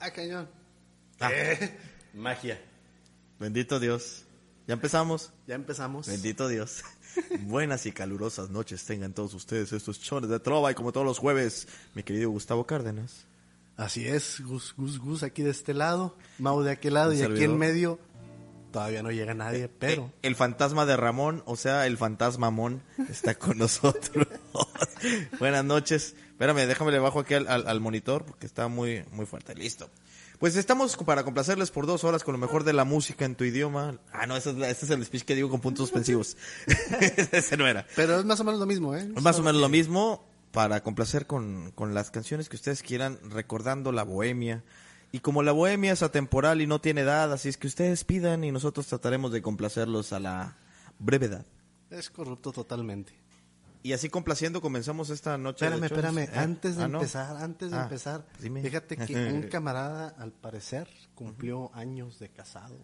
[0.00, 0.48] Ah, cañón.
[1.20, 1.30] Ah.
[1.32, 1.78] Eh,
[2.14, 2.60] Magia.
[3.38, 4.24] Bendito Dios.
[4.66, 5.32] ¿Ya empezamos?
[5.46, 6.06] ya empezamos.
[6.06, 6.82] Bendito Dios.
[7.40, 11.18] Buenas y calurosas noches tengan todos ustedes estos chones de trova y como todos los
[11.18, 13.26] jueves, mi querido Gustavo Cárdenas.
[13.76, 17.44] Así es, Gus, Gus, Gus aquí de este lado, Mau de aquel lado y aquí
[17.44, 17.98] en medio
[18.70, 23.34] todavía no llega nadie, pero Eh, el fantasma de Ramón, o sea, el fantasmamón, está
[23.34, 24.26] con nosotros.
[25.38, 26.14] Buenas noches.
[26.30, 29.54] Espérame, déjame le bajo aquí al, al- al monitor porque está muy, muy fuerte.
[29.54, 29.88] Listo.
[30.38, 33.44] Pues estamos para complacerles por dos horas con lo mejor de la música en tu
[33.44, 33.98] idioma.
[34.12, 36.36] Ah, no, ese es, ese es el speech que digo con puntos suspensivos.
[37.32, 37.86] ese no era.
[37.94, 39.06] pero es más o menos lo mismo, ¿eh?
[39.14, 43.18] Es más o menos lo mismo para complacer con, con las canciones que ustedes quieran,
[43.30, 44.64] recordando la bohemia.
[45.12, 48.42] Y como la bohemia es atemporal y no tiene edad, así es que ustedes pidan
[48.44, 50.56] y nosotros trataremos de complacerlos a la
[50.98, 51.44] brevedad.
[51.90, 53.12] Es corrupto totalmente.
[53.82, 55.64] Y así complaciendo comenzamos esta noche.
[55.68, 56.04] de Espérame, shows.
[56.04, 56.38] espérame, ¿Eh?
[56.38, 56.98] antes de Ah, no.
[56.98, 58.62] empezar, antes de Ah, empezar, dime.
[58.62, 62.76] fíjate que un camarada al parecer cumplió años de casado.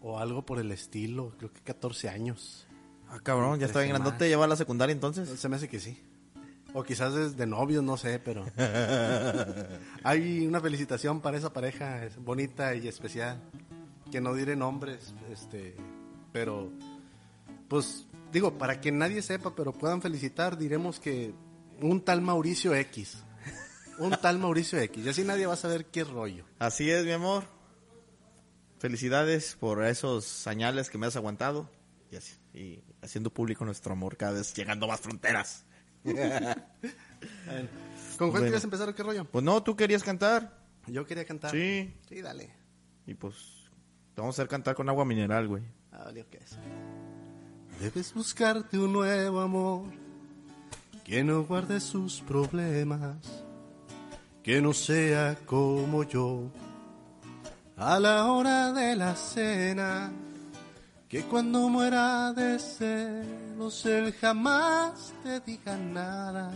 [0.00, 2.66] O algo por el estilo, creo que 14 años.
[3.08, 5.28] Ah, cabrón, ya está bien grandote, ya va a la secundaria entonces.
[5.40, 5.98] Se me hace que sí.
[6.74, 8.44] O quizás desde novios, no sé, pero...
[10.04, 13.40] Hay una felicitación para esa pareja es bonita y especial.
[14.12, 15.74] Que no diré nombres, este...
[16.32, 16.70] Pero,
[17.68, 21.32] pues, digo, para que nadie sepa, pero puedan felicitar, diremos que
[21.80, 23.22] un tal Mauricio X.
[23.98, 25.04] Un tal Mauricio X.
[25.04, 26.44] Y así nadie va a saber qué rollo.
[26.58, 27.44] Así es, mi amor.
[28.78, 31.68] Felicidades por esos señales que me has aguantado.
[32.10, 35.64] Y, así- y haciendo público nuestro amor cada vez llegando a más fronteras.
[36.04, 38.46] ¿Con cuál Bueno.
[38.46, 39.24] quieres empezar o qué rollo?
[39.24, 40.56] Pues no, tú querías cantar.
[40.86, 41.50] Yo quería cantar.
[41.50, 41.92] Sí.
[42.08, 42.50] Sí, dale.
[43.06, 43.34] Y pues
[44.14, 45.62] te vamos a hacer cantar con agua mineral, güey.
[45.92, 46.56] Ah, valió que es.
[47.80, 49.84] Debes buscarte un nuevo amor
[51.04, 53.16] que no guarde sus problemas,
[54.42, 56.50] que no sea como yo.
[57.76, 60.10] A la hora de la cena,
[61.08, 66.52] que cuando muera de celos él jamás te diga nada,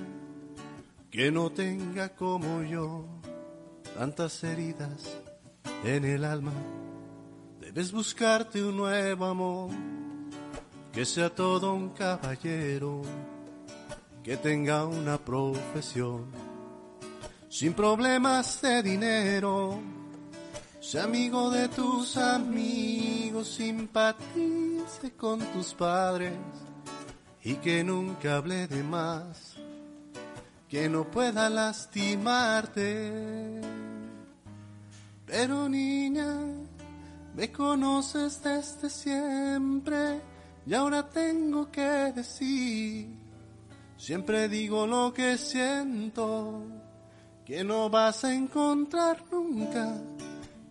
[1.08, 3.06] que no tenga como yo
[3.96, 5.18] tantas heridas
[5.84, 6.52] en el alma.
[7.60, 9.70] Debes buscarte un nuevo amor,
[10.92, 13.00] que sea todo un caballero,
[14.22, 16.26] que tenga una profesión,
[17.48, 19.80] sin problemas de dinero,
[20.80, 26.34] sea amigo de tus amigos, simpatice con tus padres
[27.42, 29.56] y que nunca hable de más,
[30.68, 33.10] que no pueda lastimarte.
[35.24, 36.36] Pero niña,
[37.34, 40.31] me conoces desde siempre
[40.66, 43.08] y ahora tengo que decir,
[43.96, 46.62] siempre digo lo que siento,
[47.44, 49.94] que no vas a encontrar nunca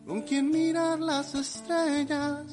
[0.05, 2.45] con quien mirar las estrellas,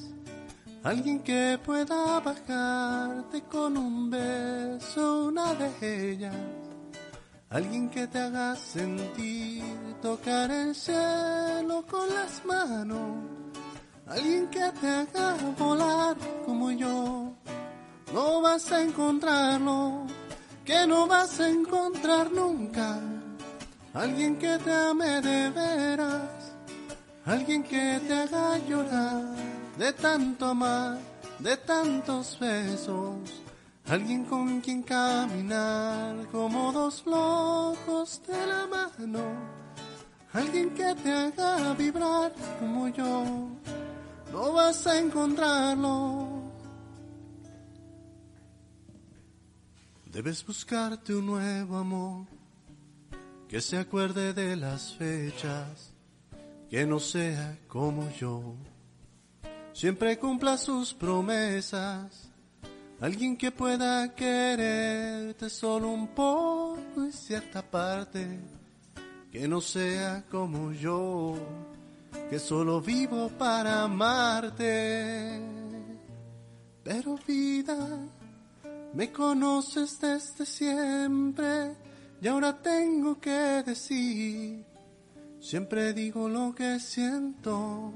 [0.82, 6.34] alguien que pueda bajarte con un beso una de ellas.
[7.50, 9.64] Alguien que te haga sentir
[10.02, 13.47] tocar el cielo con las manos.
[14.10, 17.32] Alguien que te haga volar como yo.
[18.12, 20.06] No vas a encontrarlo,
[20.64, 22.98] que no vas a encontrar nunca.
[23.92, 26.54] Alguien que te ame de veras.
[27.26, 29.22] Alguien que te haga llorar
[29.76, 30.98] de tanto amar,
[31.38, 33.16] de tantos besos.
[33.88, 39.20] Alguien con quien caminar como dos locos de la mano.
[40.32, 43.48] Alguien que te haga vibrar como yo.
[44.32, 46.28] No vas a encontrarlo.
[50.12, 52.26] Debes buscarte un nuevo amor
[53.48, 55.92] que se acuerde de las fechas,
[56.68, 58.54] que no sea como yo.
[59.72, 62.30] Siempre cumpla sus promesas.
[63.00, 68.40] Alguien que pueda quererte solo un poco y cierta parte,
[69.30, 71.36] que no sea como yo,
[72.30, 75.40] que solo vivo para amarte.
[76.82, 77.76] Pero vida,
[78.94, 81.76] me conoces desde siempre
[82.20, 84.64] y ahora tengo que decir,
[85.40, 87.92] siempre digo lo que siento,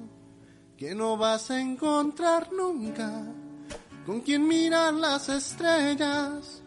[0.76, 3.24] que no vas a encontrar nunca
[4.06, 6.62] con quien mirar las estrellas,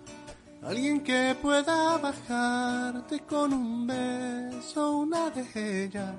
[0.61, 6.13] alguien que pueda bajarte con un beso una de ellas,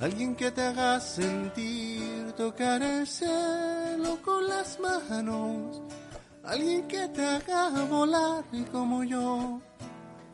[0.00, 5.82] alguien que te haga sentir tocar el cielo con las manos,
[6.44, 9.60] alguien que te haga volar como yo,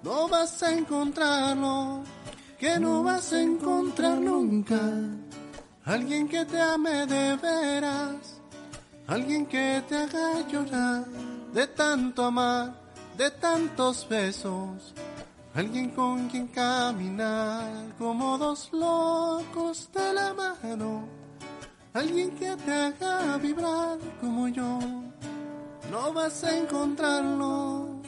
[0.03, 2.03] no vas a encontrarlo.
[2.59, 4.81] que no vas a encontrar nunca.
[5.85, 8.41] Alguien que te ame de veras,
[9.07, 11.05] alguien que te haga llorar
[11.53, 12.75] de tanto amar,
[13.19, 14.95] de tantos besos.
[15.55, 21.07] Alguien con quien caminar como dos locos de la mano.
[21.93, 24.81] Alguien que te haga vibrar como yo.
[25.93, 28.03] No vas a encontrarlo.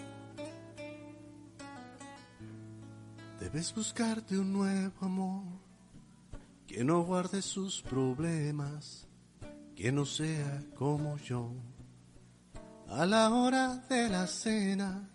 [3.39, 5.45] Debes buscarte un nuevo amor
[6.67, 9.07] que no guarde sus problemas,
[9.77, 11.53] que no sea como yo.
[12.89, 15.09] A la hora de la cena,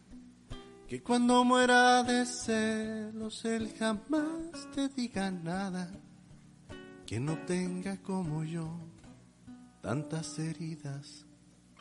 [0.91, 5.89] que cuando muera de celos él jamás te diga nada,
[7.05, 8.69] que no tenga como yo
[9.81, 11.25] tantas heridas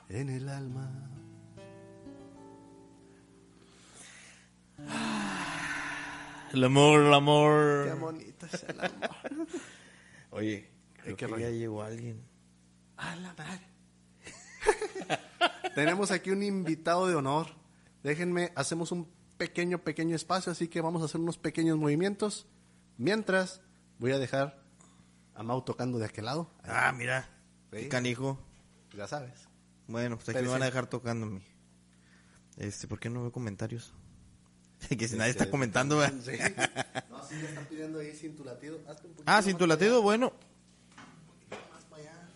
[0.08, 1.10] en el alma.
[6.52, 7.86] El amor, el amor.
[7.88, 9.46] Qué bonito es el amor.
[10.30, 10.70] Oye,
[11.02, 11.48] creo qué que rollo?
[11.48, 12.22] ya llegó alguien.
[12.96, 13.66] A la madre.
[15.74, 17.59] Tenemos aquí un invitado de honor.
[18.02, 22.46] Déjenme, hacemos un pequeño, pequeño espacio, así que vamos a hacer unos pequeños movimientos.
[22.96, 23.60] Mientras,
[23.98, 24.62] voy a dejar
[25.34, 26.50] a Mau tocando de aquel lado.
[26.64, 27.28] Ah, mira.
[27.72, 27.88] Sí.
[27.88, 28.38] Canijo.
[28.96, 29.48] Ya sabes.
[29.86, 31.42] Bueno, pues aquí Pero me van a dejar tocándome.
[32.56, 33.92] Este, ¿por qué no veo comentarios?
[34.98, 36.18] que si nadie Este, está comentando, ¿verdad?
[36.22, 36.32] Sí.
[37.10, 38.78] No, sí, ya están pidiendo ahí sin tu latido.
[38.88, 40.32] Hazte un poquito Ah, sin tu latido, bueno.
[41.50, 42.28] allá, Más para allá.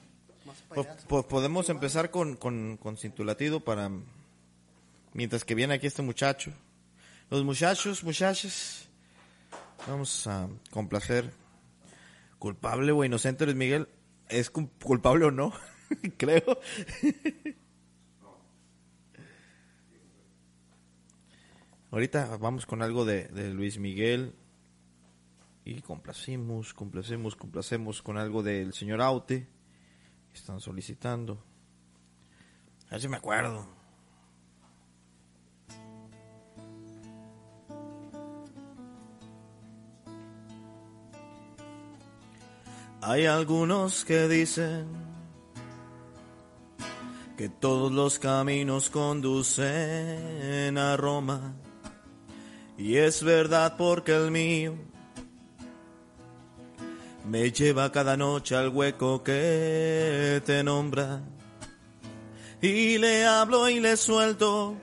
[0.47, 1.07] Más para Pues, allá.
[1.09, 3.91] pues podemos empezar con, con, con sin tu latido para...
[5.15, 6.53] Mientras que viene aquí este muchacho.
[7.31, 8.89] Los muchachos, muchachos.
[9.87, 11.33] Vamos a complacer.
[12.39, 13.89] Culpable o inocente Luis Miguel.
[14.29, 15.53] ¿Es cu- culpable o no?
[16.19, 16.59] Creo.
[21.91, 24.35] Ahorita vamos con algo de, Luis Miguel.
[25.65, 29.49] Y complacimos, complacemos, complacemos con algo del señor Aute.
[30.35, 31.43] Están solicitando.
[32.89, 33.67] A ver si me acuerdo.
[43.07, 44.87] Hay algunos que dicen
[47.37, 51.55] que todos los caminos conducen a Roma.
[52.79, 54.75] Y es verdad porque el mío
[57.29, 61.21] me lleva cada noche al hueco que te nombra.
[62.63, 64.77] Y le hablo y le suelto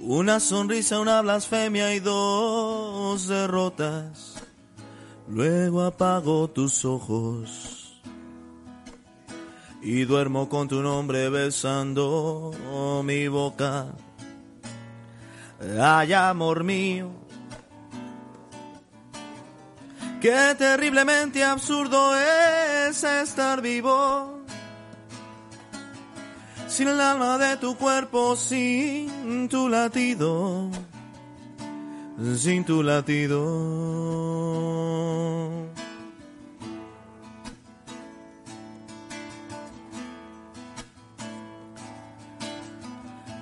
[0.00, 4.41] una sonrisa, una blasfemia y dos derrotas.
[5.28, 8.00] Luego apago tus ojos
[9.80, 12.52] y duermo con tu nombre besando
[13.04, 13.86] mi boca.
[15.80, 17.10] Ay, amor mío,
[20.20, 24.40] qué terriblemente absurdo es estar vivo.
[26.66, 30.70] Sin el alma de tu cuerpo, sin tu latido,
[32.36, 33.40] sin tu latido.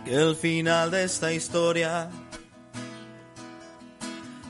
[0.04, 2.10] Que el final de esta historia,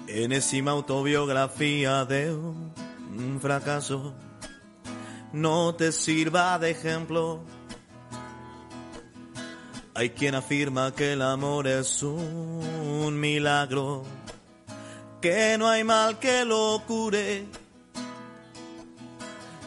[0.06, 4.14] enésima autobiografía de un fracaso,
[5.32, 7.44] no te sirva de ejemplo.
[9.94, 14.04] Hay quien afirma que el amor es un milagro,
[15.20, 17.44] que no hay mal que lo cure,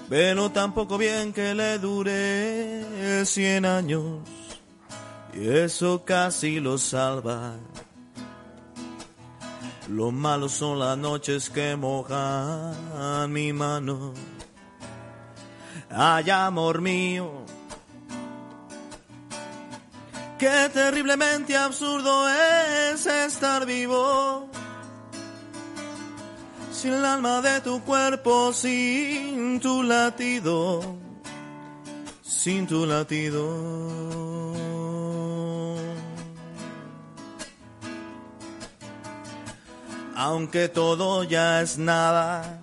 [0.09, 4.21] pero tampoco bien que le dure cien años,
[5.33, 7.55] y eso casi lo salva.
[9.89, 14.13] Lo malo son las noches que mojan mi mano.
[15.89, 17.42] Ay, amor mío,
[20.43, 24.49] Qué terriblemente absurdo es estar vivo.
[26.69, 30.97] Sin el alma de tu cuerpo, sin tu latido,
[32.21, 33.45] sin tu latido.
[40.13, 42.59] Aunque todo ya es nada,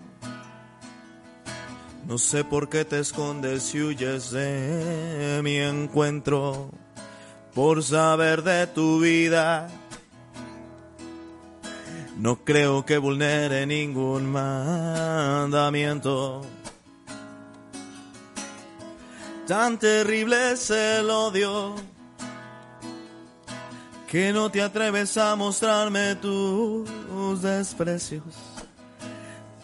[2.06, 6.79] no sé por qué te escondes y huyes de mi encuentro
[7.54, 9.68] por saber de tu vida.
[12.18, 16.42] No creo que vulnere ningún mandamiento.
[19.46, 21.74] Tan terrible es el odio
[24.06, 28.34] que no te atreves a mostrarme tus desprecios,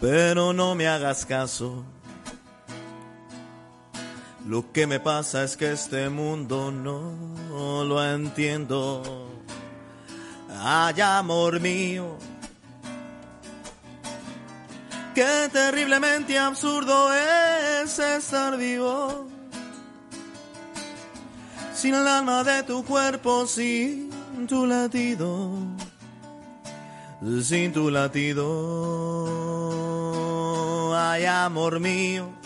[0.01, 1.85] pero no me hagas caso.
[4.47, 9.29] Lo que me pasa es que este mundo no lo entiendo.
[10.49, 12.17] Ay, amor mío,
[15.17, 19.27] qué terriblemente absurdo es estar vivo.
[21.75, 24.11] Sin el alma de tu cuerpo, sin
[24.47, 25.51] tu latido,
[27.43, 28.47] sin tu latido.
[30.97, 32.46] Ay, amor mío.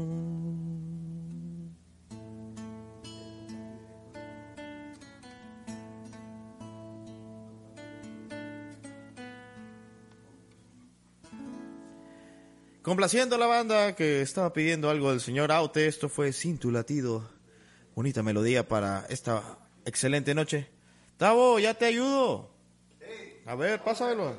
[12.81, 16.71] Complaciendo a la banda que estaba pidiendo algo del señor Aute, esto fue Sin tu
[16.71, 17.29] latido.
[17.93, 20.67] Bonita melodía para esta excelente noche.
[21.17, 22.49] Tavo, ya te ayudo.
[23.45, 24.35] A ver, pásamelo.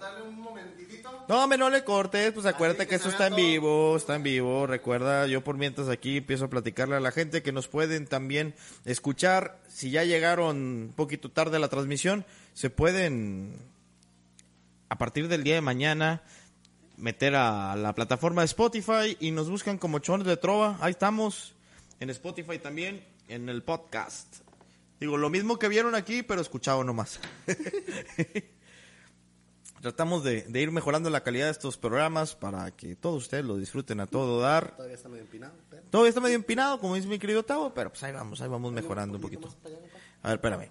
[1.28, 4.66] No, me no le cortes, pues acuérdate que esto está en vivo, está en vivo.
[4.66, 8.56] Recuerda, yo por mientras aquí empiezo a platicarle a la gente que nos pueden también
[8.84, 9.60] escuchar.
[9.68, 13.54] Si ya llegaron un poquito tarde a la transmisión, se pueden,
[14.88, 16.22] a partir del día de mañana,
[17.02, 20.78] meter a la plataforma de Spotify y nos buscan como Chones de Trova.
[20.80, 21.52] Ahí estamos,
[21.98, 24.36] en Spotify también, en el podcast.
[25.00, 27.18] Digo, lo mismo que vieron aquí, pero escuchado nomás.
[29.80, 33.56] Tratamos de, de ir mejorando la calidad de estos programas para que todos ustedes lo
[33.56, 34.76] disfruten a todo dar.
[34.76, 35.82] Todavía está medio empinado, pero.
[35.90, 38.72] Todavía está medio empinado, como dice mi querido Tavo, pero pues ahí vamos, ahí vamos
[38.72, 39.52] mejorando un poquito.
[40.22, 40.70] A ver, espérame.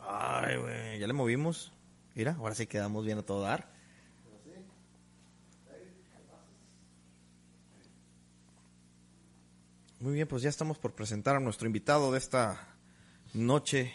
[0.00, 1.72] Ay, güey, ya le movimos.
[2.14, 3.81] Mira, ahora sí quedamos bien a todo dar.
[10.02, 12.74] Muy bien, pues ya estamos por presentar a nuestro invitado de esta
[13.34, 13.94] noche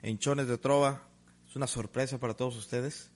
[0.00, 1.02] en Chones de Trova.
[1.46, 3.10] Es una sorpresa para todos ustedes.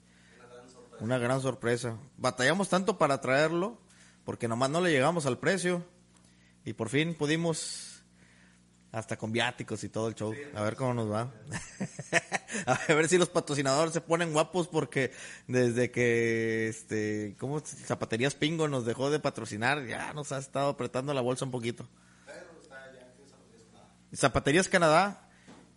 [0.99, 1.97] Una gran sorpresa.
[2.15, 3.81] Batallamos tanto para traerlo
[4.23, 5.83] porque nomás no le llegamos al precio
[6.63, 8.03] y por fin pudimos
[8.91, 10.31] hasta con viáticos y todo el show.
[10.53, 11.33] A ver cómo nos va.
[12.67, 15.11] a ver si los patrocinadores se ponen guapos porque
[15.47, 17.61] desde que este, ¿cómo?
[17.61, 21.89] Zapaterías Pingo nos dejó de patrocinar, ya nos ha estado apretando la bolsa un poquito.
[24.15, 25.29] Zapaterías Canadá,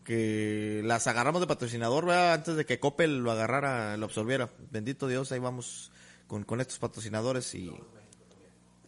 [0.05, 2.35] que las agarramos de patrocinador, ¿verdad?
[2.35, 4.51] Antes de que Coppel lo agarrara, lo absorbiera.
[4.71, 5.91] Bendito Dios, ahí vamos
[6.27, 7.73] con, con estos patrocinadores y...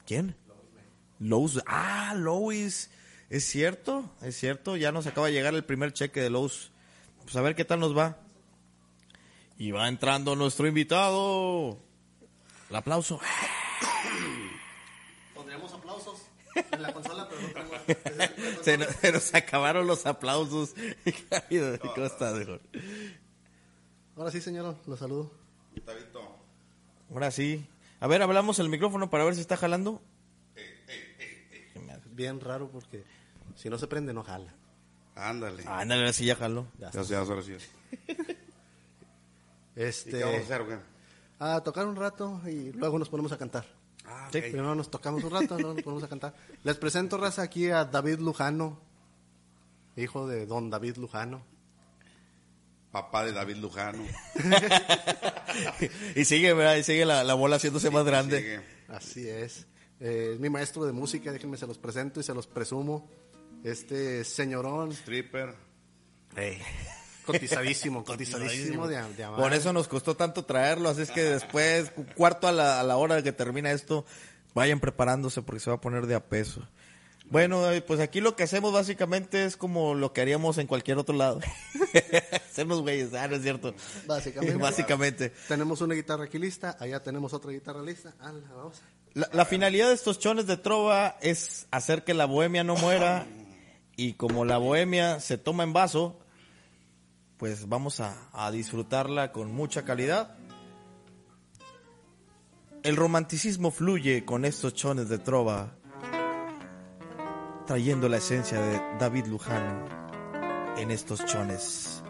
[0.06, 0.36] ¿Quién?
[1.18, 1.62] Lowe's.
[1.66, 2.90] Ah, Lowe's.
[3.30, 4.76] Es cierto, es cierto.
[4.76, 6.70] Ya nos acaba de llegar el primer cheque de Lowe's.
[7.22, 8.18] Pues a ver qué tal nos va.
[9.56, 11.78] Y va entrando nuestro invitado.
[12.68, 13.20] El aplauso.
[16.72, 17.48] En la consola, pero no
[17.94, 18.62] tengo.
[18.62, 20.74] Se nos, se nos acabaron los aplausos.
[21.94, 22.60] ¿Cómo estás, mejor?
[24.16, 25.32] Ahora sí, señor, lo saludo.
[27.10, 27.66] Ahora sí.
[28.00, 30.02] A ver, hablamos el micrófono para ver si está jalando.
[32.14, 33.04] Bien raro porque
[33.56, 34.52] si no se prende, no jala.
[35.14, 35.64] Ándale.
[35.66, 36.66] Ah, ándale, ahora sí ya jaló.
[36.78, 37.56] Ya Ya ahora sí.
[39.76, 40.10] ¿Y Este.
[40.10, 40.78] qué vamos a hacer o qué?
[41.38, 43.64] A tocar un rato y luego nos ponemos a cantar.
[44.12, 44.40] Ah, Sí.
[44.40, 46.34] Primero nos tocamos un rato, luego nos ponemos a cantar.
[46.64, 48.80] Les presento, raza, aquí a David Lujano,
[49.96, 51.44] hijo de don David Lujano.
[52.90, 54.04] Papá de David Lujano.
[56.14, 56.76] y sigue, ¿verdad?
[56.76, 58.38] Y sigue la, la bola haciéndose más grande.
[58.38, 58.60] Sigue.
[58.88, 59.66] Así es.
[60.00, 63.08] Eh, es mi maestro de música, déjenme se los presento y se los presumo.
[63.64, 65.54] Este señorón, Stripper.
[67.26, 69.40] cotizadísimo, cotizadísimo de, de amar.
[69.40, 72.82] Por eso nos costó tanto traerlo, así es que después, cu- cuarto a la, a
[72.82, 74.04] la hora de que termina esto,
[74.54, 76.66] vayan preparándose porque se va a poner de a peso.
[77.30, 81.16] Bueno, pues aquí lo que hacemos básicamente es como lo que haríamos en cualquier otro
[81.16, 81.40] lado.
[82.50, 83.74] Hacemos güeyes, ah, no es cierto.
[84.06, 84.56] Básicamente.
[84.58, 85.32] básicamente.
[85.48, 88.12] Tenemos una guitarra aquí lista, allá tenemos otra guitarra lista.
[88.20, 88.82] Ah, la vamos.
[89.14, 93.26] La, la finalidad de estos chones de trova es hacer que la bohemia no muera
[93.96, 96.18] y como la bohemia se toma en vaso,
[97.42, 100.36] pues vamos a, a disfrutarla con mucha calidad.
[102.84, 105.74] El romanticismo fluye con estos chones de trova,
[107.66, 109.84] trayendo la esencia de David Luján
[110.76, 112.04] en estos chones.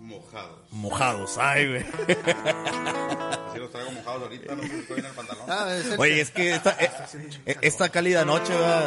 [0.00, 0.64] Mojado.
[0.72, 0.72] mojados.
[0.72, 1.84] Mojados, ay, güey.
[3.94, 5.44] Así mojados ahorita, no en el pantalón.
[5.48, 6.90] Ah, es el- Oye, es que esta, eh,
[7.46, 8.84] eh, esta cálida noche, ¿verdad?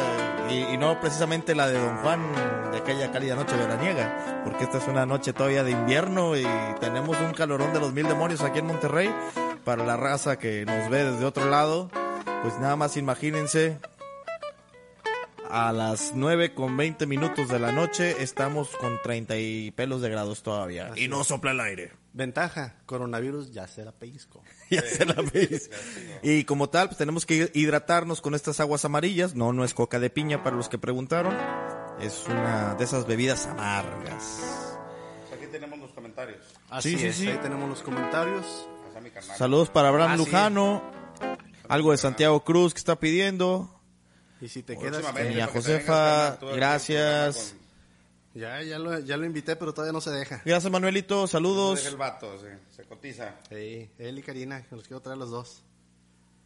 [0.50, 2.22] y, y no precisamente la de Don Juan,
[2.72, 6.46] de aquella cálida noche veraniega, porque esta es una noche todavía de invierno y
[6.80, 9.14] tenemos un calorón de los mil demonios aquí en Monterrey.
[9.64, 11.90] Para la raza que nos ve desde otro lado,
[12.42, 13.78] pues nada más imagínense,
[15.50, 20.10] a las 9 con 20 minutos de la noche estamos con 30 y pelos de
[20.10, 20.90] grados todavía.
[20.96, 21.92] y no sopla el aire.
[22.18, 24.42] Ventaja, coronavirus ya se la pellizco.
[24.70, 25.14] Ya se la.
[26.22, 29.36] Y como tal, pues tenemos que hidratarnos con estas aguas amarillas.
[29.36, 31.32] No, no es coca de piña para los que preguntaron.
[32.00, 34.40] Es una de esas bebidas amargas.
[35.28, 36.40] Pues aquí tenemos los comentarios.
[36.68, 37.28] Así Sí, sí, es, sí.
[37.28, 38.68] ahí tenemos los comentarios.
[39.14, 39.38] Carnal.
[39.38, 40.24] Saludos para Abraham Ah, sí.
[40.24, 40.82] Lujano.
[41.68, 43.80] Algo de Santiago Cruz que está pidiendo.
[44.40, 44.96] Y si te quedas...
[45.02, 47.54] Próximamente, Doña Josefa, gracias.
[48.34, 50.42] Ya, ya lo, ya lo invité, pero todavía no se deja.
[50.44, 51.96] Gracias No Manuelito, deja el saludos.
[51.96, 53.36] vato, se, se cotiza.
[53.48, 55.62] Sí, él y Karina, que los quiero traer los dos.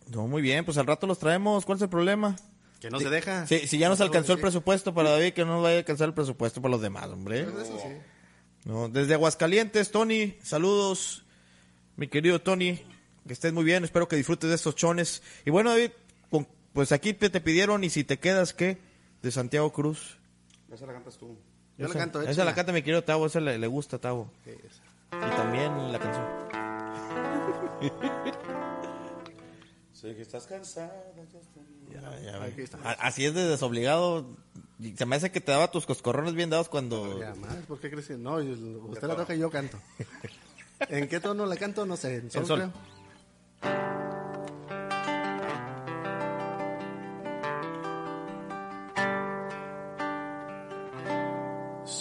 [0.08, 1.64] No, muy bien, pues al rato los traemos.
[1.64, 2.36] ¿Cuál es el problema?
[2.80, 3.46] Que no se deja.
[3.46, 6.08] Sí, si ya nos No alcanzó el presupuesto para David, que no vaya a alcanzar
[6.08, 7.40] el presupuesto para los demás, hombre.
[7.42, 7.88] Eso sí.
[8.64, 11.24] No, desde Aguascalientes, Tony, saludos,
[11.96, 12.80] mi querido Tony,
[13.26, 15.22] que estés muy bien, espero que disfrutes de estos chones.
[15.44, 15.90] Y bueno, David,
[16.30, 18.78] con- pues aquí te, te pidieron, y si te quedas, ¿qué?
[19.22, 20.18] De Santiago Cruz.
[20.72, 21.36] Esa la cantas tú.
[21.82, 24.00] Yo esa, la canto, Esa la canta mi querido Tavo, esa le, le gusta a
[24.00, 24.30] Tavo.
[24.44, 24.52] Sí.
[25.12, 26.24] Y también la canción.
[29.92, 30.92] Sé que estás cansada.
[31.92, 32.78] ya Ya, ya está.
[32.92, 34.26] Así es de desobligado.
[34.96, 37.20] Se me hace que te daba tus coscorrones bien dados cuando...
[37.20, 38.36] Ya más, ¿por qué crees que no?
[38.36, 39.78] usted la toca y yo canto.
[40.88, 41.86] ¿En qué tono la canto?
[41.86, 42.72] No sé, en sol, En sol.
[43.60, 44.11] creo.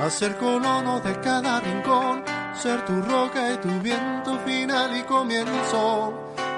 [0.00, 2.22] a ser colono de cada rincón,
[2.54, 6.14] ser tu roca y tu viento final y comienzo.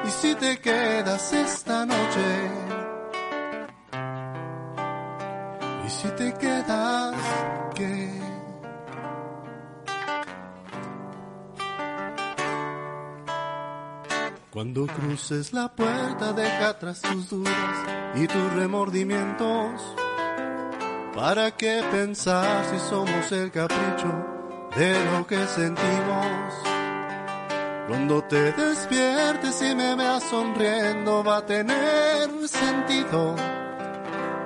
[0.06, 2.50] Y si te quedas esta noche,
[5.86, 7.14] y si te quedas,
[7.74, 8.20] ¿qué?
[14.50, 17.54] Cuando cruces la puerta deja atrás tus dudas
[18.16, 19.94] y tus remordimientos.
[21.20, 24.10] ¿Para qué pensar si somos el capricho
[24.74, 26.54] de lo que sentimos?
[27.86, 33.36] Cuando te despiertes y me veas sonriendo va a tener sentido.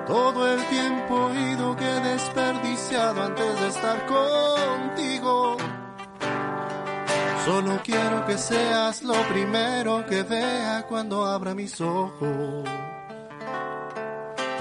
[0.05, 5.55] Todo el tiempo ido que he desperdiciado antes de estar contigo.
[7.45, 12.65] Solo quiero que seas lo primero que vea cuando abra mis ojos.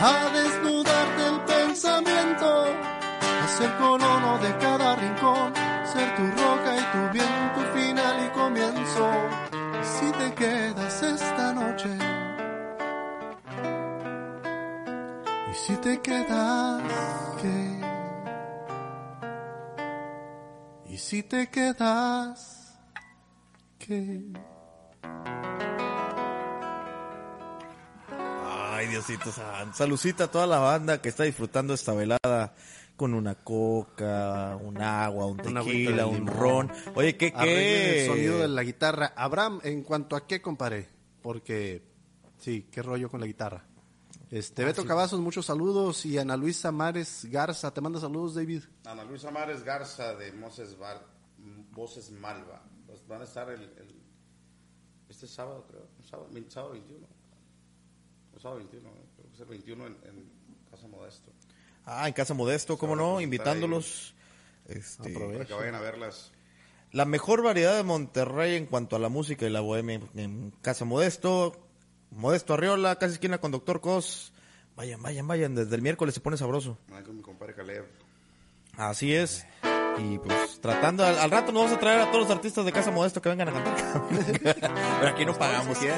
[0.00, 2.64] a desnudar del pensamiento,
[3.42, 5.52] a ser colono de cada rincón,
[5.84, 9.10] ser tu roca y tu bien, tu final y comienzo.
[9.82, 11.90] Si te quedas esta noche,
[15.50, 16.82] y si te quedas,
[17.40, 17.80] ¿qué?
[20.92, 22.78] Y si te quedas,
[23.78, 24.32] ¿qué?
[28.82, 29.76] Ay, Diosito santo.
[29.76, 32.54] Saludcita a toda la banda que está disfrutando esta velada
[32.96, 36.70] con una coca, un agua, un tequila, un ron.
[36.94, 38.48] Oye, ¿qué Arreglen el sonido de qué?
[38.48, 39.12] la guitarra.
[39.16, 40.88] Abraham, en cuanto a qué comparé,
[41.22, 41.82] porque
[42.38, 43.64] sí, qué rollo con la guitarra.
[44.30, 48.62] Este, Beto Cavazos, muchos saludos y Ana Luisa Mares Garza, te manda saludos, David.
[48.84, 51.04] Ana Luisa Mares Garza de Moses Bar,
[51.72, 52.62] Voces Malva.
[52.86, 54.02] Pues van a estar el, el-
[55.08, 55.86] este sábado, creo.
[56.08, 57.06] Sábado, sábado 21.
[58.42, 58.92] El sábado 21, ¿eh?
[59.14, 60.32] creo que es el 21 en, en
[60.68, 61.30] Casa Modesto.
[61.86, 64.14] Ah, en Casa Modesto, cómo no, presentar invitándolos.
[64.66, 65.38] Este, Aprovecha.
[65.38, 66.32] Para que vayan a verlas.
[66.90, 70.84] la mejor variedad de Monterrey en cuanto a la música y la bohemia en Casa
[70.84, 71.56] Modesto.
[72.10, 74.32] Modesto Arriola, casi esquina con Doctor Cos.
[74.74, 75.54] Vayan, vayan, vayan.
[75.54, 76.78] Desde el miércoles se pone sabroso.
[76.92, 77.86] Ahí con mi compadre Caleb.
[78.76, 79.46] Así es.
[79.98, 82.72] Y pues tratando, al, al rato nos vamos a traer a todos los artistas de
[82.72, 84.02] Casa Modesto que vengan a cantar.
[84.42, 85.78] Pero aquí no pagamos.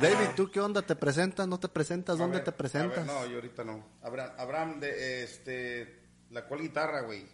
[0.00, 0.82] David, ¿tú qué onda?
[0.82, 1.48] ¿Te presentas?
[1.48, 2.16] ¿No te presentas?
[2.16, 3.04] A ¿Dónde ver, te a presentas?
[3.04, 3.84] ver, no, yo ahorita no.
[4.02, 5.98] Abraham, Abraham de este.
[6.30, 7.26] ¿La cual guitarra, güey?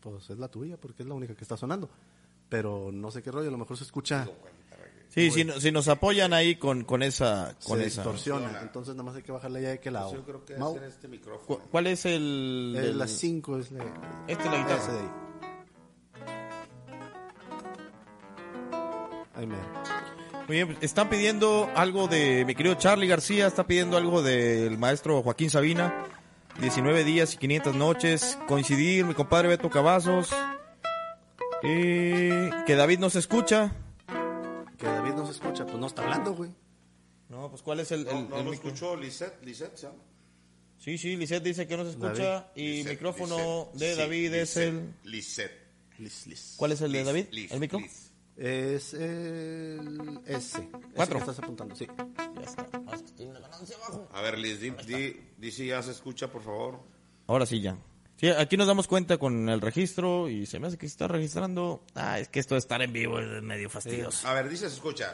[0.00, 1.88] Pues es la tuya, porque es la única que está sonando.
[2.48, 4.26] Pero no sé qué rollo, a lo mejor se escucha.
[5.08, 7.54] Sí, si, no- si nos apoyan ahí con, con esa...
[7.64, 8.02] Con se esa.
[8.02, 8.60] distorsiona.
[8.60, 10.10] Entonces nada más hay que bajarle ya de qué lado.
[10.10, 11.46] Pues Yo creo que Mau, debe ser este micrófono.
[11.60, 12.74] ¿Cu- ¿Cuál es el...?
[12.76, 13.84] eh, del- la 5 es la...
[14.26, 14.82] Esta es la guitarra.
[14.82, 15.08] ese de ahí.
[19.36, 19.62] Ahí mero.
[20.46, 24.78] Muy bien, pues, están pidiendo algo de mi querido Charlie García, está pidiendo algo del
[24.78, 26.06] maestro Joaquín Sabina.
[26.60, 28.38] 19 días y 500 noches.
[28.46, 30.30] Coincidir, mi compadre Beto Cavazos.
[31.62, 33.74] Y que David nos escucha.
[34.78, 36.50] Que David no se escucha, pues no está hablando, güey.
[37.28, 38.68] No, pues ¿cuál es el, No, el- no el lo micro?
[38.68, 39.86] escuchó Lisette, Lisette, ¿sí?
[40.78, 42.12] Sí, sí, Lisette dice que no se escucha.
[42.14, 42.44] David.
[42.54, 44.94] Y Lisette, micrófono de Sí, David es Lisette, el...
[45.10, 45.66] Lisette.
[45.98, 46.54] Lis, lis.
[46.56, 47.24] ¿Cuál es el de David?
[47.50, 47.80] ¿El micro?
[47.80, 48.05] Lis.
[48.36, 50.58] Es el S.
[50.58, 51.14] Ese Cuatro.
[51.14, 51.86] que estás apuntando, sí.
[52.34, 52.66] Ya está.
[52.94, 54.08] Es que tiene una ganancia abajo.
[54.12, 56.80] A ver, Liz, di, di, di si ya se escucha, por favor.
[57.26, 57.78] Ahora sí ya.
[58.16, 61.08] Sí, aquí nos damos cuenta con el registro y se me hace que se está
[61.08, 61.84] registrando.
[61.94, 64.26] Ah, es que esto de estar en vivo es medio fastidioso.
[64.28, 65.12] A ver, dice, se escucha.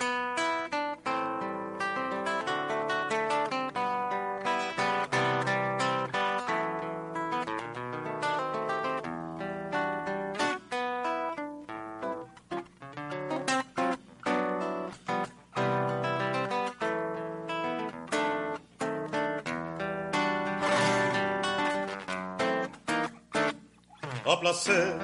[24.25, 24.99] A placer.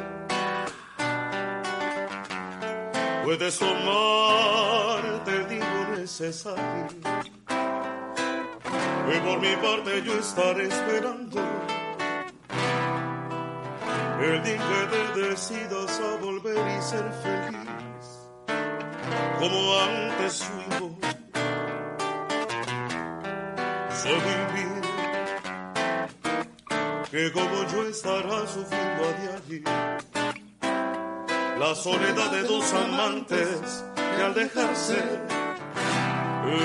[3.25, 6.87] Puedes tomar, te digo necesario.
[9.11, 11.41] Y por mi parte yo estaré esperando
[14.21, 17.69] el día que te decidas a volver y ser feliz
[19.39, 20.99] como antes fuimos.
[24.05, 24.58] Bien
[27.11, 29.63] que como yo estará sufriendo a diario
[31.59, 34.99] la soledad de dos amantes que al dejarse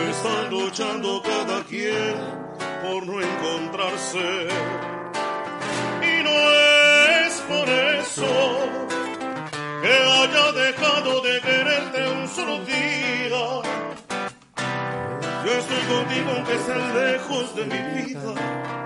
[0.10, 2.15] están luchando cada quien
[2.84, 4.47] por no encontrarse.
[6.01, 6.36] Y no
[7.25, 8.60] es por eso
[9.82, 13.63] que haya dejado de quererte un solo día.
[15.45, 18.83] Yo estoy contigo aunque estés lejos de mi vida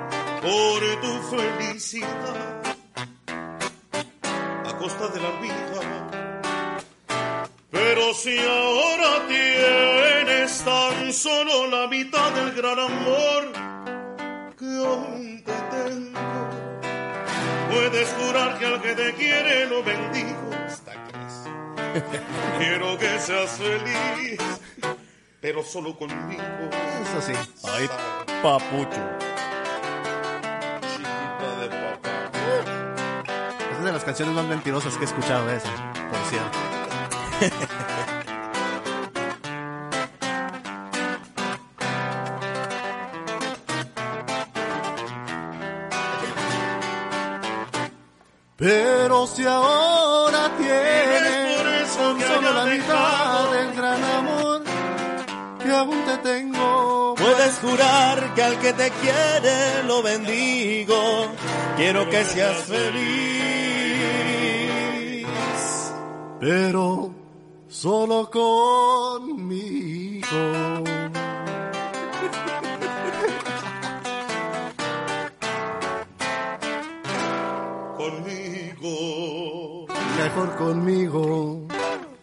[0.48, 2.62] por tu felicidad
[4.66, 5.82] a costa de la vida.
[7.70, 13.42] Pero si ahora tienes tan solo la mitad del gran amor
[14.58, 16.40] que aún te tengo,
[17.70, 20.50] puedes jurar que al que te quiere lo bendigo.
[20.66, 21.18] Hasta que.
[22.58, 24.40] Quiero que seas feliz,
[25.42, 26.70] pero solo conmigo.
[27.04, 27.34] Eso sí.
[27.64, 27.90] Ay,
[28.42, 29.37] papucho.
[34.08, 35.70] Canciones más mentirosas que he escuchado esa,
[36.10, 36.58] por cierto.
[48.56, 54.64] Pero si ahora tienes tan solo la mitad del gran amor
[55.62, 57.14] que aún te tengo.
[57.16, 61.28] Puedes jurar que al que te quiere lo bendigo.
[61.76, 63.67] Quiero que seas feliz
[66.40, 67.14] pero
[67.68, 69.58] solo conmigo.
[77.98, 79.88] conmigo.
[80.18, 81.68] Mejor conmigo.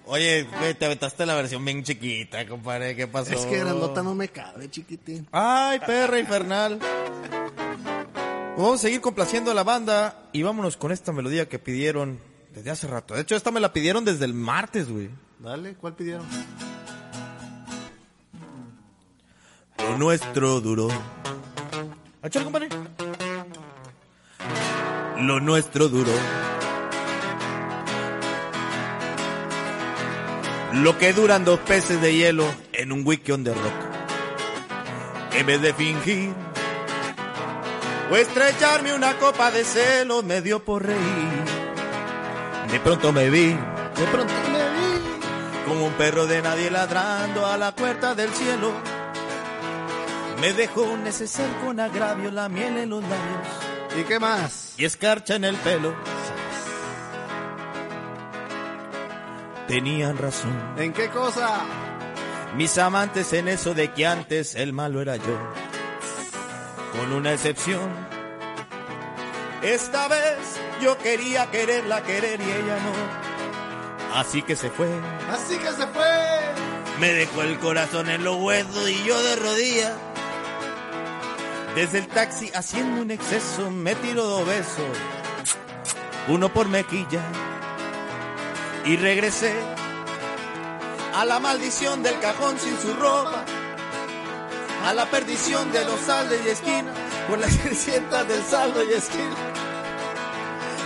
[0.07, 0.47] Oye,
[0.79, 2.95] te aventaste la versión bien chiquita, compadre.
[2.95, 3.33] ¿Qué pasó?
[3.33, 5.27] Es que grandota no me cabe, chiquitín.
[5.33, 6.79] Ay, perra infernal.
[8.57, 12.21] Vamos a seguir complaciendo a la banda y vámonos con esta melodía que pidieron
[12.55, 13.15] desde hace rato.
[13.15, 15.11] De hecho, esta me la pidieron desde el martes, güey.
[15.39, 16.27] Dale, ¿cuál pidieron?
[19.79, 20.89] Lo nuestro duró.
[22.23, 22.69] Échale, compadre.
[25.19, 26.13] Lo nuestro duró.
[30.75, 33.95] Lo que duran dos peces de hielo en un weekend de rock.
[35.35, 36.33] En vez de fingir
[38.11, 41.54] o estrecharme una copa de celo, me dio por reír.
[42.75, 45.65] De pronto me vi De pronto me vi.
[45.65, 48.73] como un perro de nadie ladrando a la puerta del cielo.
[50.41, 53.47] Me dejó un neceser con agravio, la miel en los labios
[53.97, 54.75] ¿Y qué más?
[54.77, 55.95] y escarcha en el pelo.
[59.69, 61.61] Tenían razón ¿En qué cosa?
[62.57, 65.37] mis amantes en eso de que antes el malo era yo.
[66.97, 67.81] Con una excepción.
[69.63, 74.19] Esta vez yo quería quererla querer y ella no.
[74.19, 74.89] Así que se fue.
[75.31, 76.05] Así que se fue.
[77.01, 79.93] Me dejó el corazón en los huesos y yo de rodillas.
[81.75, 84.85] Desde el taxi haciendo un exceso me tiro dos besos.
[86.29, 87.21] Uno por mejilla.
[88.85, 89.53] Y regresé
[91.15, 93.45] a la maldición del cajón sin su ropa.
[94.85, 96.95] A la perdición de los saldos y esquinas.
[97.29, 99.35] Por las 300 del saldo y esquina.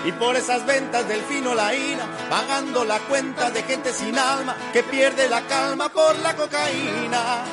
[0.09, 4.57] Y por esas ventas del fino la ira, pagando la cuenta de gente sin alma
[4.73, 7.45] que pierde la calma por la cocaína.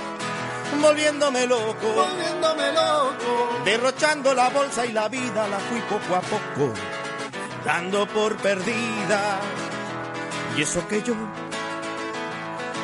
[0.81, 3.61] Volviéndome loco, Volviéndome loco.
[3.65, 6.73] derrochando la bolsa y la vida la fui poco a poco,
[7.65, 9.41] dando por perdida.
[10.55, 11.13] Y eso que yo,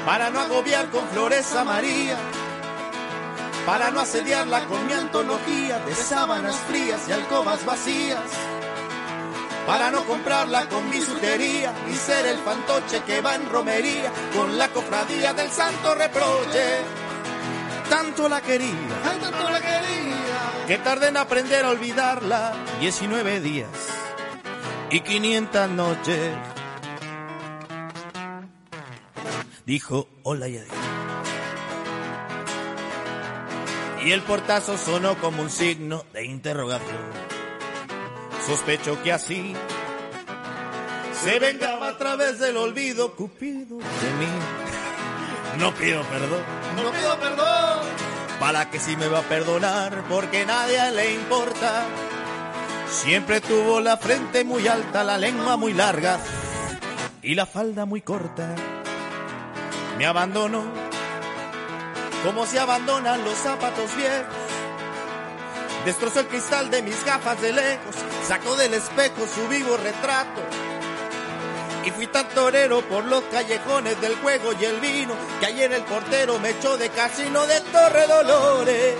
[0.05, 2.17] para no agobiar con flores a María,
[3.65, 8.19] para no asediarla con mi antología de sábanas frías y alcobas vacías
[9.65, 14.67] para no comprarla con bisutería y ser el fantoche que va en romería con la
[14.69, 16.79] cofradía del santo reproche.
[17.89, 20.65] Tanto la quería tanto la quería.
[20.67, 23.69] que tardé en aprender a olvidarla 19 días
[24.89, 26.37] y 500 noches.
[29.65, 30.75] Dijo hola y adiós.
[34.03, 37.40] Y el portazo sonó como un signo de interrogación.
[38.45, 39.53] Sospecho que así
[41.23, 44.27] se vengaba a través del olvido Cupido de mí.
[45.59, 46.41] No pido perdón,
[46.75, 47.79] No pido perdón.
[48.39, 51.83] para que si me va a perdonar, porque nadie le importa.
[52.89, 56.19] Siempre tuvo la frente muy alta, la lengua muy larga
[57.21, 58.55] y la falda muy corta.
[59.97, 60.63] Me abandonó
[62.25, 64.40] como se abandonan los zapatos viejos.
[65.85, 67.95] Destrozó el cristal de mis gafas de lejos,
[68.27, 70.41] sacó del espejo su vivo retrato.
[71.83, 75.83] Y fui tan torero por los callejones del juego y el vino, que ayer el
[75.83, 78.95] portero me echó de casino de Torre Dolores.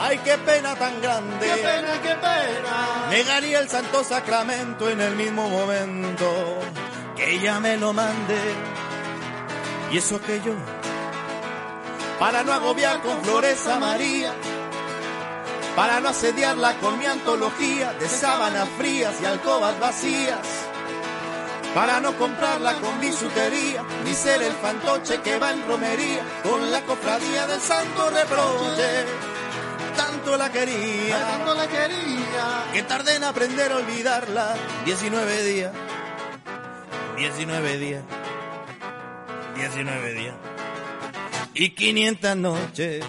[0.00, 1.46] Ay, qué pena tan grande.
[1.46, 3.06] Qué pena, qué pena.
[3.10, 6.60] Negaría el santo sacramento en el mismo momento
[7.16, 8.38] que ella me lo mande.
[9.90, 10.54] Y eso que yo,
[12.18, 14.34] para no agobiar con flores a María,
[15.76, 20.38] para no asediarla con mi antología de sábanas frías y alcobas vacías,
[21.74, 26.80] para no comprarla con bisutería, ni ser el fantoche que va en romería con la
[26.82, 29.04] cofradía del santo reproche.
[29.96, 32.72] Tanto la quería tanto la quería.
[32.72, 34.54] que tardé en aprender a olvidarla.
[34.84, 35.72] 19 días,
[37.16, 38.02] 19 días,
[39.56, 40.34] 19 días
[41.54, 43.04] y 500 noches.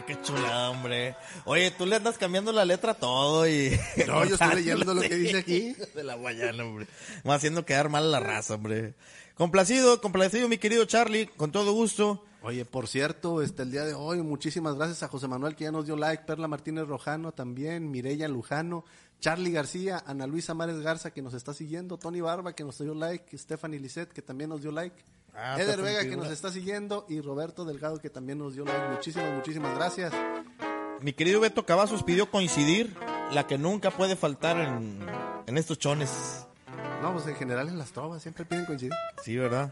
[0.00, 1.16] Ah, qué chula, hombre.
[1.44, 3.78] Oye, tú le andas cambiando la letra a todo y...
[4.06, 5.74] No, yo estoy leyendo lo que dice aquí.
[5.94, 6.86] De la mañana, hombre.
[7.28, 8.94] Va haciendo quedar mal a la raza, hombre.
[9.34, 12.24] Complacido, complacido, mi querido Charlie, con todo gusto.
[12.42, 15.72] Oye, por cierto, este, el día de hoy, muchísimas gracias a José Manuel que ya
[15.72, 18.84] nos dio like, Perla Martínez Rojano también, Mireya Lujano,
[19.20, 22.94] Charlie García, Ana Luisa Mares Garza que nos está siguiendo, Tony Barba que nos dio
[22.94, 24.96] like, Stephanie Lisset que también nos dio like,
[25.34, 28.88] Ah, Eder Vega que nos está siguiendo y Roberto Delgado que también nos dio like.
[28.90, 30.12] Muchísimas, muchísimas gracias.
[31.00, 32.94] Mi querido Beto Cavazos pidió coincidir,
[33.32, 35.00] la que nunca puede faltar en,
[35.46, 36.46] en estos chones.
[37.00, 38.92] No, pues en general en las trovas siempre piden coincidir.
[39.22, 39.70] Sí, ¿verdad?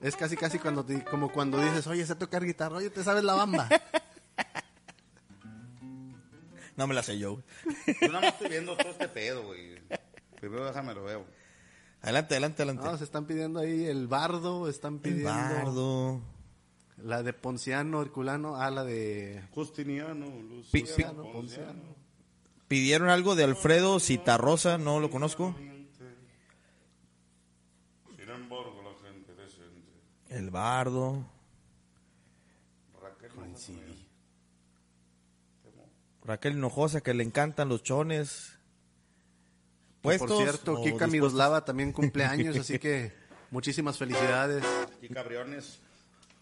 [0.00, 3.24] Es casi, casi cuando te- como cuando dices, oye, sé tocar guitarra, oye, te sabes
[3.24, 3.68] la bamba.
[6.76, 7.42] No me la sé yo.
[8.00, 9.80] Yo nada más estoy viendo todo este pedo, güey.
[10.38, 11.26] Primero déjame lo veo.
[12.08, 12.84] Adelante, adelante, adelante.
[12.90, 16.22] No, se están pidiendo ahí el bardo, están El pidiendo bardo.
[16.96, 21.82] la de Ponciano, Herculano, ah, la de Justiniano, Luciano, Ponciano.
[22.66, 25.54] Pidieron algo de Alfredo Citarrosa, no lo conozco.
[28.16, 29.92] Sin embargo, la gente decente.
[30.30, 31.26] El bardo.
[33.02, 34.08] Raquel Coincidí.
[36.24, 38.57] Raquel Hinojosa, que le encantan los chones.
[40.16, 41.10] Por cierto, Kika dispuestos.
[41.10, 43.12] Miroslava también cumpleaños, así que
[43.50, 44.64] muchísimas felicidades.
[45.02, 45.80] y Cabriones.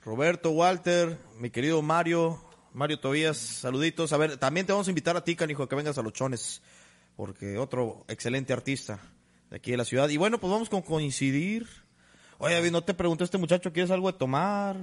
[0.05, 2.41] Roberto, Walter, mi querido Mario,
[2.73, 4.13] Mario Tobías, saluditos.
[4.13, 6.63] A ver, también te vamos a invitar a ti, canijo, que vengas a los chones,
[7.17, 9.01] porque otro excelente artista
[9.51, 10.09] de aquí de la ciudad.
[10.09, 11.67] Y bueno, pues vamos con coincidir.
[12.39, 14.77] Oye, David, no te pregunté este muchacho, ¿quieres algo de tomar?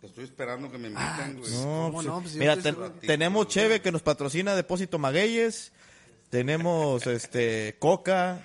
[0.00, 1.50] Estoy esperando que me inviten, güey.
[1.52, 2.20] No, ¿Cómo pues, no?
[2.20, 5.72] Pues mira, es un- tenemos Cheve que nos patrocina Depósito Magueyes,
[6.34, 8.44] tenemos este Coca,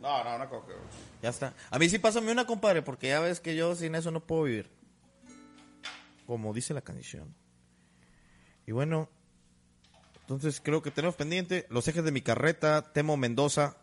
[0.00, 0.72] No, no, una coca.
[1.20, 1.52] ya está.
[1.68, 4.44] A mí sí pásame una, compadre, porque ya ves que yo sin eso no puedo
[4.44, 4.70] vivir.
[6.26, 7.34] Como dice la canción.
[8.66, 9.10] Y bueno,
[10.22, 13.76] entonces creo que tenemos pendiente los ejes de mi carreta, Temo Mendoza,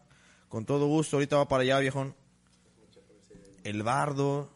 [0.50, 2.16] con todo gusto, ahorita va para allá, viejón.
[3.64, 4.50] El Bardo,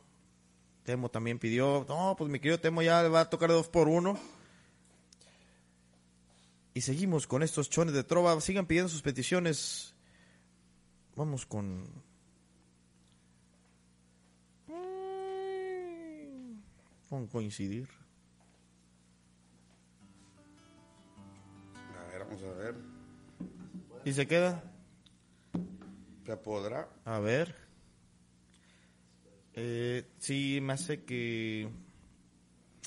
[0.85, 4.19] Temo también pidió, no, pues mi querido Temo ya va a tocar dos por uno.
[6.73, 9.93] Y seguimos con estos chones de trova, sigan pidiendo sus peticiones.
[11.15, 11.85] Vamos con
[17.11, 17.89] con coincidir.
[21.75, 22.75] A ver, vamos a ver.
[24.05, 24.63] ¿Y se queda?
[26.25, 26.87] ¿Se podrá?
[27.03, 27.53] A ver.
[29.55, 31.69] Eh, sí, me hace que...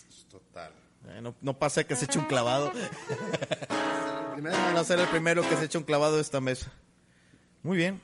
[0.08, 0.72] Es total.
[1.08, 2.72] Eh, no, no pasa que se eche un clavado.
[4.34, 6.72] Primero, No ser el primero que se eche un clavado de esta mesa.
[7.62, 8.00] Muy bien.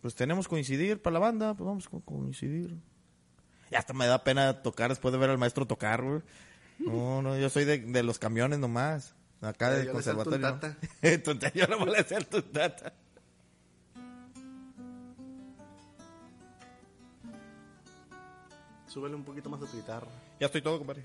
[0.00, 1.54] Pues tenemos coincidir para la banda.
[1.54, 2.76] Pues vamos con coincidir.
[3.70, 6.22] Ya hasta me da pena tocar después de ver al maestro tocar, güey.
[6.78, 9.14] No, no, yo soy de, de los camiones nomás.
[9.40, 10.40] Acá del conservatorio.
[11.02, 11.52] tata.
[11.54, 12.92] yo no voy a hacer tu tata.
[18.96, 20.08] súbele un poquito más a tu guitarra.
[20.40, 21.04] Ya estoy todo, compadre.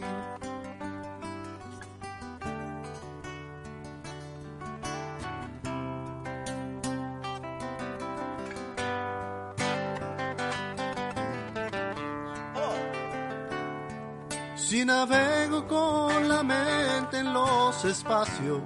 [14.85, 18.61] Navego con la mente en los espacios,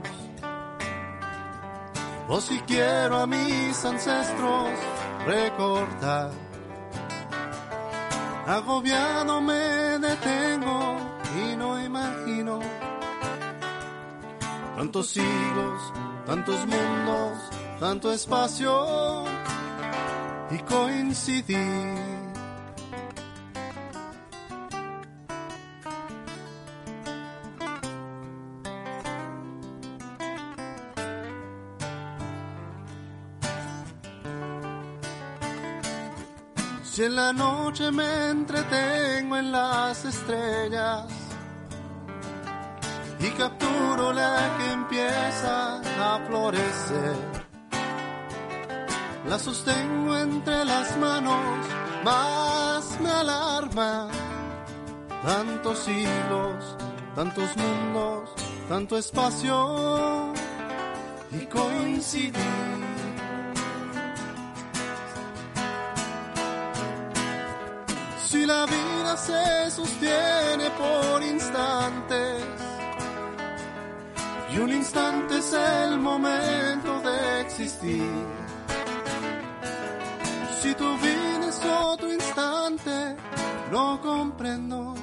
[2.27, 4.69] o si quiero a mis ancestros
[5.25, 6.31] recordar,
[8.47, 10.97] agobiado me detengo
[11.37, 12.59] y no imagino
[14.75, 15.93] tantos siglos,
[16.25, 17.37] tantos mundos,
[17.79, 19.23] tanto espacio
[20.51, 22.14] y coincidir.
[36.95, 41.03] Si en la noche me entretengo en las estrellas
[43.19, 47.17] y capturo la que empieza a florecer,
[49.27, 51.65] la sostengo entre las manos,
[52.05, 54.07] más me alarma.
[55.21, 56.77] Tantos siglos,
[57.13, 58.29] tantos mundos,
[58.69, 60.31] tanto espacio
[61.29, 62.84] y coincidir.
[68.35, 72.43] Si la vida se sostiene por instantes
[74.53, 78.11] y un instante es el momento de existir.
[80.61, 83.15] Si tu vida es otro instante,
[83.71, 84.95] no comprendo.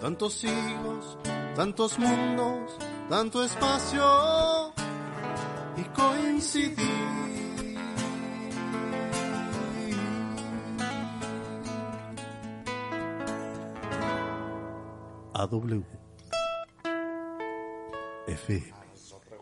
[0.00, 1.18] Tantos siglos,
[1.54, 2.74] tantos mundos,
[3.10, 4.72] tanto espacio
[5.76, 7.03] y coincidir.
[15.44, 15.84] AW.
[18.26, 18.72] FM.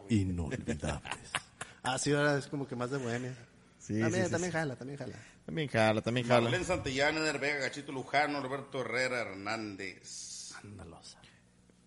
[0.08, 1.32] Inolvidables.
[1.84, 3.34] Ah, sí, ahora es como que más de bohemia.
[3.76, 4.56] Sí, también, sí, sí, también sí.
[4.56, 5.14] jala, también jala.
[5.44, 6.42] También jala, también jala.
[6.42, 10.52] Marlene Santillán, Eder Vega, Gachito Lujano, Roberto Herrera Hernández.
[10.62, 11.20] Ándalosa.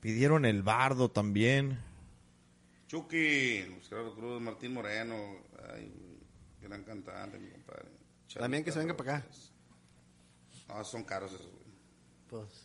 [0.01, 1.79] Pidieron el bardo también.
[2.87, 5.15] Chucky, Luis Gerardo Cruz, Martín Moreno.
[5.73, 6.19] Ay,
[6.61, 7.87] gran cantante, mi compadre.
[8.37, 9.27] También que se venga para acá.
[10.67, 11.65] No, son caros esos, güey.
[12.27, 12.64] Pues.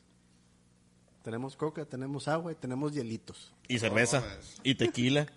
[1.22, 3.52] Tenemos coca, tenemos agua y tenemos hielitos.
[3.68, 4.20] Y cerveza.
[4.20, 4.60] mames.
[4.62, 5.26] Y tequila.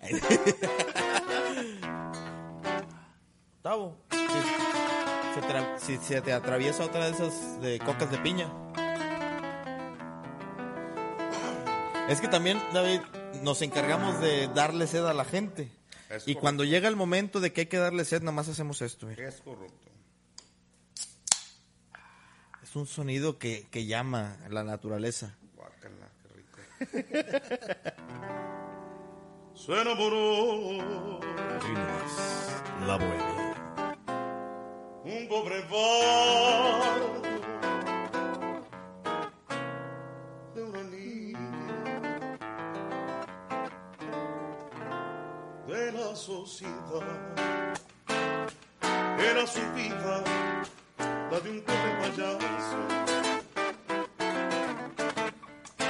[3.62, 4.16] Tavo, si,
[5.34, 8.52] se tra- si se te atraviesa otra de esas de cocas de piña.
[12.08, 13.00] Es que también, David,
[13.42, 15.70] nos encargamos de darle sed a la gente.
[16.10, 19.06] Es y cuando llega el momento de que hay que darle sed, nomás hacemos esto.
[19.06, 19.26] mira.
[19.26, 19.90] Es corrupto.
[22.62, 25.34] Es un sonido que, que llama a la naturaleza.
[29.54, 31.20] Se enamoró
[32.86, 33.54] La bohemia.
[35.04, 37.22] un pobre bardo
[40.54, 41.38] de una niña
[45.68, 46.74] de la sociedad.
[49.18, 50.24] Era su vida
[51.30, 52.78] la de un pobre payaso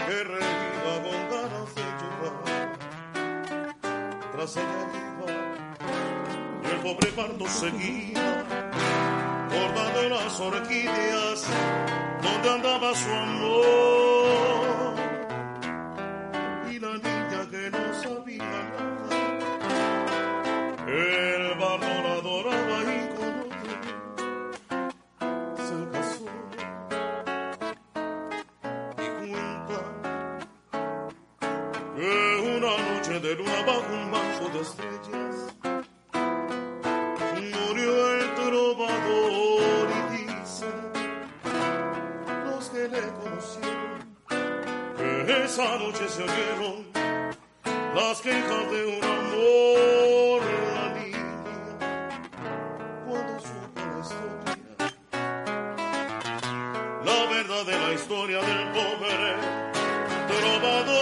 [0.07, 0.54] que
[4.45, 4.47] Y
[6.71, 8.45] el pobre bardo seguía
[9.49, 11.47] bordando las orquídeas
[12.23, 14.24] donde andaba su amor.
[34.65, 35.37] Estrellas.
[37.67, 40.71] Murió el trovador y dice
[42.47, 43.99] los que le conocieron
[45.27, 46.77] que esa noche se oyeron
[47.95, 50.41] las quejas de un amor
[50.77, 50.87] la
[53.07, 54.73] cuando supo la historia
[57.05, 59.37] la verdadera historia del pobre
[60.29, 60.94] trovador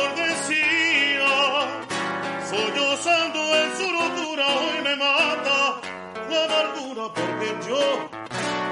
[7.43, 8.09] porque yo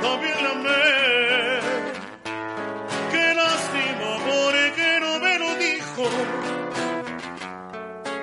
[0.03, 1.61] también la amé
[3.11, 6.05] qué lástima porque no me lo dijo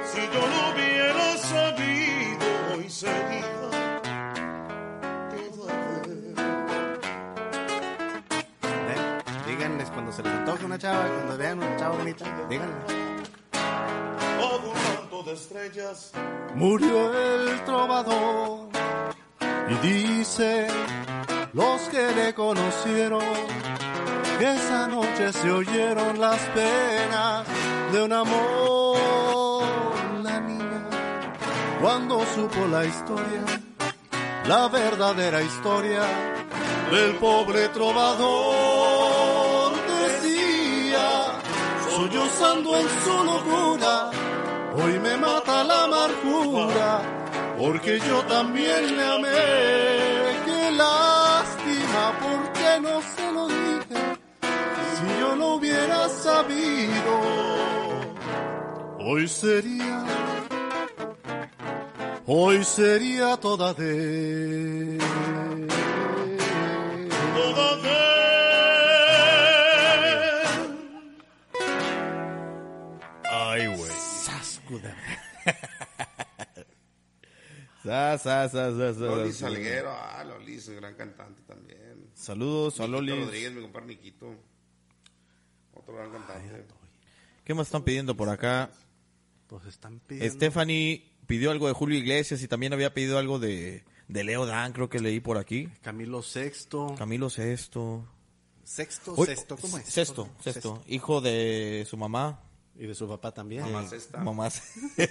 [0.05, 3.47] si yo lo hubiera sabido hoy sería.
[8.89, 9.21] ¿Eh?
[9.47, 12.75] Díganles cuando se les antoje una chava, cuando vean una chava bonita, díganles.
[13.51, 16.11] bajo un manto de estrellas
[16.55, 18.66] Murió el trovador
[19.69, 20.67] y dice
[21.53, 23.23] los que le conocieron
[24.39, 27.45] que esa noche se oyeron las penas
[27.91, 29.63] de un amor.
[30.21, 30.83] La niña
[31.81, 33.43] cuando supo la historia,
[34.47, 36.01] la verdadera historia
[36.91, 39.07] del pobre trovador
[39.99, 41.25] decía,
[41.89, 44.11] sollozando en su locura,
[44.75, 47.01] hoy me mata la amargura,
[47.57, 49.29] porque yo también le amé,
[50.45, 53.99] qué lástima, porque no se lo dije,
[54.95, 57.13] si yo lo hubiera sabido,
[58.99, 60.05] hoy sería,
[62.25, 65.16] hoy sería toda de...
[77.87, 78.49] Sa,
[78.93, 79.47] Loli sa.
[79.47, 82.09] Salguero, ah, Loli es un gran cantante también.
[82.13, 83.11] Saludos a Loli.
[83.11, 84.35] Rodríguez, mi compadre Niquito.
[85.73, 86.65] Otro gran cantante.
[87.43, 88.69] ¿Qué más están pidiendo por acá?
[89.47, 90.35] Pues están pidiendo...
[90.35, 94.73] Stephanie pidió algo de Julio Iglesias y también había pedido algo de, de Leo Dan,
[94.73, 95.69] creo que leí por aquí.
[95.81, 96.93] Camilo Sexto.
[96.97, 98.05] Camilo Sexto.
[98.65, 99.85] Sexto, Uy, sexto, ¿cómo es?
[99.85, 100.83] Sexto, sexto.
[100.87, 102.41] Hijo de su mamá.
[102.77, 103.63] Y de su papá también.
[103.63, 104.19] Mamá Sexta.
[104.19, 104.61] Mamás.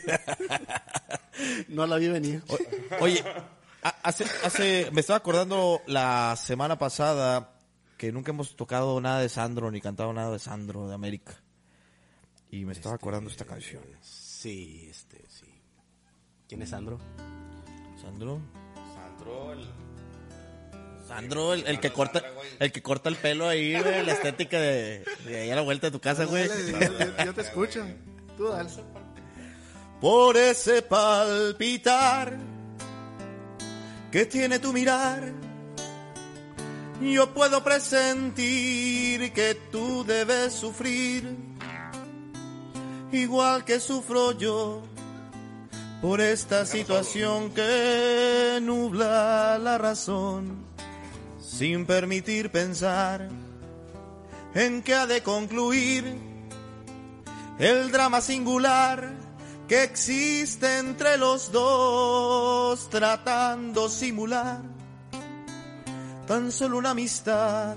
[1.69, 2.43] No la vi venir.
[2.49, 3.23] O- Oye,
[4.03, 7.53] hace, hace, me estaba acordando la semana pasada
[7.99, 11.35] que nunca hemos tocado nada de Sandro ni cantado nada de Sandro de América.
[12.51, 13.83] Y me estaba acordando esta canción.
[14.01, 15.47] Sí, este, sí.
[16.49, 16.99] ¿Quién es Sandro?
[18.01, 18.41] Sandro.
[18.95, 19.67] Sandro, el
[21.07, 22.23] Sandro, el, el que corta
[22.59, 25.87] el que corta el pelo ahí, güey, la estética de, de ahí a la vuelta
[25.87, 26.49] de tu casa, güey.
[27.25, 27.87] Yo te escucho.
[28.37, 28.71] Tú dale.
[30.01, 32.37] Por ese palpitar
[34.11, 35.33] que tiene tu mirar,
[37.01, 41.37] yo puedo presentir que tú debes sufrir,
[43.13, 44.83] igual que sufro yo,
[46.03, 50.66] por esta situación que nubla la razón,
[51.57, 53.29] sin permitir pensar
[54.55, 56.19] en que ha de concluir
[57.59, 59.15] el drama singular
[59.67, 64.61] que existe entre los dos, tratando simular
[66.27, 67.77] tan solo una amistad,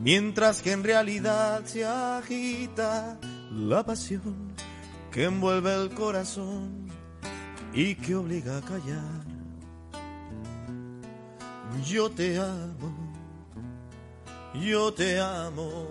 [0.00, 3.18] mientras que en realidad se agita
[3.50, 4.52] la pasión
[5.10, 6.86] que envuelve el corazón
[7.72, 9.21] y que obliga a callar.
[11.80, 12.92] Yo te amo,
[14.54, 15.88] yo te amo.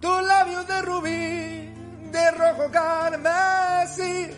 [0.00, 4.28] Tus labios de rubí, de rojo carmesí,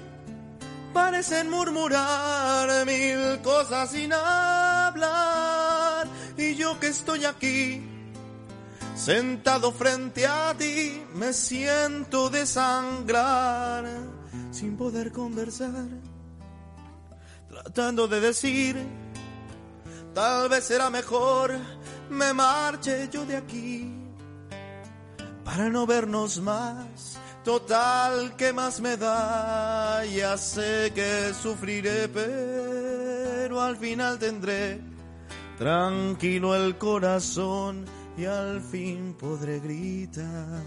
[0.95, 6.07] parecen murmurar mil cosas sin hablar.
[6.37, 7.83] Y yo que estoy aquí,
[8.95, 13.85] sentado frente a ti, me siento desangrar,
[14.51, 15.89] sin poder conversar,
[17.49, 18.77] tratando de decir,
[20.15, 21.53] tal vez será mejor
[22.09, 24.01] me marche yo de aquí
[25.45, 27.19] para no vernos más.
[27.45, 30.05] Total, que más me da?
[30.05, 34.81] Ya sé que sufriré, pero al final tendré
[35.59, 37.85] tranquilo el corazón
[38.17, 40.63] y al fin podré gritar.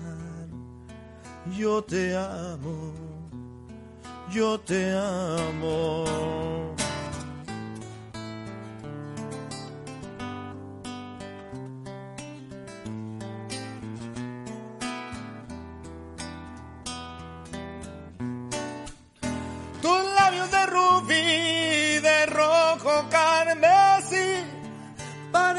[1.57, 2.93] Yo te amo,
[4.31, 6.73] yo te amo.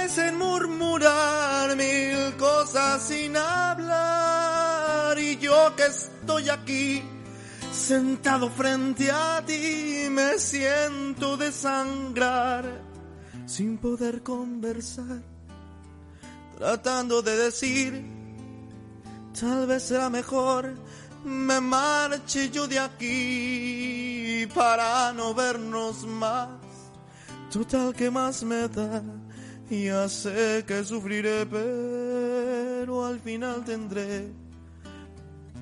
[0.05, 5.19] Parecen murmurar mil cosas sin hablar.
[5.19, 7.03] Y yo que estoy aquí,
[7.73, 12.83] sentado frente a ti, me siento desangrar,
[13.47, 15.23] sin poder conversar,
[16.59, 18.05] tratando de decir
[19.41, 20.75] Tal vez será mejor
[21.25, 26.51] me marche yo de aquí para no vernos más.
[27.51, 29.03] Total que más me da,
[29.71, 34.29] ya sé que sufriré, pero al final tendré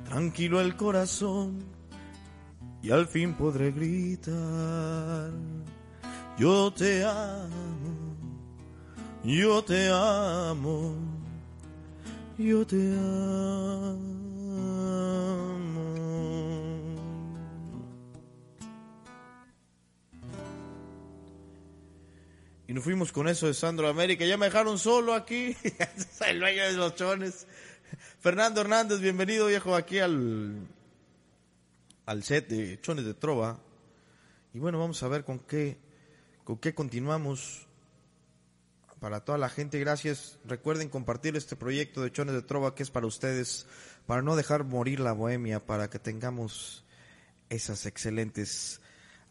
[0.09, 1.65] tranquilo el corazón
[2.83, 5.31] y al fin podré gritar.
[6.39, 8.17] Yo te amo,
[9.25, 11.13] yo te amo.
[12.39, 14.22] Yo te amo.
[22.73, 24.25] Y nos fuimos con eso de Sandro América.
[24.25, 25.55] Ya me dejaron solo aquí.
[26.27, 27.47] el dueño de los chones.
[28.19, 30.57] Fernando Hernández, bienvenido viejo aquí al,
[32.07, 33.61] al set de Chones de Trova.
[34.55, 35.77] Y bueno, vamos a ver con qué,
[36.45, 37.67] con qué continuamos
[39.01, 40.39] para toda la gente, gracias.
[40.47, 43.67] Recuerden compartir este proyecto de Chones de Trova que es para ustedes,
[44.07, 46.87] para no dejar morir la bohemia, para que tengamos
[47.51, 48.81] esas excelentes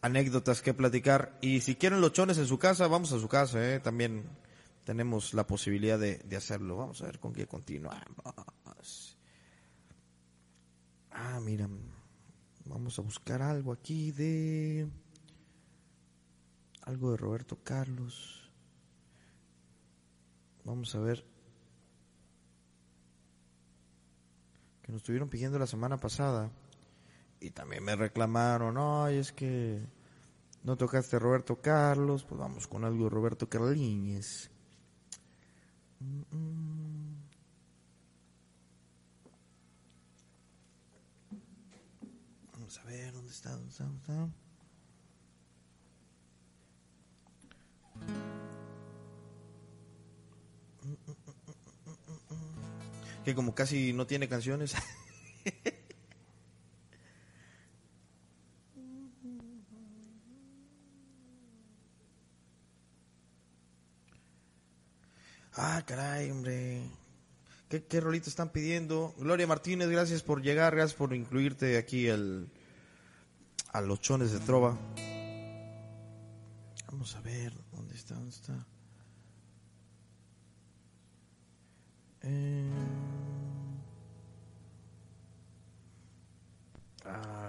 [0.02, 1.38] anécdotas que platicar.
[1.40, 3.80] Y si quieren los chones en su casa, vamos a su casa, ¿eh?
[3.80, 4.24] también
[4.84, 6.76] tenemos la posibilidad de, de hacerlo.
[6.76, 9.16] Vamos a ver con qué continuamos.
[11.10, 11.68] Ah, mira,
[12.64, 14.88] vamos a buscar algo aquí de...
[16.82, 18.50] Algo de Roberto Carlos.
[20.64, 21.24] Vamos a ver.
[24.82, 26.50] Que nos estuvieron pidiendo la semana pasada.
[27.42, 29.84] Y también me reclamaron, ay, es que
[30.62, 32.22] no tocaste a Roberto Carlos.
[32.22, 34.48] Pues vamos con algo de Roberto Carliñez.
[42.52, 43.50] Vamos a ver, ¿dónde está?
[43.50, 43.84] ¿Dónde está?
[43.84, 44.28] ¿Dónde está?
[53.24, 54.76] que como casi no tiene canciones.
[65.54, 66.82] Ah, caray, hombre.
[67.68, 69.14] ¿Qué, qué rolito están pidiendo?
[69.18, 72.48] Gloria Martínez, gracias por llegar, gracias por incluirte aquí al,
[73.72, 74.78] a los chones de trova.
[76.90, 78.14] Vamos a ver, ¿dónde está?
[78.14, 78.66] ¿Dónde está?
[87.04, 87.41] Ah.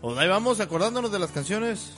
[0.00, 1.92] Pues ahí vamos acordándonos de las canciones.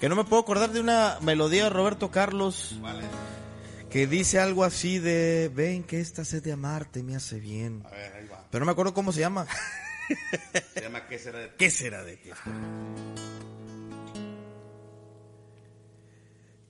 [0.00, 2.78] Que no me puedo acordar de una melodía de Roberto Carlos.
[3.90, 7.82] Que dice algo así de, ven que esta sed de amarte me hace bien.
[7.86, 8.46] A ver, ahí va.
[8.50, 9.46] Pero no me acuerdo cómo se llama.
[10.74, 11.54] Se llama ¿Qué será de ti?
[11.58, 12.30] ¿Qué será de ti?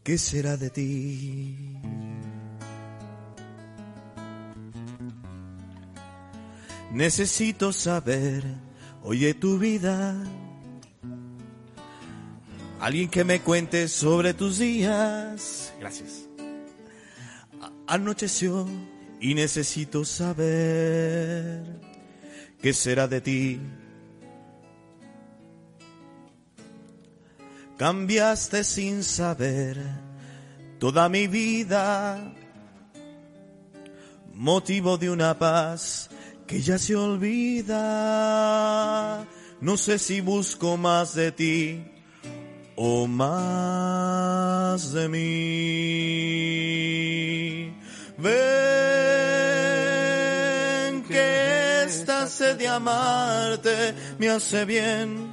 [0.03, 1.79] ¿Qué será de ti?
[6.93, 8.45] Necesito saber,
[9.03, 10.17] oye tu vida.
[12.81, 15.75] Alguien que me cuente sobre tus días.
[15.81, 16.27] Gracias.
[17.89, 18.69] Anocheció
[19.21, 21.65] y necesito saber
[22.63, 23.61] qué será de ti.
[27.77, 29.77] Cambiaste sin saber
[30.79, 32.33] toda mi vida,
[34.35, 36.11] motivo de una paz
[36.47, 37.77] que ya se olvida.
[39.61, 41.98] No sé si busco más de ti
[42.81, 45.19] o más de mí.
[48.17, 48.33] Ven
[51.03, 55.27] que esta sed de amarte me hace bien.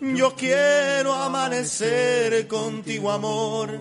[0.00, 3.80] Yo quiero amanecer contigo, amor.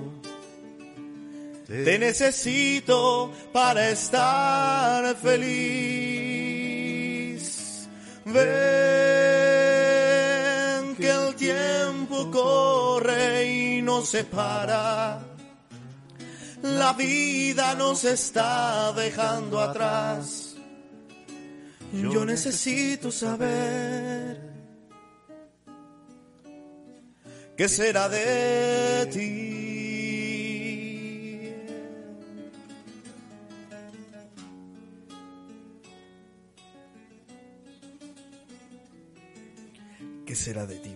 [1.68, 6.32] Te necesito para estar feliz.
[8.26, 9.21] Ven
[11.42, 15.26] tiempo corre y no se para.
[16.62, 20.56] La vida nos está dejando atrás.
[21.92, 24.39] Yo necesito saber
[27.58, 29.62] qué será de ti.
[40.26, 40.96] ¿Qué será de ti,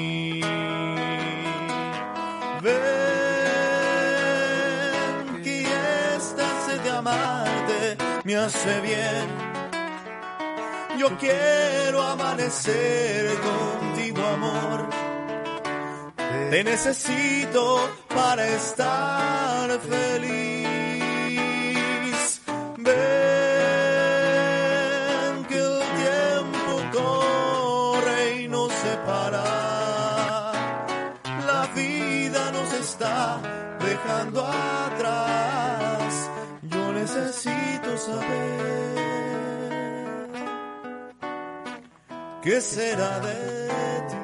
[8.23, 9.27] Me hace bien.
[10.97, 14.89] Yo quiero amanecer contigo, amor.
[16.49, 20.41] Te necesito para estar feliz.
[38.19, 38.51] Saber
[42.43, 44.17] qué será de ti.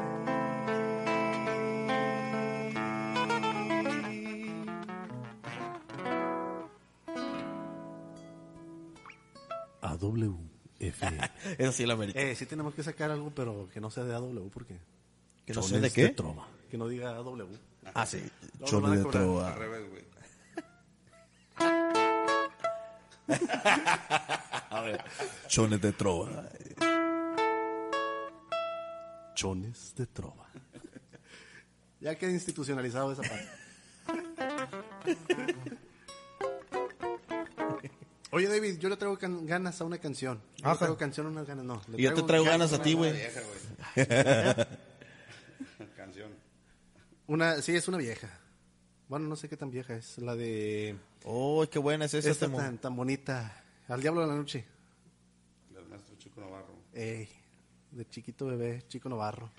[9.82, 10.40] AWF.
[11.58, 12.22] Eso sí la amerita.
[12.22, 14.78] eh, sí tenemos que sacar algo, pero que no sea de AW, porque...
[15.46, 16.10] ¿Que no Chones de qué?
[16.10, 16.48] trova.
[16.70, 17.48] Que no diga AW.
[17.94, 18.22] Ah, sí.
[18.66, 19.54] Chole de trova.
[19.54, 20.06] Al revés, güey.
[25.48, 26.50] Chones de trova.
[29.36, 30.48] Chones de trova.
[32.00, 33.48] ya queda institucionalizado esa parte.
[38.32, 40.42] Oye, David, yo le traigo ganas a una canción.
[40.58, 40.78] Yo le Ajá.
[40.80, 41.82] traigo canción a unas ganas, no.
[41.88, 43.14] le Y yo te traigo ganas a ti, güey.
[43.14, 43.42] Vieja,
[43.96, 44.06] güey.
[45.96, 46.32] Canción.
[47.28, 48.30] Una, sí, es una vieja.
[49.10, 50.18] Bueno, no sé qué tan vieja es.
[50.18, 50.98] La de...
[51.24, 52.30] Oh, qué buena es esa.
[52.30, 53.64] Esta tan, tan bonita.
[53.88, 54.66] Al diablo de la noche.
[55.70, 56.74] Del maestro Chico Navarro.
[56.94, 57.30] Ey,
[57.92, 59.50] de chiquito bebé, chico Navarro.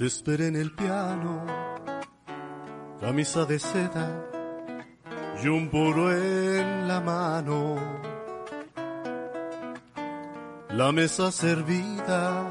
[0.00, 1.44] Te esperé en el piano,
[3.02, 4.08] camisa de seda
[5.44, 7.76] y un puro en la mano.
[10.70, 12.46] La mesa servida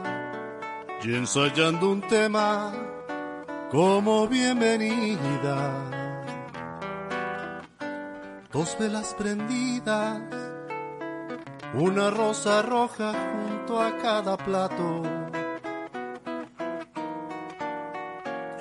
[1.04, 2.72] y ensayando un tema
[3.72, 5.74] como bienvenida.
[8.52, 10.22] Dos velas prendidas,
[11.74, 15.02] una rosa roja junto a cada plato.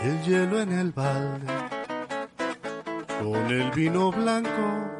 [0.00, 1.46] El hielo en el balde,
[3.20, 4.90] con el vino blanco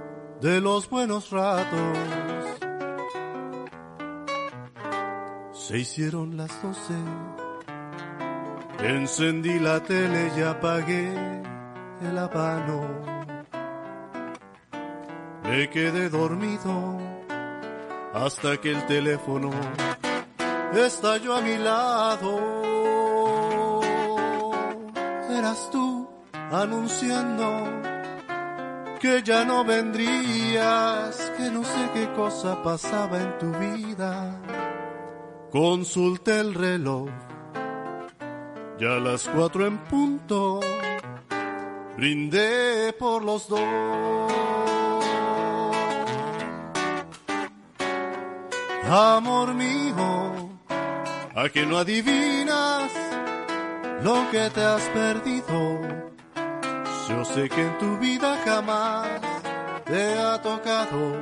[0.41, 1.99] de los buenos ratos.
[5.53, 6.95] Se hicieron las doce.
[8.81, 11.13] Encendí la tele y apagué
[12.03, 12.89] el habano.
[15.45, 16.99] Me quedé dormido
[18.15, 19.51] hasta que el teléfono
[20.75, 22.58] estalló a mi lado.
[25.73, 26.09] Tú
[26.51, 27.65] anunciando
[29.01, 34.41] que ya no vendrías, que no sé qué cosa pasaba en tu vida.
[35.51, 37.09] Consulté el reloj,
[38.79, 40.61] ya a las cuatro en punto,
[41.97, 43.61] brindé por los dos.
[48.91, 50.51] Amor mío,
[51.35, 53.08] a que no adivinas
[54.03, 55.81] lo que te has perdido.
[57.09, 59.09] Yo sé que en tu vida jamás
[59.85, 61.17] te ha tocado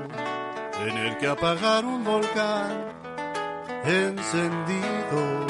[0.72, 2.87] tener que apagar un volcán
[3.85, 5.47] encendido.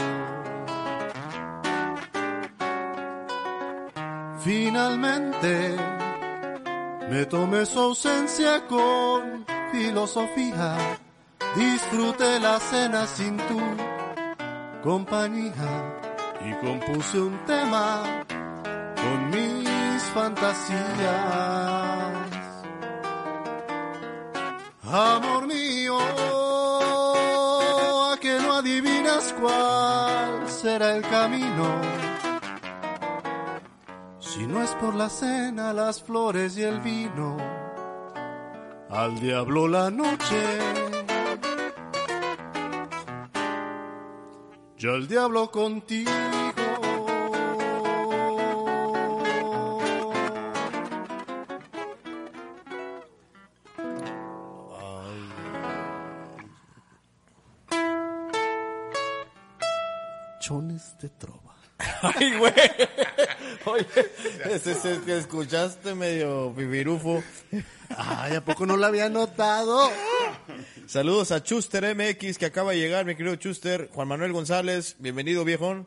[4.41, 5.77] Finalmente
[7.11, 10.77] me tomé su ausencia con filosofía,
[11.57, 13.61] disfruté la cena sin tu
[14.85, 16.06] compañía
[16.49, 18.25] y compuse un tema
[18.95, 20.77] con mis fantasías.
[24.85, 25.99] Amor mío,
[28.13, 31.81] a que no adivinas cuál será el camino.
[34.21, 37.37] Si no es por la cena, las flores y el vino,
[38.91, 40.43] al diablo la noche.
[44.77, 46.36] Yo el diablo contigo.
[61.01, 61.55] De trova.
[62.03, 62.53] Ay, güey.
[63.67, 63.87] Oye,
[64.51, 67.23] ese, ese que escuchaste medio pibirufo.
[67.97, 69.91] Ay, ¿a poco no lo había notado?
[70.87, 73.91] Saludos a Chuster MX que acaba de llegar, mi querido Chuster.
[73.93, 75.87] Juan Manuel González, bienvenido viejón.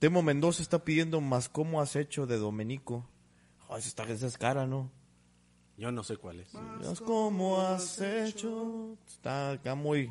[0.00, 3.08] Temo Mendoza está pidiendo más cómo has hecho de Domenico.
[3.68, 4.90] Ay, esa, está, esa es cara, ¿no?
[5.76, 6.52] Yo no sé cuál es.
[6.54, 8.96] Más cómo has hecho.
[9.06, 10.08] Está acá muy,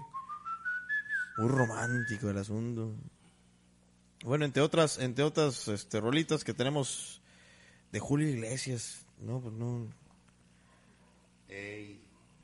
[1.38, 2.96] muy romántico el asunto.
[4.24, 7.22] Bueno, entre otras, entre otras este, rolitas que tenemos
[7.92, 9.06] de Julio Iglesias.
[9.20, 9.88] No, pues no.
[11.50, 12.02] Ey,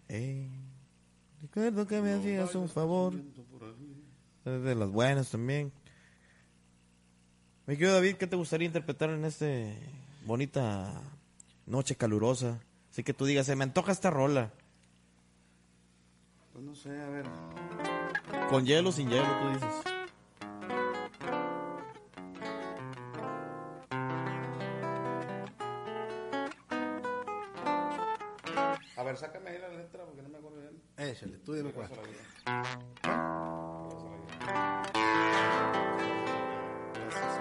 [0.08, 0.50] Ey,
[1.42, 3.14] recuerdo que me hacías un favor.
[4.46, 5.72] De las buenas también.
[7.66, 9.46] Mi querido David, ¿qué te gustaría interpretar en esta
[10.26, 11.02] bonita
[11.66, 12.60] noche calurosa?
[12.92, 14.52] Así que tú digas, se me antoja esta rola.
[16.52, 17.26] pues no sé, a ver.
[18.50, 19.93] Con hielo, sin hielo, tú dices.
[31.24, 31.36] Bien.
[31.36, 31.90] Échale, tú dime cuál.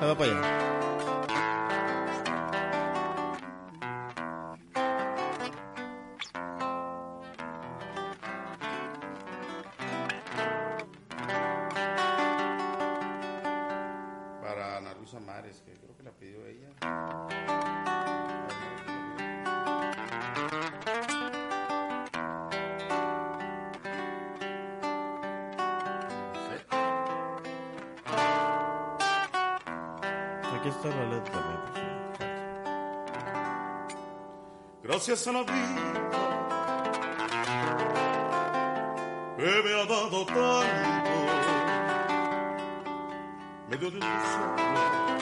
[0.00, 0.81] Ah, va para allá.
[35.12, 35.52] Gracias a la vida
[39.36, 41.10] que me ha dado tanto,
[43.68, 45.18] me dio de un sueño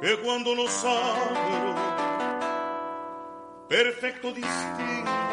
[0.00, 1.74] que cuando los abro,
[3.68, 5.23] perfecto distingo,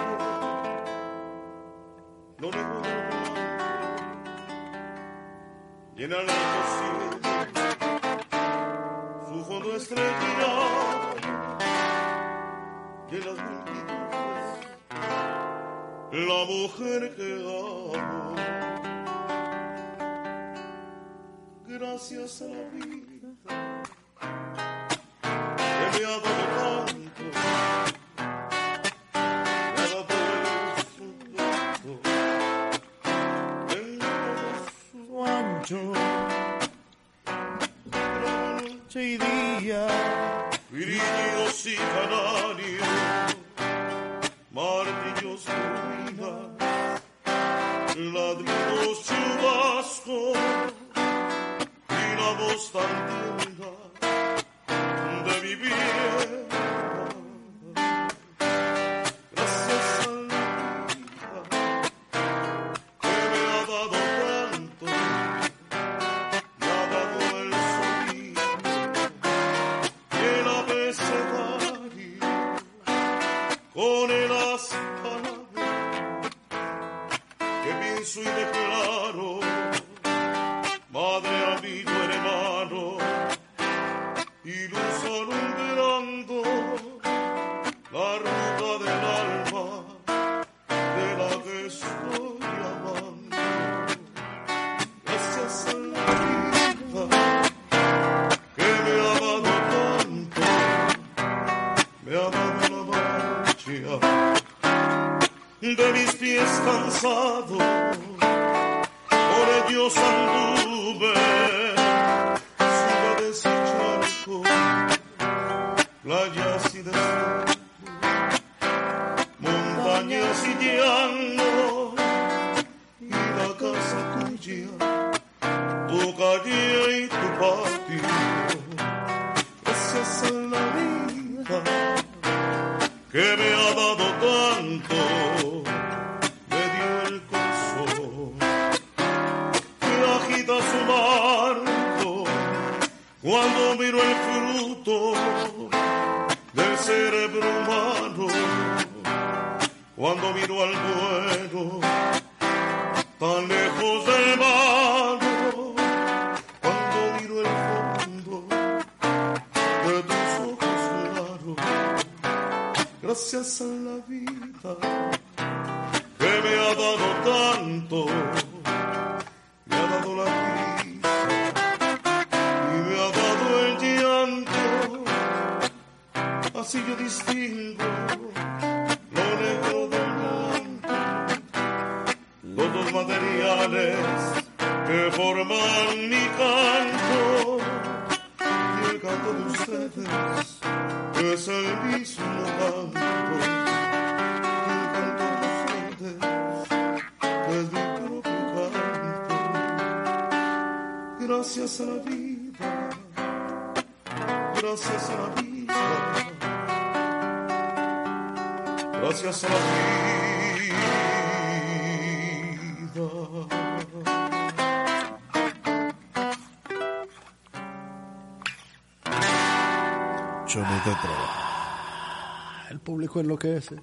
[223.31, 223.75] enloquece.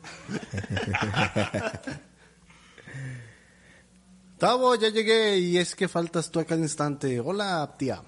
[4.39, 7.19] Tavo, ya llegué y es que faltas tú acá al instante.
[7.21, 8.03] Hola, tía.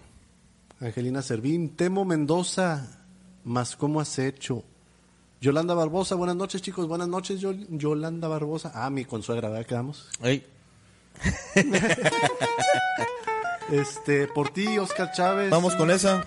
[0.81, 3.01] Angelina Servín, Temo Mendoza,
[3.45, 4.65] más cómo has hecho.
[5.41, 8.71] Yolanda Barbosa, buenas noches chicos, buenas noches Yol- Yolanda Barbosa.
[8.75, 9.67] Ah, mi consuegra, ¿verdad?
[9.67, 10.09] Quedamos.
[10.23, 10.47] Ey,
[13.73, 15.51] Este, por ti, Oscar Chávez.
[15.51, 16.23] vamos con esa.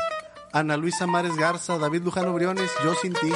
[0.51, 3.31] Ana Luisa Mares Garza, David Lujano Briones, yo sin ti.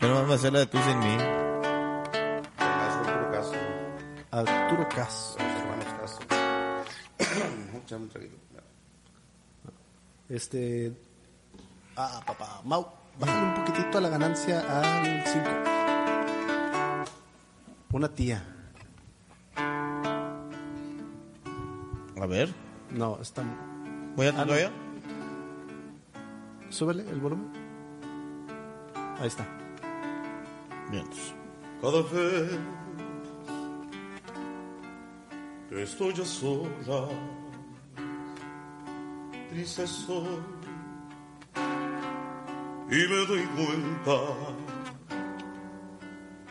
[0.00, 1.16] Yo vamos a hacer la de tú sin mí.
[2.58, 3.60] Arturo Castro,
[4.30, 5.36] Arturo Cas.
[5.38, 6.26] los hermanos Castro.
[7.84, 8.36] Échame un traguito.
[10.28, 10.92] Este.
[11.96, 12.60] Ah, papá.
[12.64, 12.86] Mau,
[13.18, 15.50] bájale un poquitito a la ganancia al 5.
[17.92, 18.42] Una tía.
[22.20, 22.54] A ver,
[22.90, 23.42] No, está.
[24.14, 24.54] voy a Ah, no.
[26.70, 27.50] Súbele el volumen.
[29.20, 29.44] Ahí está.
[30.90, 31.34] Vientos.
[31.80, 32.58] Cada vez
[35.68, 37.08] que estoy a sola,
[39.50, 40.42] triste soy
[42.90, 44.18] y me doy cuenta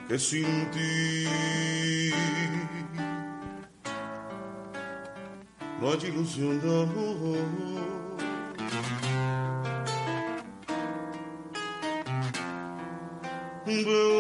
[0.08, 1.26] que sin ti
[5.82, 8.00] no hay ilusión de amor.
[13.66, 14.19] Veo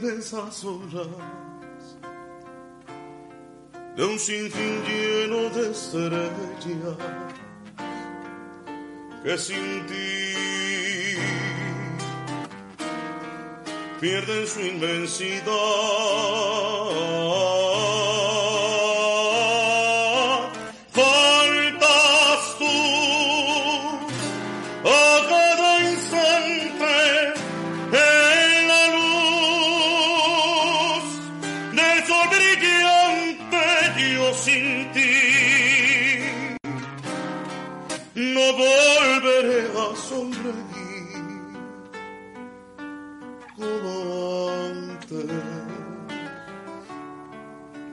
[0.00, 1.08] de inmensas olas,
[3.96, 6.96] de un sinfín lleno de estrellas
[9.22, 10.34] que sin ti
[14.00, 16.69] pierden su inmensidad.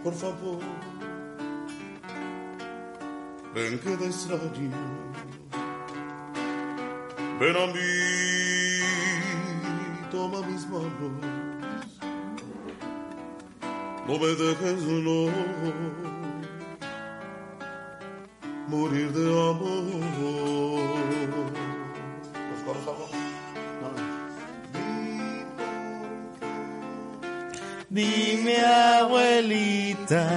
[0.03, 0.59] Por favor,
[3.53, 4.71] ven que te.
[7.39, 7.89] Ven a mí,
[10.09, 11.11] toma mis manos.
[14.07, 15.29] No me dejes, no
[18.69, 20.46] morir de amor.
[27.97, 30.29] Dime, abuelita.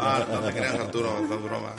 [0.00, 1.74] Ah, no te creas, Arturo, no es broma.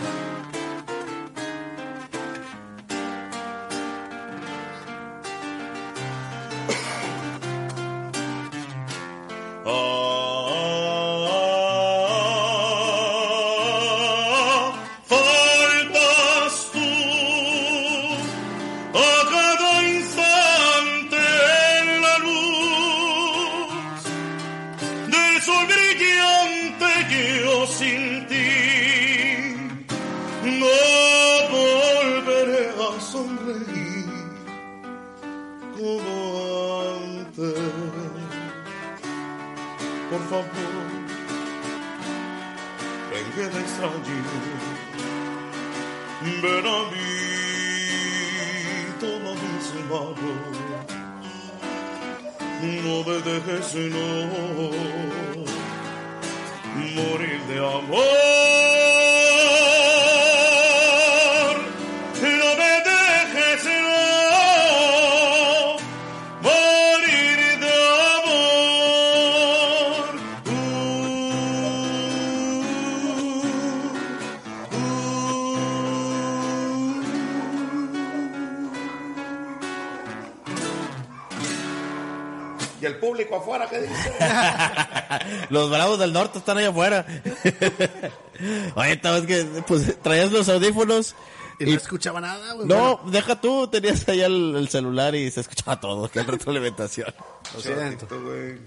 [83.41, 85.47] Público afuera qué dice?
[85.49, 87.05] Los bravos del norte están ahí afuera.
[88.75, 91.15] Oye, esta vez que pues, traías los audífonos.
[91.59, 92.67] Y no escuchaba nada, güey.
[92.67, 97.13] No, Bueno, deja tú, tenías allá el, el celular y se escuchaba todo, que retroalimentación.
[97.53, 98.07] lo siento.
[98.07, 98.57] Chorrito, güey.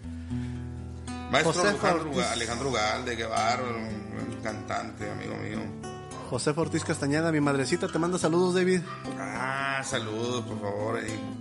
[1.31, 2.25] Maestro José Alejandro, Ortiz.
[2.27, 5.59] Alejandro Galde, bárbaro, un cantante, amigo mío.
[6.31, 8.83] José Ortiz Castañeda, mi madrecita, te manda saludos, David.
[9.19, 11.34] Ah, saludos, por favor, ahí.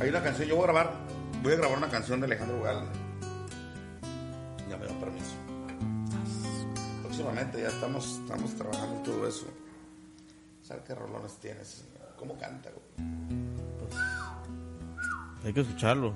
[0.00, 0.92] Hay una canción, yo voy a grabar,
[1.42, 2.86] voy a grabar una canción de Alejandro Galde.
[4.68, 5.34] Ya me da permiso.
[7.02, 9.46] Próximamente ya estamos, estamos trabajando en todo eso.
[10.62, 11.84] ¿Sabes qué rolones tienes?
[12.16, 12.70] ¿Cómo canta?
[12.70, 13.10] güey?
[15.44, 16.14] Hay que escucharlo.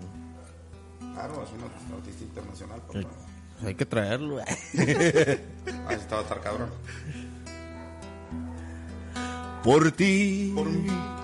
[1.12, 2.98] Claro, es un artista internacional, papá.
[2.98, 3.06] Hay,
[3.66, 4.38] hay que traerlo.
[5.88, 6.70] Ahí estaba estar cabrón.
[9.62, 11.23] Por ti, Por mí.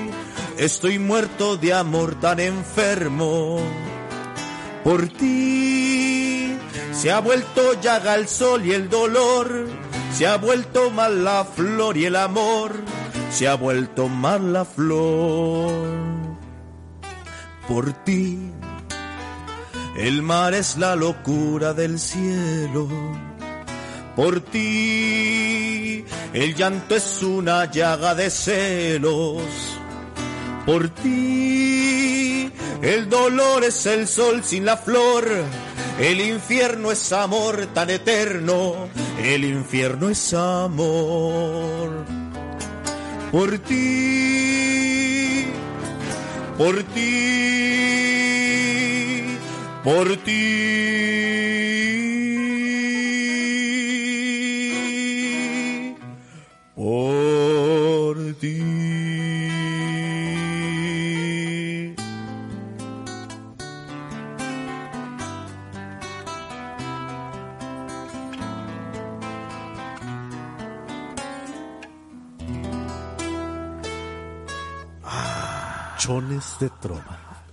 [0.57, 3.59] estoy muerto de amor tan enfermo.
[4.83, 6.55] Por ti
[6.91, 9.67] se ha vuelto llaga el sol y el dolor.
[10.17, 12.73] se ha vuelto mal la flor y el amor
[13.31, 15.87] se ha vuelto mal la flor.
[17.67, 18.51] Por ti,
[19.97, 22.87] el mar es la locura del cielo.
[24.15, 29.80] Por ti, el llanto es una llaga de celos.
[30.65, 32.51] Por ti,
[32.81, 35.25] el dolor es el sol sin la flor.
[35.99, 38.87] El infierno es amor tan eterno.
[39.23, 42.05] El infierno es amor.
[43.31, 45.45] Por ti,
[46.57, 47.07] por ti,
[49.83, 51.70] por ti,
[76.59, 77.43] De trova.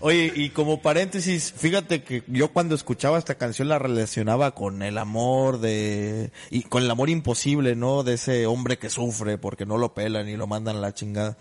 [0.00, 4.98] Oye, y como paréntesis, fíjate que yo cuando escuchaba esta canción la relacionaba con el
[4.98, 8.02] amor de y con el amor imposible, ¿no?
[8.02, 11.38] De ese hombre que sufre porque no lo pelan y lo mandan a la chingada.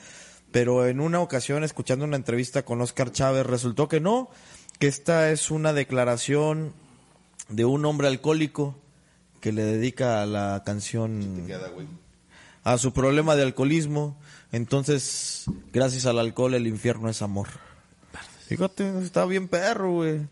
[0.53, 4.29] Pero en una ocasión escuchando una entrevista con Oscar Chávez resultó que no,
[4.79, 6.71] que esta es una declaración
[7.49, 8.75] de un hombre alcohólico
[9.41, 11.45] que le dedica la canción
[12.63, 14.15] a su problema de alcoholismo.
[14.53, 17.47] Entonces, gracias al alcohol, el infierno es amor.
[18.47, 20.27] Fíjate, está bien perro, güey.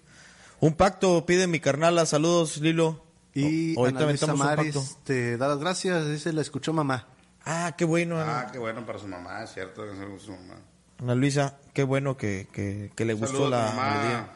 [0.59, 2.05] Un pacto pide mi carnala.
[2.05, 3.03] Saludos, Lilo.
[3.34, 7.07] Y O- ahorita Ana Luisa Maris te da las gracias, dice, la escuchó mamá.
[7.45, 9.82] Ah, qué bueno, Ana, Ah, qué bueno para su mamá, es cierto.
[9.84, 10.55] que su mamá.
[10.99, 11.57] Ana Luisa.
[11.74, 13.89] Qué bueno que, que, que le gustó la mamá.
[13.95, 14.30] melodía.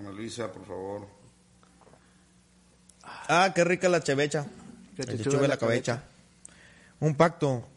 [0.00, 1.06] Ana Luisa, por favor.
[3.28, 4.46] Ah, qué rica la chevecha.
[4.96, 6.02] Que te chuve la la cabecha.
[6.98, 7.68] Un pacto.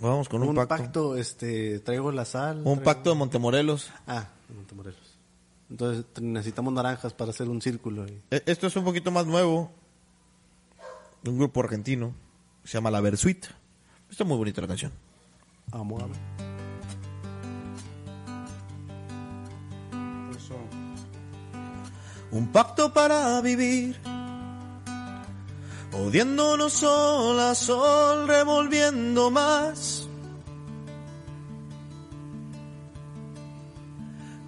[0.00, 0.76] Vamos con un, un pacto.
[0.76, 1.16] pacto.
[1.16, 2.58] este, traigo la sal.
[2.58, 3.90] Un traigo- pacto de Montemorelos.
[4.06, 5.00] Ah, de Montemorelos.
[5.70, 8.06] Entonces necesitamos naranjas para hacer un círculo.
[8.06, 9.70] y- E- Esto es un poquito más nuevo.
[11.26, 12.14] Un grupo argentino.
[12.64, 13.46] Se llama La Versuit.
[14.10, 14.92] Está muy bonita la canción.
[15.72, 16.14] Amo, amo.
[20.36, 20.54] Eso.
[22.30, 23.98] Un pacto para vivir.
[25.92, 30.08] Odiándonos sol a sol, revolviendo más.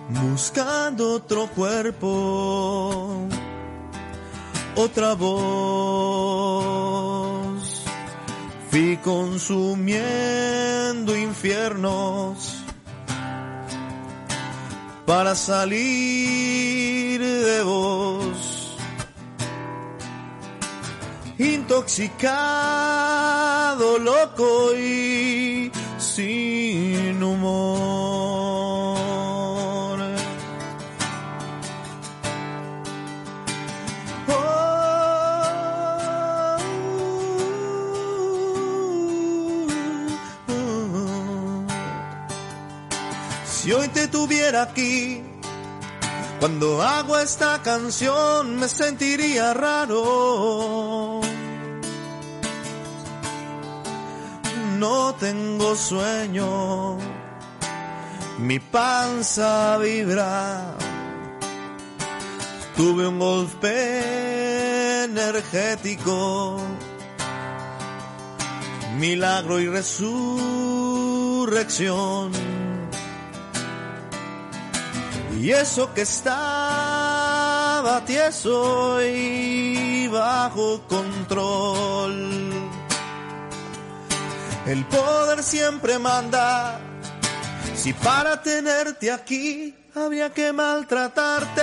[0.09, 3.27] buscando otro cuerpo,
[4.75, 6.74] otra voz.
[8.75, 10.03] Fui consumiendo
[11.17, 12.61] infiernos
[15.05, 18.75] para salir de vos.
[21.39, 25.71] Intoxicado, loco y
[44.53, 45.23] aquí,
[46.39, 51.21] cuando hago esta canción me sentiría raro.
[54.77, 56.99] No tengo sueño,
[58.37, 60.75] mi panza vibra.
[62.75, 66.57] Tuve un golpe energético,
[68.99, 72.64] milagro y resurrección.
[75.41, 82.53] Y eso que estaba tieso y bajo control.
[84.65, 86.79] El poder siempre manda.
[87.75, 91.61] Si para tenerte aquí había que maltratarte,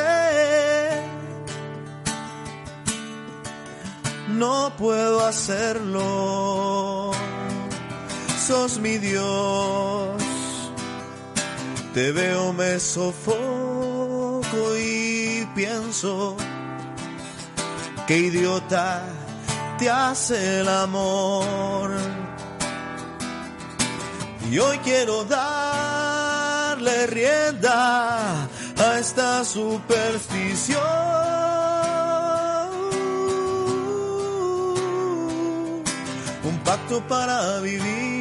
[4.28, 7.11] no puedo hacerlo.
[8.47, 10.22] sos mi Dios.
[11.94, 13.36] Te veo, me sofoco
[14.78, 16.36] y pienso
[18.06, 19.02] qué idiota
[19.78, 21.90] te hace el amor.
[24.51, 30.81] Y hoy quiero darle rienda a esta superstición.
[36.43, 38.11] Un pacto para vivir.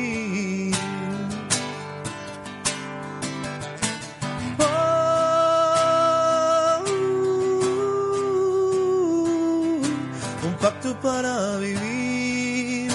[10.61, 12.91] Pacto para vivir,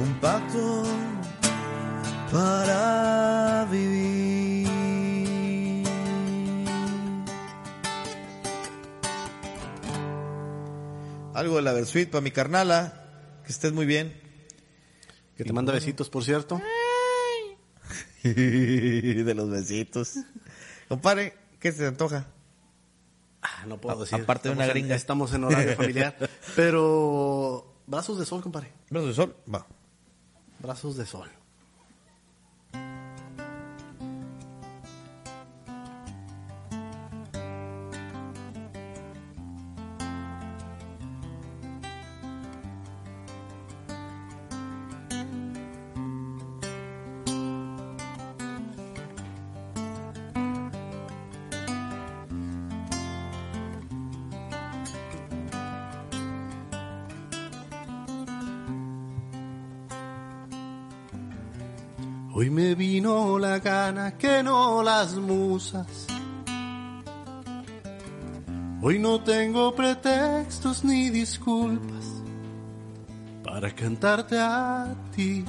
[0.00, 0.84] un pacto
[2.30, 4.68] para vivir.
[11.34, 13.04] Algo de la Versuit para mi carnala,
[13.44, 14.14] que estés muy bien.
[15.36, 16.60] Que te manda besitos, por cierto.
[18.22, 20.14] de los besitos.
[20.88, 22.26] Compadre, ¿qué se te antoja?
[23.42, 24.20] Ah, no puedo A- decir.
[24.20, 24.94] aparte de una en- gringa.
[24.94, 26.16] estamos en horario familiar.
[26.56, 27.74] Pero.
[27.86, 28.72] Brazos de sol, compadre.
[28.90, 29.36] ¿Brazos de sol?
[29.52, 29.66] Va.
[30.58, 31.30] Brazos de sol.
[68.80, 72.22] Hoy no tengo pretextos ni disculpas
[73.42, 75.44] para cantarte a ti,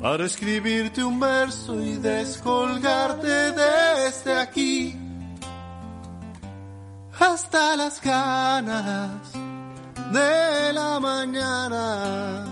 [0.00, 4.96] para escribirte un verso y descolgarte desde aquí
[7.18, 9.32] hasta las ganas
[10.12, 12.44] de la mañana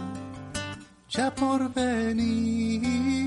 [1.09, 3.22] ya por venir.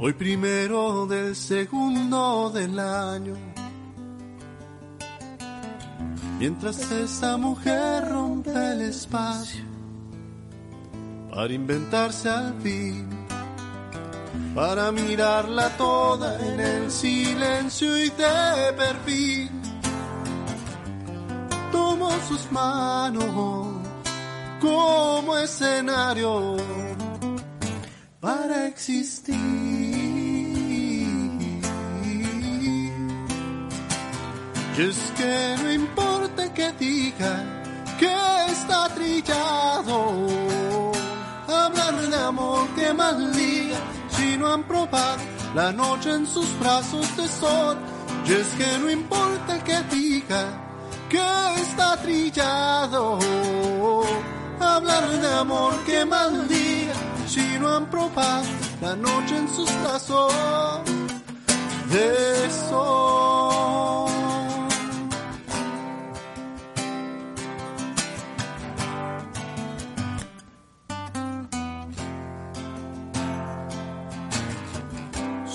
[0.00, 3.34] Hoy primero del segundo del año,
[6.38, 9.64] mientras esa mujer rompe el espacio
[11.34, 13.08] para inventarse al fin,
[14.54, 19.50] para mirarla toda en el silencio y de perfil
[21.72, 23.66] tomo sus manos
[24.60, 26.56] como escenario
[28.20, 29.77] para existir.
[34.78, 37.62] Y es que no importa que digan
[37.98, 38.14] que
[38.48, 40.92] está trillado,
[41.48, 43.16] hablar de amor que más
[44.10, 45.18] si no han probado
[45.56, 47.76] la noche en sus brazos de sol.
[48.24, 50.48] Y es que no importa que digan
[51.08, 51.26] que
[51.60, 53.18] está trillado.
[54.60, 56.94] Hablar de amor que maldiga
[57.26, 58.46] si no han probado
[58.80, 60.32] la noche en sus brazos
[61.90, 64.07] de sol.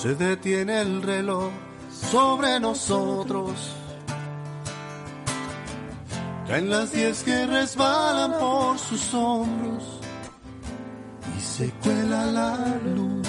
[0.04, 1.50] Se detiene el reloj
[1.90, 3.54] sobre nosotros.
[6.46, 10.02] Caen las diez que resbalan por sus hombros
[11.38, 13.26] y se cuela la luz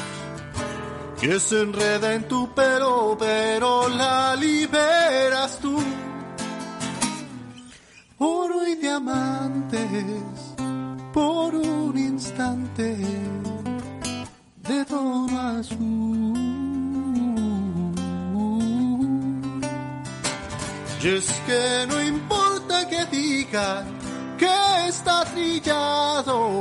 [1.21, 5.79] que se enreda en tu pelo, pero la liberas tú.
[8.19, 9.85] Oro y diamantes
[11.13, 12.97] por un instante
[14.69, 16.54] de tono azul.
[21.05, 23.85] Y es que no importa que digan
[24.39, 26.61] que está trillado,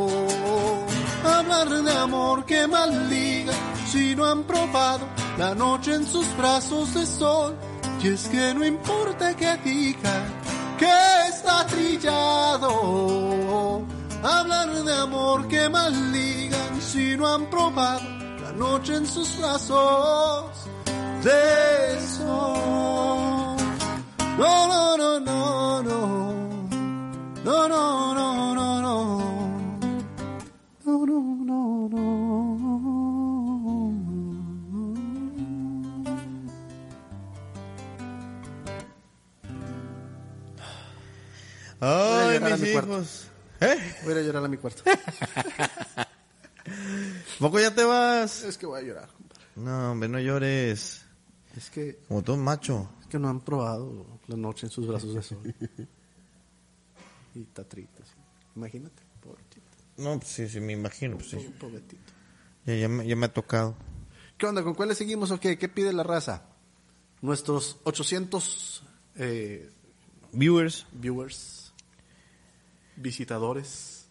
[1.24, 3.54] hablar de amor que maldiga
[3.90, 5.08] si no han probado
[5.38, 7.56] la noche en sus brazos de sol.
[8.02, 10.26] Y es que no importa que digan
[10.78, 10.92] que
[11.30, 12.68] está trillado,
[14.22, 18.10] hablar de amor que maldigan si no han probado
[18.42, 20.68] la noche en sus brazos
[21.24, 23.43] de sol.
[24.38, 26.34] No, no, no, no, no.
[27.44, 28.98] No, no, no, no, no.
[30.86, 32.04] No, no, no, no.
[41.80, 43.28] Ay, mis mi hijos.
[43.60, 43.78] ¿Eh?
[44.04, 44.84] Voy a llorar a mi cuarto.
[47.40, 48.44] ¿Poco ya te vas?
[48.44, 49.44] es que voy a llorar, compadre.
[49.56, 51.04] No, hombre, no llores.
[51.58, 52.90] Es que, Como todo macho.
[53.02, 55.56] es que no han probado la noche en sus brazos de sol.
[57.36, 58.04] y está triste.
[58.04, 58.14] sí.
[58.56, 59.62] Imagínate, pobrecito.
[59.98, 61.18] No, pues sí, sí, me imagino.
[61.18, 61.38] Pues, sí.
[61.60, 61.98] Pobrecito.
[62.66, 63.76] ya, ya me, ya me ha tocado.
[64.38, 64.64] ¿Qué onda?
[64.64, 65.58] ¿Con cuáles seguimos o qué?
[65.58, 66.46] ¿Qué pide la raza?
[67.22, 68.84] Nuestros 800
[69.16, 69.72] eh,
[70.34, 70.86] Viewers.
[70.92, 71.74] viewers,
[72.96, 74.08] visitadores.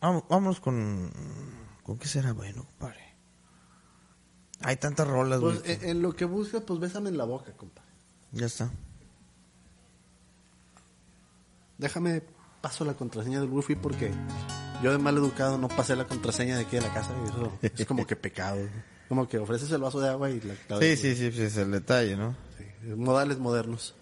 [0.00, 1.10] Vamos, vámonos con...
[1.82, 3.14] ¿Con qué será bueno, compadre?
[4.60, 5.72] Hay tantas rolas, Pues güey.
[5.74, 7.77] en, en lo que buscas, pues bésame en la boca, compa.
[8.32, 8.70] Ya está.
[11.78, 12.22] Déjame,
[12.60, 14.10] paso la contraseña del wifi porque
[14.82, 17.52] yo de mal educado no pasé la contraseña de aquí de la casa y eso
[17.62, 18.58] es como que pecado.
[19.08, 20.54] Como que ofreces el vaso de agua y la...
[20.68, 22.34] la- Sí, sí, sí, pues es el detalle, ¿no?
[22.58, 23.94] sí, modales modernos.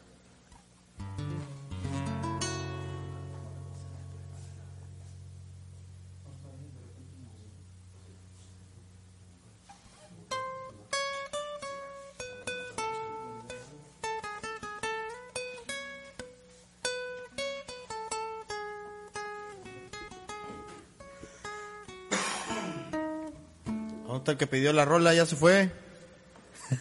[24.36, 25.14] Que pidió la rola?
[25.14, 25.70] Ya se fue.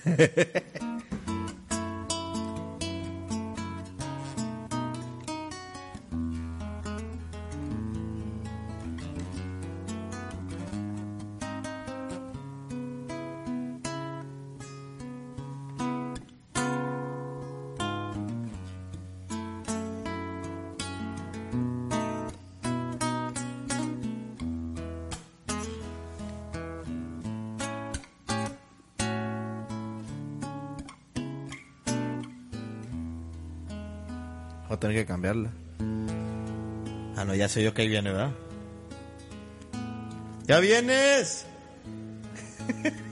[35.25, 35.49] cambiarla.
[37.17, 38.31] Ah, no, ya sé yo que ahí viene, ¿verdad?
[40.45, 41.45] ¡Ya vienes!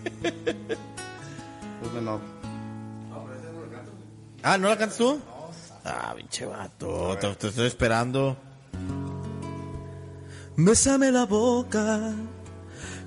[1.81, 1.91] Pues.
[4.41, 5.19] Ah, ¿no la cantas tú?
[5.84, 8.38] Ah, pinche vato, te, te estoy esperando.
[10.56, 12.14] Bésame la boca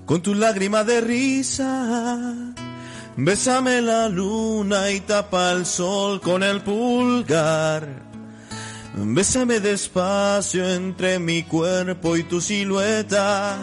[0.05, 2.55] con tu lágrima de risa.
[3.17, 7.96] Bésame la luna y tapa el sol con el pulgar.
[9.17, 13.57] Bésame despacio entre mi cuerpo y tu silueta.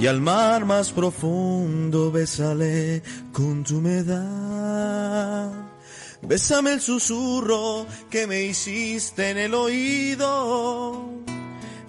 [0.00, 5.52] Y al mar más profundo bésale con tu humedad.
[6.20, 11.10] Bésame el susurro que me hiciste en el oído.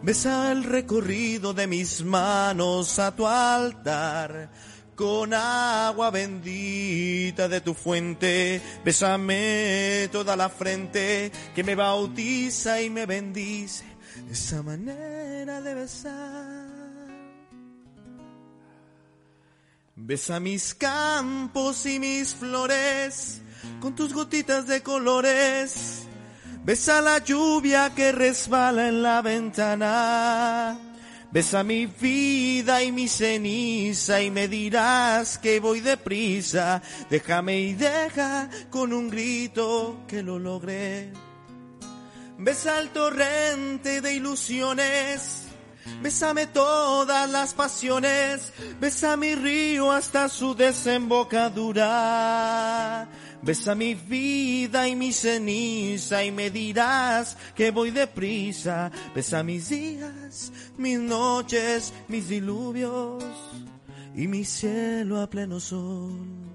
[0.04, 4.52] Besa el recorrido de mis manos a tu altar.
[4.98, 13.06] Con agua bendita de tu fuente, bésame toda la frente que me bautiza y me
[13.06, 13.86] bendice.
[14.32, 16.68] Esa manera de besar.
[19.95, 23.41] Besa mis campos y mis flores
[23.80, 26.07] con tus gotitas de colores.
[26.65, 30.86] Besa la lluvia que resbala en la ventana.
[31.38, 36.81] Besa mi vida y mi ceniza y me dirás que voy deprisa.
[37.11, 41.14] Déjame y deja con un grito que lo logré.
[42.39, 45.43] Besa el torrente de ilusiones.
[46.01, 53.07] Bésame todas las pasiones, besa mi río hasta su desembocadura.
[53.41, 58.91] Besa mi vida y mi ceniza y me dirás que voy deprisa.
[59.14, 63.23] Besa mis días, mis noches, mis diluvios
[64.15, 66.47] y mi cielo a pleno sol.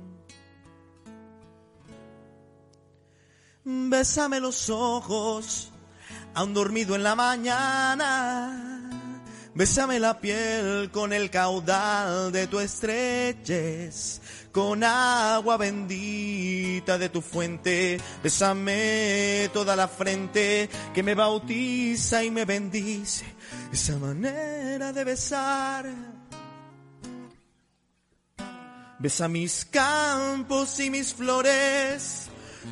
[3.64, 5.70] Bésame los ojos,
[6.34, 8.72] aún dormido en la mañana.
[9.54, 14.20] Bésame la piel con el caudal de tu estrechez,
[14.52, 18.00] con agua bendita de tu fuente.
[18.22, 23.24] Bésame toda la frente que me bautiza y me bendice.
[23.72, 25.86] Esa manera de besar.
[28.98, 32.28] Besa mis campos y mis flores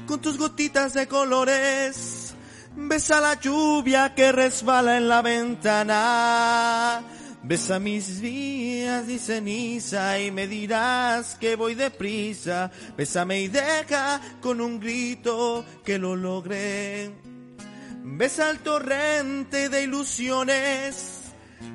[0.07, 2.35] con tus gotitas de colores.
[2.77, 7.03] Besa la lluvia que resbala en la ventana.
[7.43, 12.71] Besa mis días y ceniza y me dirás que voy deprisa.
[12.97, 17.11] Bésame y deja con un grito que lo logré.
[18.03, 21.23] Besa el torrente de ilusiones.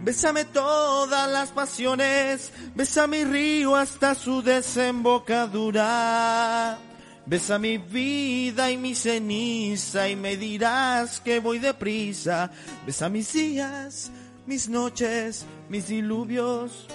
[0.04, 2.52] Bésame todas las pasiones.
[2.76, 6.78] Besa mi río hasta su desembocadura.
[7.26, 12.52] Besa mi vida y mi ceniza y me dirás que voy deprisa.
[12.86, 14.12] Besa mis días,
[14.48, 16.88] mis noches, mis diluvios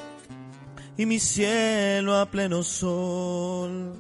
[0.97, 3.95] y mi cielo a pleno sol.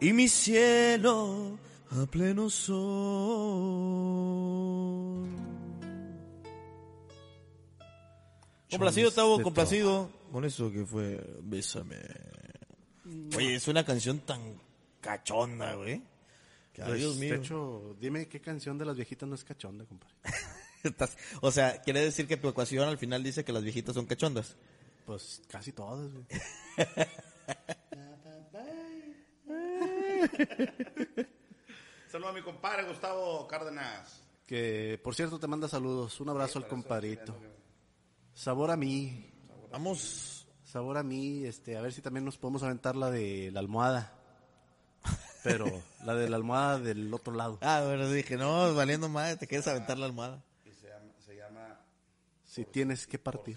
[0.00, 1.58] Y mi cielo
[1.90, 2.78] a pleno sol.
[8.70, 10.10] Complacido, Tavo, complacido.
[10.30, 11.96] Con eso que fue Bésame.
[13.36, 14.40] Oye, es una canción tan
[15.00, 16.02] cachonda, güey.
[16.74, 17.32] Pues, Dios mío.
[17.32, 20.14] De hecho, dime qué canción de las viejitas no es cachonda, compadre.
[20.84, 24.06] Estás- o sea, quiere decir que tu ecuación al final dice que las viejitas son
[24.06, 24.56] cachondas.
[25.06, 26.24] Pues casi todas, güey.
[32.10, 34.22] Saludos a mi compadre Gustavo Cárdenas.
[34.46, 36.18] Que, por cierto, te manda saludos.
[36.20, 37.36] Un abrazo al compadrito.
[38.34, 39.30] Sabor a mí.
[39.70, 40.46] Vamos.
[40.64, 41.44] Sabor a mí.
[41.44, 44.14] Este, a ver si también nos podemos aventar la de la almohada.
[45.44, 45.66] Pero
[46.04, 47.58] la de la almohada del otro lado.
[47.60, 50.42] Ah, bueno, dije, no, valiendo madre, te quieres aventar la almohada.
[50.64, 51.80] Y se llama, se llama
[52.58, 53.56] Si tienes que partir.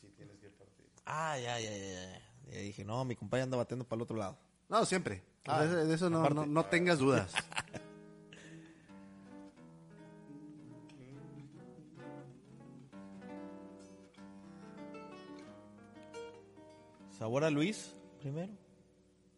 [0.00, 0.84] Si tienes que partir.
[1.06, 2.20] Ah, ya, ya, ya.
[2.48, 2.58] ya.
[2.58, 4.36] Y dije, no, mi compadre anda batiendo para el otro lado.
[4.68, 5.22] No, siempre.
[5.46, 7.32] Ah, de eso no, no, no tengas dudas.
[17.16, 18.52] ¿Sabor a Luis primero?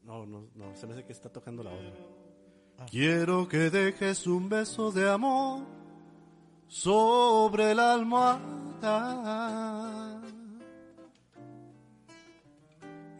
[0.04, 1.92] No, no, no, se me hace que está tocando la otra.
[2.90, 5.66] Quiero que dejes un beso de amor
[6.66, 7.92] sobre la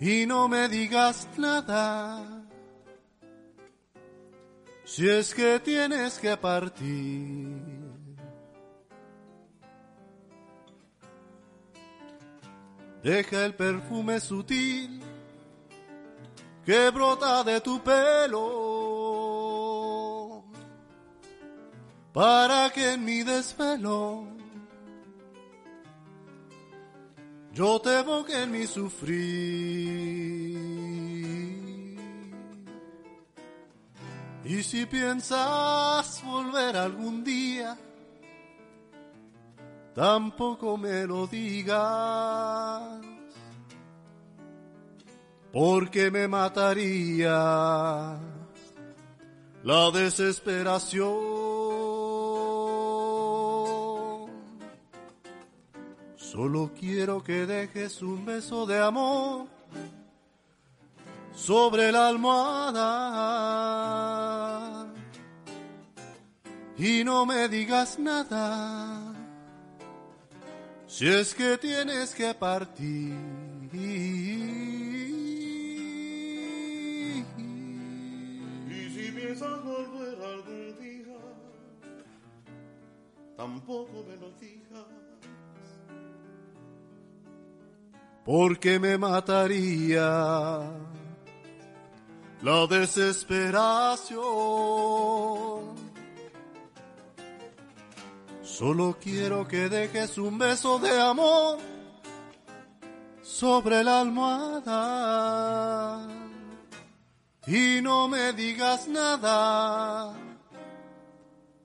[0.01, 2.43] y no me digas nada
[4.85, 7.63] si es que tienes que partir.
[13.03, 15.01] Deja el perfume sutil
[16.67, 18.73] que brota de tu pelo
[22.13, 24.42] para que en mi desvelo
[27.53, 30.13] yo te evoque en mi sufrir.
[34.45, 37.79] Y si piensas volver algún día,
[39.95, 43.01] tampoco me lo digas
[45.53, 48.19] porque me mataría
[49.63, 51.52] la desesperación.
[56.33, 59.49] Solo quiero que dejes un beso de amor
[61.35, 62.81] sobre la almohada
[66.79, 69.13] y no me digas nada
[70.87, 73.13] si es que tienes que partir.
[73.75, 73.91] Y
[78.95, 81.19] si piensas volver algún día,
[83.37, 84.31] tampoco me lo
[88.25, 90.61] porque me mataría
[92.43, 94.23] la desesperación.
[98.43, 101.59] Solo quiero que dejes un beso de amor
[103.23, 104.69] sobre la almohada
[107.47, 110.15] y no me digas nada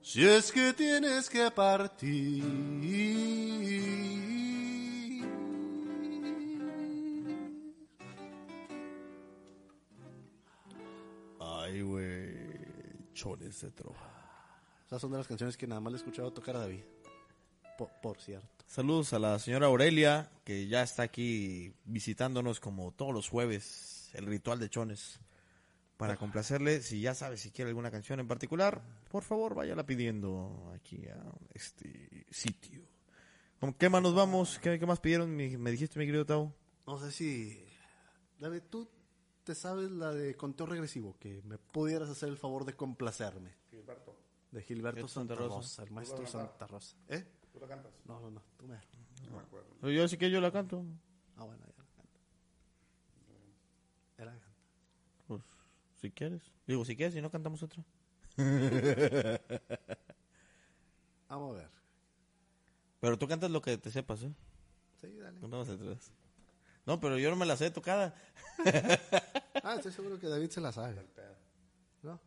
[0.01, 3.26] si es que tienes que partir.
[13.17, 13.97] Chones de trova.
[14.85, 16.83] Esas son de las canciones que nada más le he escuchado tocar a David.
[17.79, 18.47] Po- por cierto.
[18.67, 24.27] Saludos a la señora Aurelia, que ya está aquí visitándonos como todos los jueves, el
[24.27, 25.19] ritual de Chones.
[25.97, 30.71] Para complacerle, si ya sabe si quiere alguna canción en particular, por favor váyala pidiendo
[30.75, 31.17] aquí a
[31.55, 32.83] este sitio.
[33.59, 34.59] ¿Con qué más nos vamos?
[34.59, 35.35] ¿Qué, qué más pidieron?
[35.35, 36.53] Mi- me dijiste, mi querido Tau.
[36.85, 37.65] No sé si.
[38.39, 38.87] David, tú
[39.47, 43.55] te sabes la de conteo regresivo, que me pudieras hacer el favor de complacerme.
[43.69, 44.13] Gilberto,
[44.51, 46.97] De Gilberto Gilberto Santa Santa Rosa, el maestro Santa Rosa.
[47.07, 47.25] ¿Eh?
[47.53, 47.93] ¿tú la cantas?
[48.03, 48.75] No, no, no, tú me.
[48.75, 49.69] No me acuerdo.
[49.79, 50.83] Pero Yo sí que yo la canto.
[51.37, 52.19] Ah, bueno, ya la canto.
[54.17, 54.47] Ya la canto.
[55.27, 55.43] Pues,
[56.01, 56.41] si quieres.
[56.65, 57.85] Digo, si quieres, si no cantamos otra.
[61.29, 61.69] Vamos a ver.
[62.99, 64.33] Pero tú cantas lo que te sepas, ¿eh?
[64.99, 65.39] Sí, dale.
[65.39, 66.11] No vamos atrás.
[66.87, 68.15] No, pero yo no me la sé tocada.
[69.63, 70.95] Ah, estoy seguro que David se la sabe.
[72.01, 72.19] ¿No?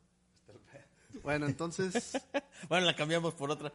[1.22, 2.12] Bueno, entonces.
[2.68, 3.72] Bueno, la cambiamos por otra.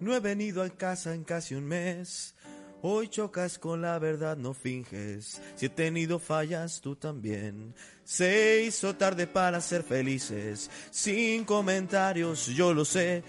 [0.00, 2.34] No he venido a casa en casi un mes.
[2.80, 5.40] Hoy chocas con la verdad, no finges.
[5.54, 7.74] Si he tenido fallas, tú también.
[8.02, 10.70] Se hizo tarde para ser felices.
[10.90, 13.22] Sin comentarios, yo lo sé.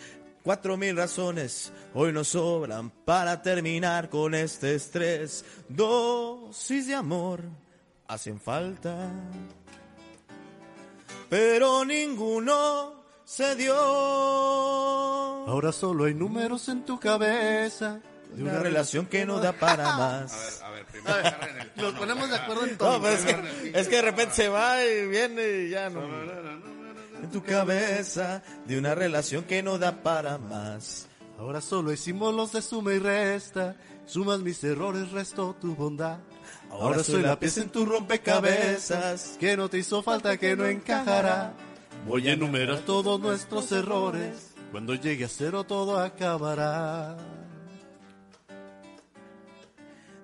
[0.44, 5.46] Cuatro mil razones hoy nos sobran para terminar con este estrés.
[5.70, 7.40] Dosis de amor
[8.10, 9.10] hacen falta,
[11.30, 13.74] pero ninguno se dio.
[15.48, 18.02] Ahora solo hay números en tu cabeza.
[18.36, 20.62] De una relación que no da para más.
[20.62, 22.98] A ver, primero agarren el tono, Nos ponemos de acuerdo en todo.
[22.98, 26.02] No, pero es que, es que de repente se va y viene y ya no.
[27.24, 31.08] En tu cabeza de una relación que no da para más.
[31.40, 33.78] Ahora solo hay símbolos de suma y resta.
[34.06, 36.18] Sumas mis errores, resto tu bondad.
[36.70, 39.38] Ahora, soy la pieza en tu rompecabezas.
[39.40, 41.54] Que no te hizo falta, que no encajará.
[42.06, 44.54] Voy a enumerar todos nuestros errores.
[44.72, 47.16] Cuando llegue a cero todo acabará.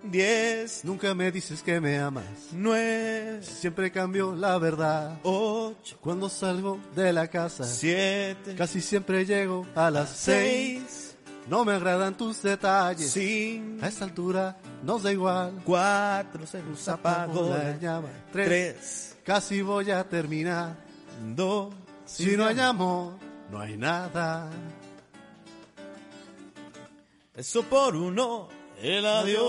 [0.01, 2.23] Diez, Nunca me dices que me amas.
[2.53, 5.19] nueve, Siempre cambio la verdad.
[5.23, 11.15] ocho, Cuando salgo de la casa, siete, casi siempre llego a las seis.
[11.47, 13.11] No me agradan tus detalles.
[13.11, 15.61] cinco, A esta altura nos da igual.
[15.65, 18.07] cuatro, se nos apagó la llama.
[18.31, 18.47] Tres.
[18.47, 20.75] Tres, Casi voy a terminar.
[21.35, 21.73] dos,
[22.05, 23.13] Si no hay amor,
[23.51, 24.49] no hay nada.
[27.35, 28.47] Eso por uno,
[28.81, 29.39] el adiós.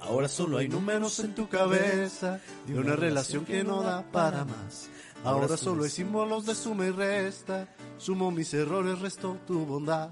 [0.00, 4.88] Ahora solo hay números en tu cabeza de una relación que no da para más.
[5.24, 7.68] Ahora solo hay símbolos de suma y resta.
[7.96, 10.10] Sumo mis errores, resto tu bondad.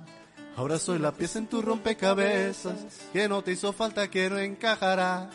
[0.56, 2.76] Ahora soy la pieza en tu rompecabezas
[3.12, 5.30] que no te hizo falta, que no encajará.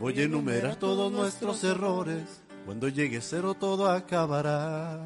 [0.00, 2.42] Voy a enumerar todos nuestros errores.
[2.64, 5.04] Cuando llegue cero todo acabará.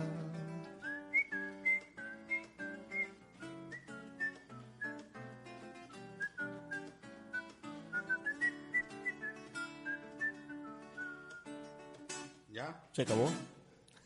[12.97, 13.31] Se acabó.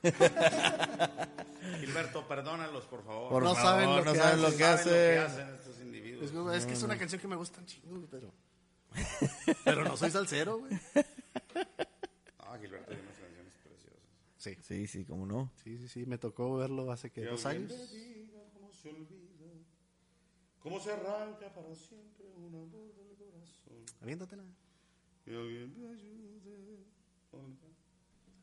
[1.79, 3.29] Gilberto, perdónalos, por favor.
[3.31, 4.59] Por No favor, saben lo no que saben lo hacen.
[4.59, 5.49] que Saben lo que hacen.
[5.55, 6.25] estos individuos.
[6.25, 8.33] Es, que- es que es una canción que me gusta un chingo, pero.
[9.65, 10.73] Pero no soy salsero, güey.
[12.41, 14.01] Ah, Gilberto tiene unas canciones preciosas.
[14.39, 14.57] Sí.
[14.61, 15.53] Sí, sí, cómo no.
[15.63, 17.71] Sí, sí, sí, me tocó verlo hace que dos años.
[17.71, 19.53] me diga cómo se olvida,
[20.59, 23.85] cómo se arranca para siempre un amor del corazón.
[24.03, 24.43] Aviéntatela.
[25.25, 26.87] Que alguien me ayude.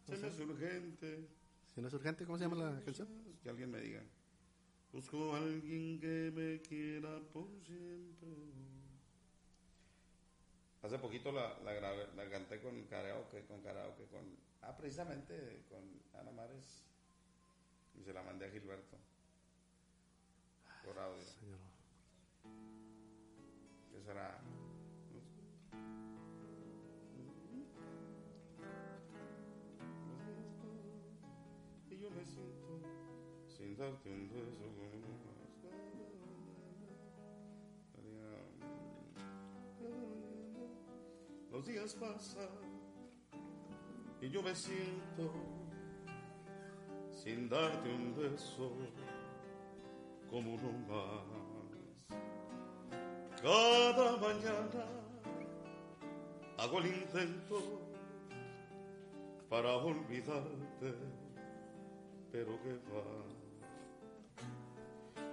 [0.08, 1.28] Se me hace urgente.
[1.76, 3.10] Si no es urgente, ¿cómo se llama la canción?
[3.44, 4.02] Que alguien me diga.
[4.94, 8.30] Busco a alguien que me quiera por siempre.
[10.82, 14.38] Hace poquito la, la, grabé, la canté con karaoke, con karaoke, con...
[14.62, 15.84] Ah, precisamente con
[16.18, 16.86] Ana Mares.
[18.00, 18.98] Y se la mandé a Gilberto.
[20.86, 21.22] Por audio.
[21.22, 21.60] Señor.
[23.92, 24.40] ¿Qué será?
[41.68, 42.48] Días pasan
[44.22, 45.34] y yo me siento
[47.12, 48.72] sin darte un beso
[50.30, 52.18] como uno más.
[53.42, 54.86] Cada mañana
[56.58, 57.82] hago el intento
[59.50, 60.94] para olvidarte,
[62.32, 63.04] pero que va.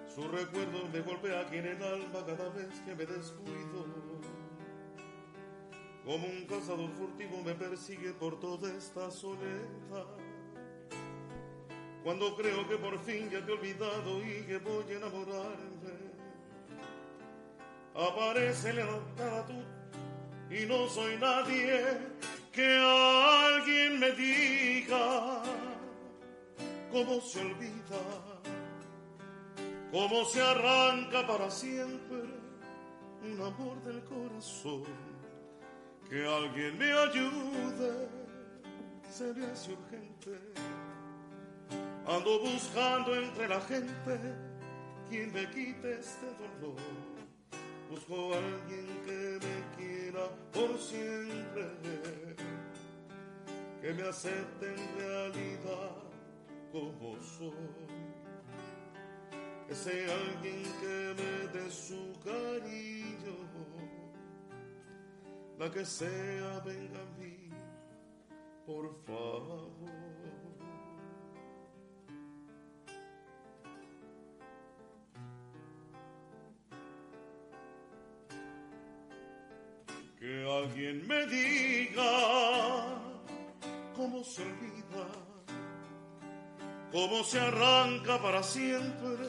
[0.06, 4.13] Su recuerdo me golpea aquí en el alma cada vez que me descuido.
[6.04, 10.06] Como un cazador furtivo me persigue por toda esta soledad.
[12.02, 16.14] Cuando creo que por fin ya te he olvidado y que voy a enamorarme
[17.94, 18.84] aparece la
[19.46, 21.98] tú y no soy nadie
[22.52, 25.42] que alguien me diga
[26.92, 28.02] cómo se olvida,
[29.90, 32.18] cómo se arranca para siempre
[33.22, 34.84] un amor del corazón,
[36.14, 38.08] que alguien me ayude,
[39.10, 40.38] se me hace urgente,
[42.06, 44.20] ando buscando entre la gente
[45.08, 46.76] quien me quite este dolor.
[47.90, 51.66] Busco a alguien que me quiera por siempre,
[53.82, 55.96] que me acepte en realidad
[56.70, 57.90] como soy.
[59.68, 63.43] Ese alguien que me dé su cariño,
[65.58, 67.50] la que sea venga a mí,
[68.66, 69.84] por favor.
[80.64, 82.98] alguien me diga
[83.96, 85.06] cómo se olvida,
[86.92, 89.28] cómo se arranca para siempre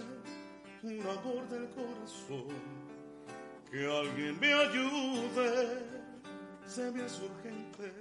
[0.83, 2.75] un amor del corazón.
[3.69, 5.94] Que alguien me ayude,
[6.67, 7.93] se me hace urgente.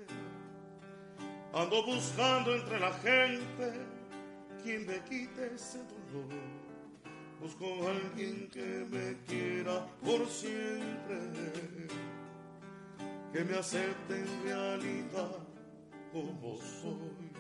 [1.53, 3.73] Ando buscando entre la gente
[4.63, 5.79] quien me quite ese
[6.13, 6.65] dolor.
[7.41, 11.19] Busco a alguien que me quiera por siempre,
[13.33, 15.37] que me acepte en realidad
[16.13, 17.35] como soy.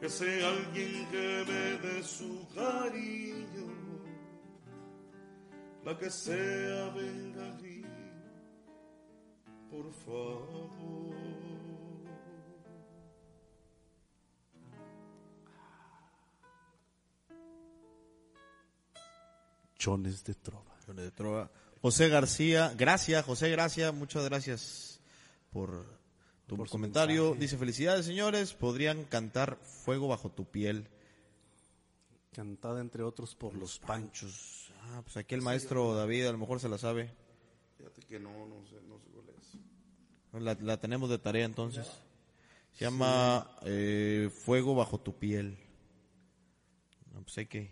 [0.00, 3.72] Que sea alguien que me dé su cariño,
[5.84, 7.56] la que sea venga
[9.70, 10.70] por favor.
[19.78, 20.76] Chones de trova.
[20.84, 21.50] Chones de Trova.
[21.82, 25.00] José García, gracias, José, gracias, muchas gracias
[25.52, 25.84] por
[26.46, 27.24] tu Por comentario.
[27.24, 27.40] mensaje.
[27.40, 30.88] Dice, felicidades señores, podrían cantar Fuego bajo tu piel.
[32.32, 34.70] Cantada entre otros por los panchos.
[34.82, 37.14] Ah, pues aquí el maestro David a lo mejor se la sabe.
[37.78, 39.06] Fíjate que no, no sé, no sé.
[40.40, 41.90] La, la tenemos de tarea entonces.
[42.72, 45.58] Se llama eh, Fuego bajo tu piel.
[47.14, 47.70] No, pues hay que,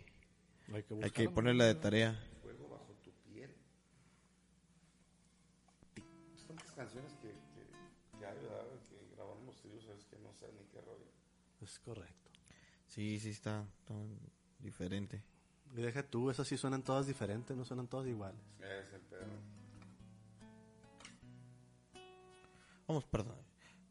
[0.72, 2.18] Hay que, hay que ponerla de tarea.
[2.42, 3.54] Fuego bajo tu piel.
[6.36, 8.64] Son tantas canciones que, que, que hay, ¿verdad?
[8.88, 11.04] Que grabamos los tríos, es que no sé ni qué rollo.
[11.60, 12.30] Es correcto.
[12.86, 13.94] Sí, sí está, está
[14.60, 15.22] diferente.
[15.76, 18.40] Y deja tú, esas sí suenan todas diferentes, no suenan todas iguales.
[18.60, 19.53] Es el pedo.
[22.86, 23.36] Vamos, perdón.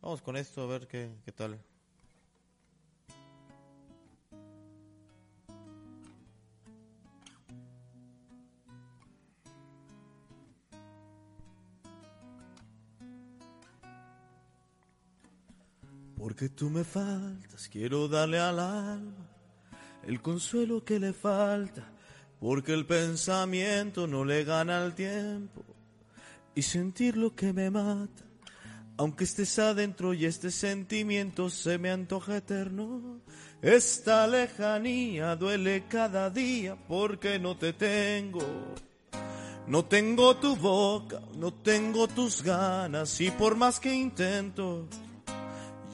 [0.02, 1.60] Vamos con esto a ver qué, qué tal.
[16.18, 19.30] Porque tú me faltas, quiero darle al alma
[20.06, 21.84] el consuelo que le falta,
[22.40, 25.64] porque el pensamiento no le gana al tiempo
[26.56, 28.24] y sentir lo que me mata.
[28.98, 33.22] Aunque estés adentro y este sentimiento se me antoja eterno,
[33.61, 38.41] esta lejanía duele cada día porque no te tengo.
[39.65, 44.88] No tengo tu boca, no tengo tus ganas y por más que intento,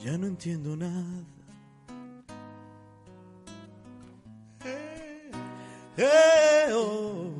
[0.04, 1.24] ya no entiendo nada.
[5.96, 7.39] Eh, oh.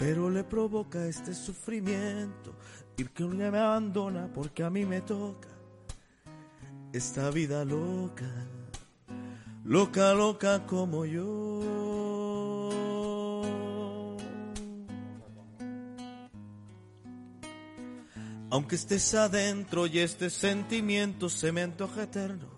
[0.00, 2.54] pero le provoca este sufrimiento
[2.96, 5.48] y que me abandona porque a mí me toca
[6.90, 8.24] esta vida loca,
[9.62, 11.60] loca, loca como yo.
[18.48, 22.48] Aunque estés adentro y este sentimiento se me antoja eterno,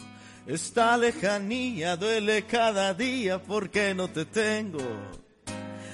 [0.47, 5.21] esta lejanía duele cada día porque no te tengo.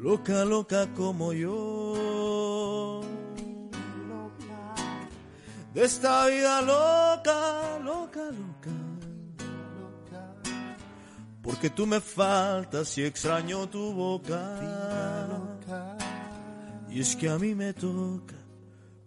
[0.00, 3.00] loca, loca como yo.
[5.74, 8.70] De esta vida loca, loca, loca.
[11.42, 14.58] Porque tú me faltas y extraño tu boca.
[16.90, 18.34] Y es que a mí me toca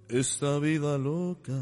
[0.07, 1.53] esta vida loca.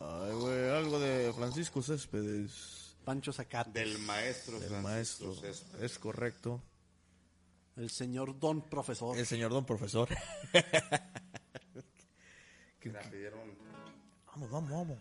[0.00, 3.80] Ay, güey, algo de Francisco Céspedes, Pancho Zacate.
[3.80, 5.84] Del maestro el Francisco maestro.
[5.84, 6.62] Es correcto.
[7.76, 9.18] El señor Don Profesor.
[9.18, 10.08] El señor don profesor.
[14.34, 14.98] Vamos, vamos, vamos.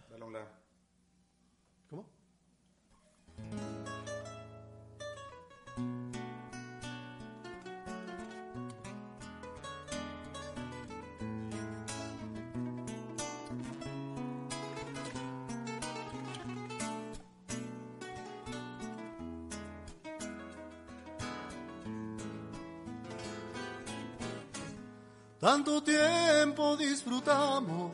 [25.41, 27.93] Tanto tiempo disfrutamos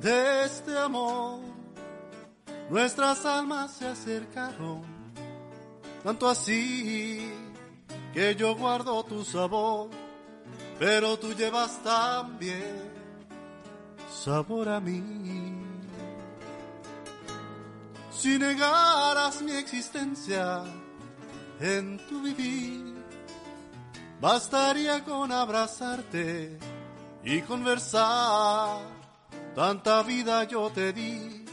[0.00, 1.38] de este amor.
[2.68, 4.82] Nuestras almas se acercaron,
[6.02, 7.30] tanto así
[8.12, 9.88] que yo guardo tu sabor,
[10.80, 12.90] pero tú llevas también
[14.12, 15.00] sabor a mí.
[18.10, 20.64] Si negaras mi existencia
[21.60, 22.91] en tu vivir,
[24.22, 26.56] bastaría con abrazarte
[27.24, 28.78] y conversar.
[29.52, 31.44] Tanta vida yo te di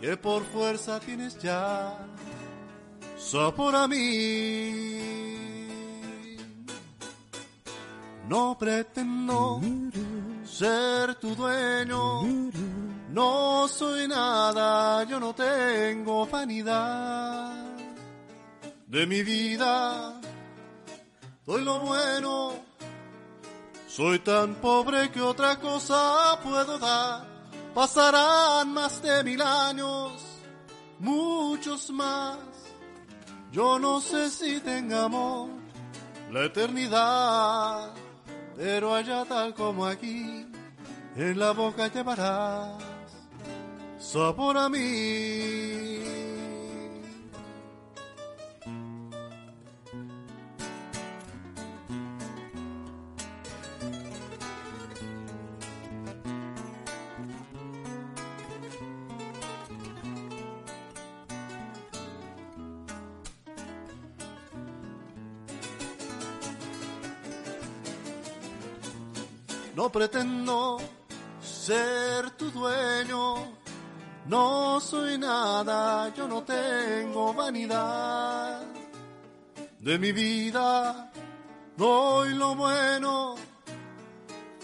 [0.00, 1.98] que por fuerza tienes ya
[3.18, 5.00] sabor a mí.
[8.28, 9.60] No pretendo
[10.44, 12.22] ser tu dueño,
[13.10, 17.74] no soy nada, yo no tengo vanidad
[18.86, 20.17] de mi vida.
[21.48, 22.56] Doy lo bueno,
[23.86, 27.26] soy tan pobre que otra cosa puedo dar.
[27.74, 30.12] Pasarán más de mil años,
[30.98, 32.36] muchos más.
[33.50, 35.48] Yo no sé si tengamos
[36.30, 37.94] la eternidad,
[38.54, 40.46] pero allá tal como aquí,
[41.16, 42.74] en la boca llevarás
[43.98, 46.17] sabor a mí.
[69.78, 70.76] No pretendo
[71.40, 73.46] ser tu dueño,
[74.26, 78.60] no soy nada, yo no tengo vanidad.
[79.78, 81.12] De mi vida
[81.76, 83.36] doy lo bueno,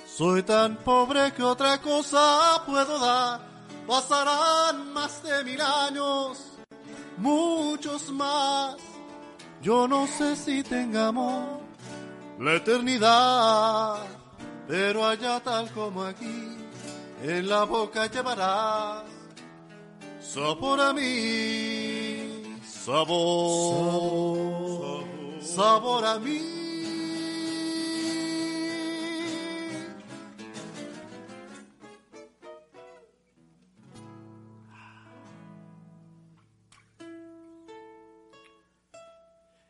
[0.04, 3.40] soy tan pobre que otra cosa puedo dar.
[3.86, 6.58] Pasarán más de mil años,
[7.18, 8.74] muchos más.
[9.62, 11.60] Yo no sé si tengamos
[12.40, 14.13] la eternidad
[14.66, 16.56] pero allá tal como aquí,
[17.22, 19.04] en la boca llevarás
[20.20, 23.84] sabor a mí, sabor,
[25.40, 26.54] sabor, a mí.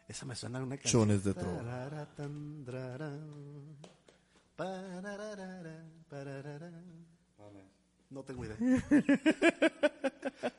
[0.08, 1.02] Esa me suena a una canción.
[1.02, 1.60] Chones de trova.
[4.56, 6.70] Tararatan, Pararara,
[7.38, 7.70] pararara.
[8.10, 8.56] No tengo idea.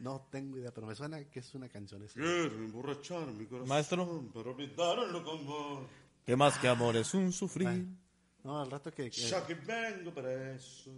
[0.00, 2.14] No tengo idea, pero me suena que es una canción esa.
[2.14, 3.68] Quiero emborrachar mi corazón.
[3.68, 4.24] Maestro.
[4.34, 5.86] Pero olvidarlo con amor.
[6.26, 7.86] ¿Qué más que amor es un sufrir?
[8.42, 9.08] No, al rato que...
[9.10, 10.90] que- Ya que vengo para eso.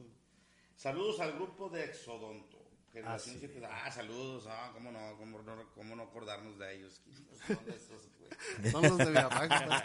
[0.75, 2.53] Saludos al grupo de Exodonto.
[2.95, 3.47] Generación Ah, sí.
[3.53, 4.47] siete- Ah, saludos.
[4.49, 7.01] Ah, cómo no, cómo no, cómo no acordarnos de ellos.
[7.05, 8.71] ¿Quiénes son de esos, güey?
[8.73, 9.85] son los de Villafranca.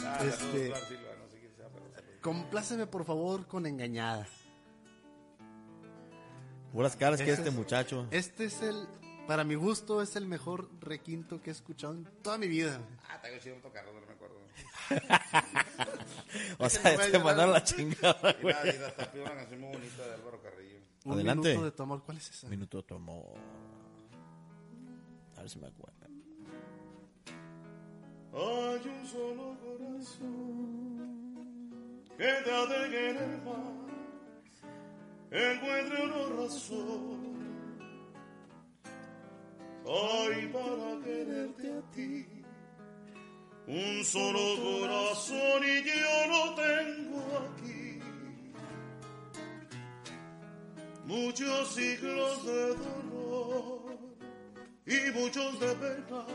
[0.00, 2.18] Ah, Este- saludos, Bar Silva, no sé quién sea, pero saludos.
[2.22, 4.26] Compláceme, por favor, con Engañada.
[6.72, 8.06] Puras caras que Ese este es- muchacho.
[8.10, 8.86] Este es el...
[9.26, 12.80] Para mi gusto, es el mejor requinto que he escuchado en toda mi vida.
[13.10, 14.38] Ah, tengo chido tocarlo, no me acuerdo.
[16.58, 18.54] O sea, te mandaron la chingada, Y güey.
[18.54, 20.67] nada, y hasta pido una canción muy bonita de Álvaro Carrillo.
[21.08, 21.48] Un Adelante.
[21.48, 22.02] minuto de tu amor.
[22.04, 22.48] ¿Cuál es esa?
[22.48, 23.24] Minuto de tu amor.
[25.36, 25.94] A ver si me acuerdo.
[28.34, 30.98] Hay un solo corazón
[32.18, 33.78] que te ha de querer más.
[35.30, 37.38] Encuentre una razón.
[39.86, 42.26] Ay, para quererte a ti.
[43.66, 47.87] Un solo corazón y yo lo tengo aquí.
[51.08, 53.98] Muchos siglos de dolor
[54.84, 56.26] y muchos de pena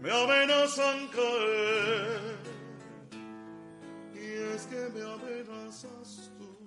[0.00, 2.36] me amenazan caer.
[4.12, 6.66] Y es que me amenazas tú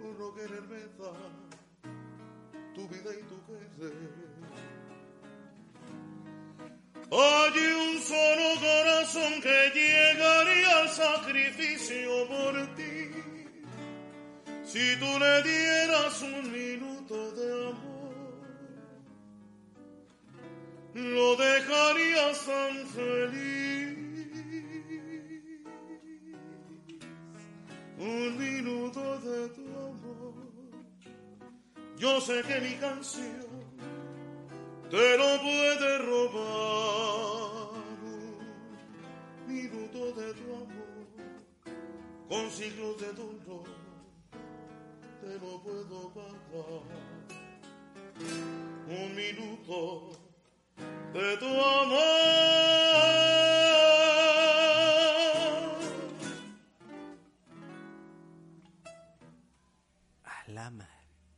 [0.00, 1.50] por no quererme dar
[2.74, 3.92] tu vida y tu querer.
[7.10, 13.31] Hay un solo corazón que llegaría al sacrificio por ti.
[14.72, 18.12] Si tú le dieras un minuto de amor
[20.94, 23.98] lo dejarías tan feliz.
[27.98, 30.34] Un minuto de tu amor.
[31.98, 33.46] Yo sé que mi canción
[34.90, 37.32] te lo puede robar.
[40.10, 41.06] de tu amor,
[42.28, 43.81] con siglos de dolor,
[45.22, 46.82] te lo puedo pagar.
[48.88, 50.10] Un minuto
[51.14, 52.02] de tu amor.
[60.24, 60.90] A la madre.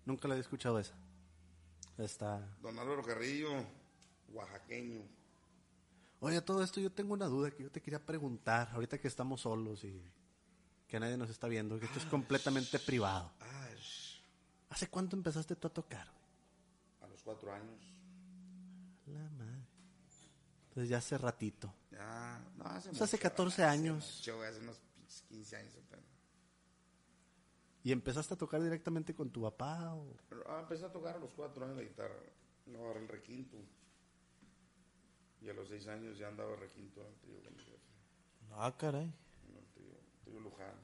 [0.06, 0.94] Nunca la había escuchado esa.
[1.98, 2.40] Está.
[2.62, 3.50] Don Álvaro Carrillo,
[4.32, 5.02] oaxaqueño.
[6.20, 8.70] Oye, todo esto yo tengo una duda que yo te quería preguntar.
[8.72, 10.02] Ahorita que estamos solos y
[10.88, 13.30] que nadie nos está viendo, que esto es completamente privado.
[14.74, 16.08] ¿Hace cuánto empezaste tú a tocar?
[17.00, 17.80] a los cuatro años.
[19.06, 19.62] La madre.
[20.68, 21.72] Entonces ya hace ratito.
[21.92, 24.16] Ya, no, hace, Pues hace mucho, 14 hace años.
[24.18, 26.04] mucho, hace unos pinches 15 años apenas.
[27.84, 29.94] ¿Y empezaste a tocar directamente con tu papá?
[29.94, 30.12] O...
[30.48, 32.16] Ah, empecé a tocar a los cuatro años la guitarra.
[32.66, 33.56] No agarré el requinto.
[35.40, 37.78] Y a los seis años ya andaba requinto en el trío con mi jefe.
[38.54, 39.12] Ah, caray.
[39.48, 39.94] En el trío,
[40.24, 40.74] trío Luján.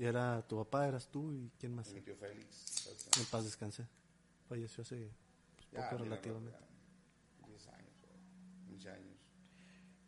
[0.00, 1.90] Y era tu papá, eras tú y quién más.
[1.90, 2.88] Y mi tío Félix.
[3.18, 3.86] En paz descanse.
[4.48, 5.10] Falleció hace
[5.56, 6.58] pues, Ya, poco relativamente.
[7.38, 9.18] ya, 10 años, o 11 años.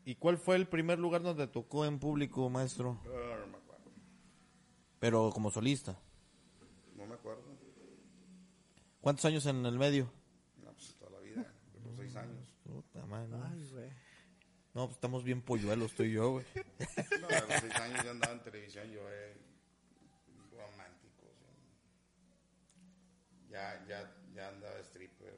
[0.07, 2.99] ¿Y cuál fue el primer lugar donde tocó en público, maestro?
[3.05, 3.91] Ah, no me acuerdo.
[4.99, 6.01] Pero como solista.
[6.97, 7.43] No me acuerdo.
[9.03, 10.11] ¿Cuántos años en el medio?
[10.65, 11.53] No, pues toda la vida.
[11.85, 12.55] Los 6 años.
[12.65, 13.45] Puta madre, no.
[13.45, 13.91] Ay, güey.
[14.73, 16.47] No, pues estamos bien polluelos, tú y yo, güey.
[17.21, 18.89] No, a los 6 años ya andaba en televisión.
[18.91, 19.37] Yo era
[20.53, 21.27] romántico.
[21.39, 23.37] sí.
[23.53, 25.35] Ya, ya, ya andaba stripper.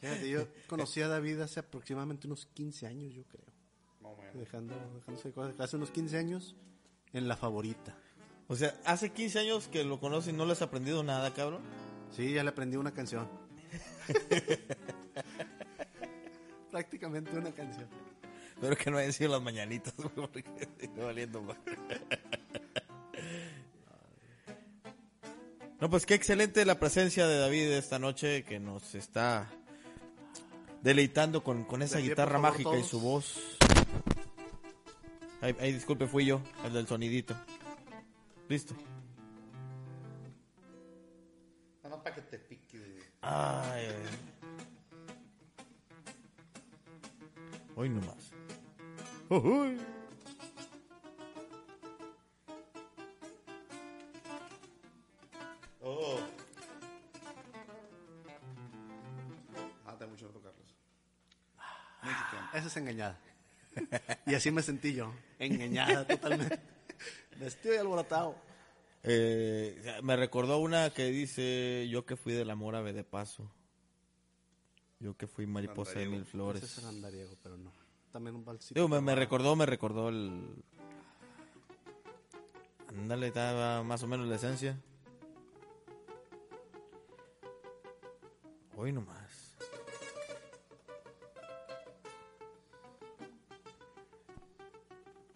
[0.00, 3.44] Fíjate, yo conocí a David hace aproximadamente unos 15 años, yo creo.
[4.00, 4.38] Más o menos.
[4.38, 5.60] Dejando, dejándose de cosas.
[5.60, 6.54] Hace unos 15 años
[7.12, 7.96] en La Favorita.
[8.48, 11.62] O sea, hace 15 años que lo conoces y no le has aprendido nada, cabrón.
[12.12, 13.28] Sí, ya le aprendí una canción.
[16.70, 17.88] Prácticamente una canción.
[18.60, 20.44] Pero que no hayan sido las mañanitas, güey, porque
[20.78, 21.56] estoy valiendo más.
[25.80, 29.50] No, pues qué excelente la presencia de David esta noche que nos está
[30.82, 33.58] deleitando con, con esa guitarra favor, mágica y su voz.
[35.42, 37.36] Ay, ay, disculpe, fui yo, el del sonidito.
[38.48, 38.74] Listo.
[41.82, 42.98] Nada más para que te pique.
[43.20, 43.94] Ay, ay.
[47.76, 48.32] Hoy nomás.
[49.28, 49.78] Ujuy.
[62.96, 63.20] Engañada.
[64.26, 65.12] Y así me sentí yo.
[65.38, 66.58] Engañada totalmente.
[67.38, 68.34] Vestido y alborotado.
[69.02, 73.50] Eh, me recordó una que dice, yo que fui del amor ave de paso.
[74.98, 76.62] Yo que fui mariposa de mil flores.
[76.62, 77.70] Ese es el andariego, pero no.
[78.10, 78.74] También un balsito.
[78.74, 80.64] Digo, me, me recordó, me recordó el...
[82.88, 84.80] Ándale, estaba más o menos la esencia.
[88.74, 89.25] Hoy nomás.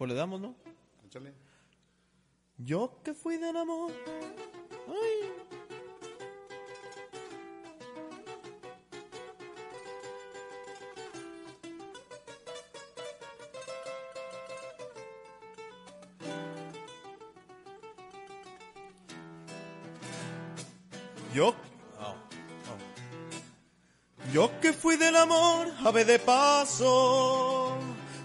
[0.01, 0.55] Pues le damos, ¿no?
[1.05, 1.31] Échale.
[2.57, 3.91] Yo que fui del amor.
[4.87, 5.31] Ay.
[21.35, 21.53] Yo.
[24.33, 27.40] Yo que fui del amor, ave de paso.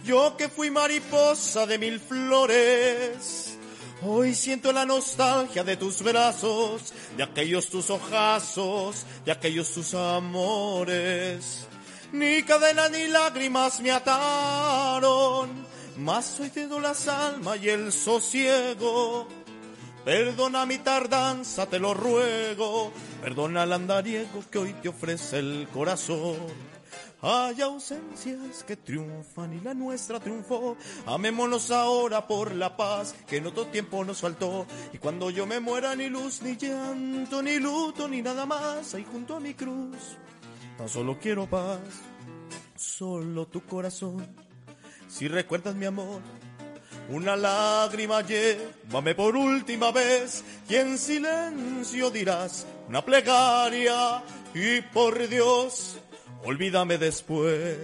[0.07, 3.59] Yo que fui mariposa de mil flores.
[4.03, 11.66] Hoy siento la nostalgia de tus brazos, de aquellos tus ojazos, de aquellos tus amores.
[12.12, 15.66] Ni cadena ni lágrimas me ataron,
[15.97, 19.27] mas hoy tengo las almas y el sosiego.
[20.05, 22.93] Perdona mi tardanza, te lo ruego.
[23.23, 26.76] Perdona el andariego que hoy te ofrece el corazón.
[27.28, 30.77] Hay ausencias que triunfan y la nuestra triunfó.
[31.07, 34.65] Amémonos ahora por la paz que en otro tiempo nos faltó.
[34.93, 38.94] Y cuando yo me muera, ni luz, ni llanto, ni luto, ni nada más.
[38.94, 39.97] Ahí junto a mi cruz,
[40.78, 41.81] tan solo quiero paz.
[42.77, 44.24] Solo tu corazón.
[45.09, 46.20] Si recuerdas mi amor,
[47.11, 54.23] una lágrima llévame por última vez y en silencio dirás una plegaria
[54.55, 55.98] y por Dios,
[56.45, 57.77] olvídame después.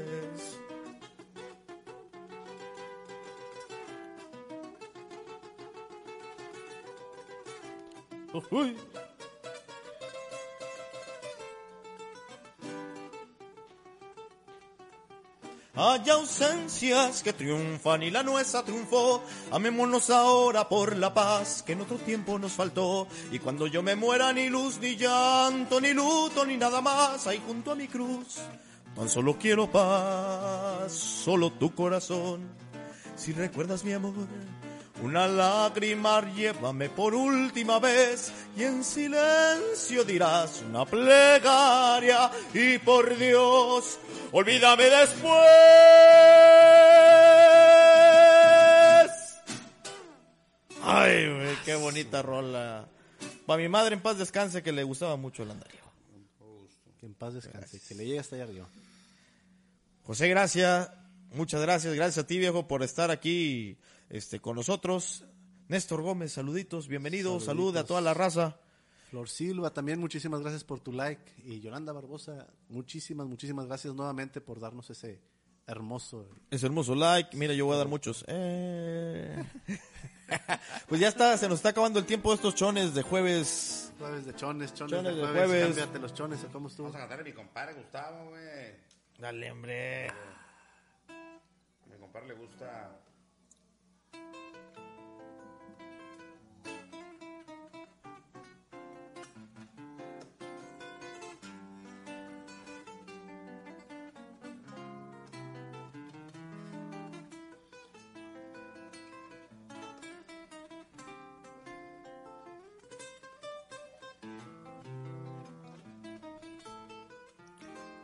[15.75, 19.23] Hay ausencias que triunfan y la nuestra triunfó.
[19.51, 23.09] Amémonos ahora por la paz que en otro tiempo nos faltó.
[23.31, 27.41] Y cuando yo me muera, ni luz, ni llanto, ni luto, ni nada más, ahí
[27.47, 28.41] junto a mi cruz.
[28.95, 32.43] Tan solo quiero paz, solo tu corazón.
[33.17, 34.13] Si recuerdas mi amor,
[35.03, 43.99] una lágrima llévame por última vez y en silencio dirás una plegaria y por Dios,
[44.31, 45.33] olvídame después.
[50.85, 52.89] Ay, qué bonita rola.
[53.47, 55.81] Para mi madre en paz descanse que le gustaba mucho el andarío.
[57.01, 58.69] Que en paz descanse, que le llegue hasta allá arriba.
[60.05, 60.91] José, gracias.
[61.33, 61.95] Muchas gracias.
[61.95, 63.79] Gracias a ti, viejo, por estar aquí
[64.13, 65.25] este, con nosotros.
[65.69, 68.59] Néstor Gómez, saluditos, bienvenidos, salud a toda la raza.
[69.09, 71.33] Flor Silva, también muchísimas gracias por tu like.
[71.45, 75.21] Y Yolanda Barbosa, muchísimas, muchísimas gracias nuevamente por darnos ese
[75.67, 76.29] hermoso.
[76.51, 77.35] Ese hermoso like.
[77.37, 78.23] Mira, yo voy a dar muchos.
[78.29, 79.43] Eh.
[80.89, 83.93] pues ya está, se nos está acabando el tiempo de estos chones de jueves.
[83.99, 85.47] Jueves de chones, chones, Chones de de jueves.
[85.47, 85.67] jueves.
[85.77, 86.87] Cámbiate los chones, ¿cómo estuvo?
[86.89, 88.75] Vamos a cantar a mi compadre Gustavo, güey.
[89.19, 90.09] Dale, hombre.
[90.09, 92.99] A mi compadre le gusta.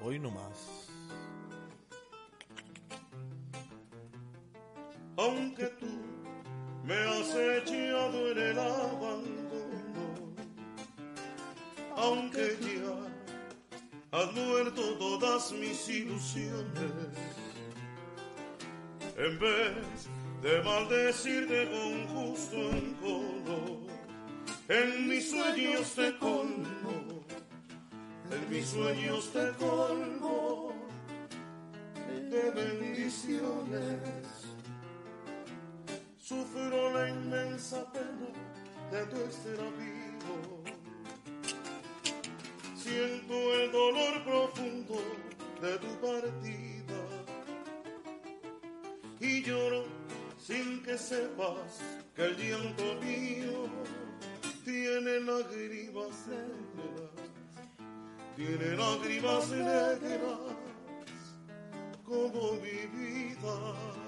[0.08, 0.88] Hoy nomás.
[5.18, 5.86] aunque tú
[6.84, 10.06] me has echado en el abandono,
[11.94, 17.12] aunque ya has muerto todas mis ilusiones,
[19.16, 20.08] en vez
[20.40, 23.80] de maldecirte con justo encono,
[24.68, 26.16] en mis sueños te
[28.50, 30.72] mis sueños te colmo
[32.30, 34.28] de bendiciones.
[36.18, 38.28] Sufro la inmensa pena
[38.90, 40.62] de tu extravío.
[42.76, 44.96] Siento el dolor profundo
[45.60, 47.00] de tu partida.
[49.20, 49.84] Y lloro
[50.38, 51.80] sin que sepas
[52.14, 53.68] que el llanto mío
[54.64, 56.57] tiene lágrimas negras.
[58.38, 60.38] Tiene lágrimas negras
[62.04, 64.07] como mi vida.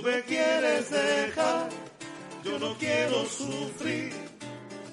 [0.00, 1.68] Tú me quieres dejar,
[2.42, 4.14] yo no quiero sufrir.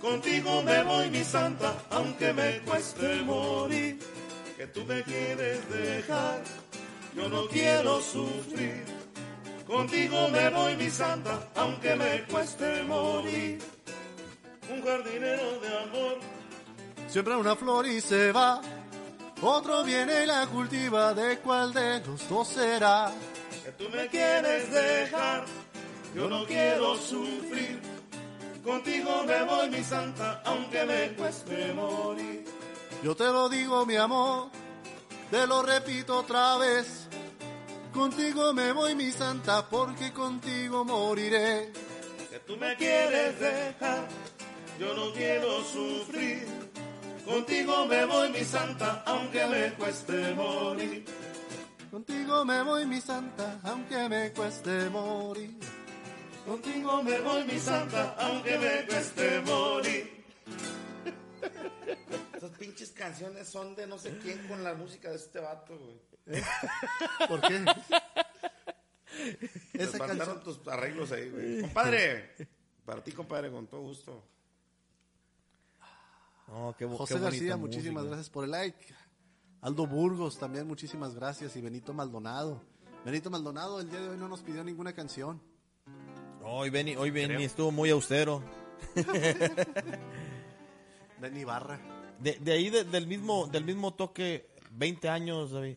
[0.02, 4.00] Contigo me voy, mi santa, aunque me cueste morir.
[4.58, 6.42] Que tú me quieres dejar,
[7.16, 8.84] yo no quiero sufrir.
[9.66, 13.60] Contigo me voy, mi santa, aunque me cueste morir.
[14.70, 16.18] Un jardinero de amor,
[17.08, 18.62] Siembra una flor y se va.
[19.42, 21.14] Otro viene y la cultiva.
[21.14, 23.14] ¿De cuál de los dos será?
[23.68, 25.44] Que tú me quieres dejar,
[26.16, 27.82] yo no quiero sufrir.
[28.64, 32.46] Contigo me voy, mi santa, aunque me cueste morir.
[33.04, 34.52] Yo te lo digo, mi amor.
[35.30, 37.10] Te lo repito otra vez.
[37.94, 41.74] Contigo me voy, mi santa, porque contigo moriré.
[42.30, 44.08] que tú me quieres dejar,
[44.80, 46.48] yo no quiero sufrir.
[47.26, 51.04] Contigo me voy, mi santa, aunque me cueste morir.
[51.92, 55.58] Contigo me voy, mi santa, aunque me cueste morir.
[56.46, 60.26] Contigo me voy, mi santa, aunque me cueste morir.
[62.36, 66.44] Esas pinches canciones son de no sé quién con la música de este vato, güey.
[67.28, 67.66] ¿Por qué?
[69.72, 70.44] Te Esa canción.
[70.44, 71.62] tus arreglos ahí, güey.
[71.62, 72.36] Compadre.
[72.86, 74.24] Para ti, compadre, con todo gusto.
[76.48, 78.16] No, qué, José qué García, muchísimas música.
[78.16, 78.94] gracias por el like.
[79.68, 81.54] Aldo Burgos, también muchísimas gracias.
[81.58, 82.62] Y Benito Maldonado.
[83.04, 85.42] Benito Maldonado el día de hoy no nos pidió ninguna canción.
[86.42, 88.42] Hoy Benny, hoy Benny estuvo muy austero.
[91.20, 91.82] Benny Barra.
[92.18, 95.76] De, de ahí, de- del, mismo, del mismo toque, 20 años, David.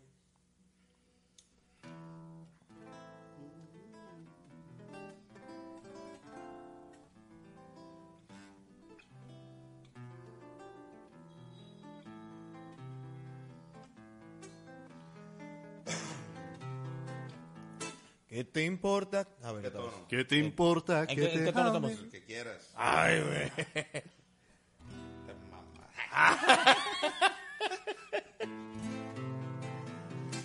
[18.31, 19.27] ¿Qué te importa?
[19.43, 20.07] A ver, ¿Qué tono?
[20.09, 21.01] ¿Qué te importa?
[21.03, 21.89] ¿En que qué- en te qué tono ame?
[21.89, 22.05] estamos?
[22.05, 22.71] El que quieras.
[22.77, 23.51] Ay, güey.
[25.27, 25.91] Te mamas.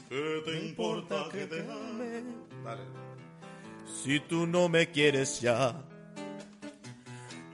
[0.10, 2.24] ¿Qué te importa que te ame?
[2.64, 2.82] Dale.
[4.04, 5.76] Si tú no me quieres ya,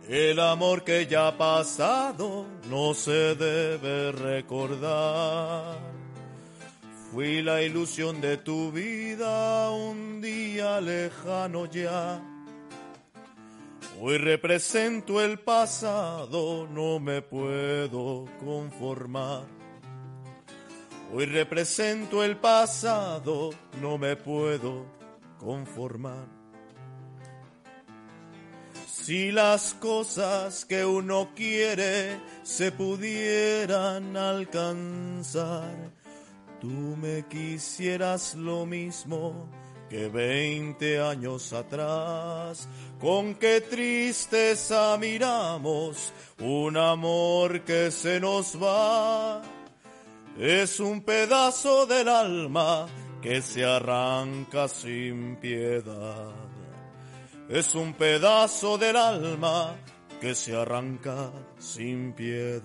[0.08, 5.80] el amor que ya ha pasado no se debe recordar.
[7.12, 12.24] Fui la ilusión de tu vida un día lejano ya.
[14.00, 19.44] Hoy represento el pasado, no me puedo conformar.
[21.14, 23.50] Hoy represento el pasado,
[23.82, 24.86] no me puedo
[25.38, 26.28] conformar.
[28.88, 35.92] Si las cosas que uno quiere se pudieran alcanzar,
[36.62, 39.50] tú me quisieras lo mismo
[39.90, 42.70] que veinte años atrás.
[43.00, 49.42] Con qué tristeza miramos un amor que se nos va.
[50.40, 52.88] Es un pedazo del alma
[53.22, 56.32] que se arranca sin piedad.
[57.50, 59.76] Es un pedazo del alma
[60.22, 62.62] que se arranca sin piedad.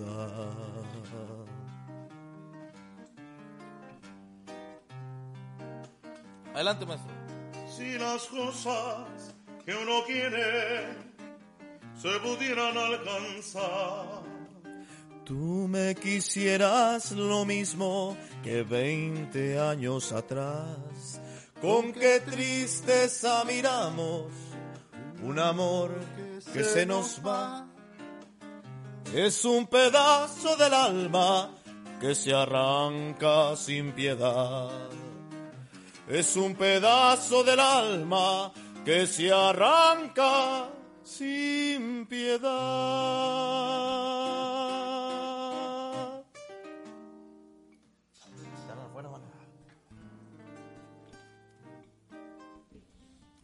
[6.56, 7.12] Adelante, maestro.
[7.68, 10.88] Si las cosas que uno quiere
[12.00, 14.22] se pudieran alcanzar.
[15.26, 21.20] Tú me quisieras lo mismo que veinte años atrás.
[21.60, 24.32] Con qué tristeza miramos
[25.22, 25.90] un amor
[26.54, 27.66] que se nos va.
[29.12, 31.50] Es un pedazo del alma
[32.00, 34.70] que se arranca sin piedad.
[36.08, 38.52] Es un pedazo del alma
[38.84, 40.70] que se arranca
[41.02, 42.46] sin piedad.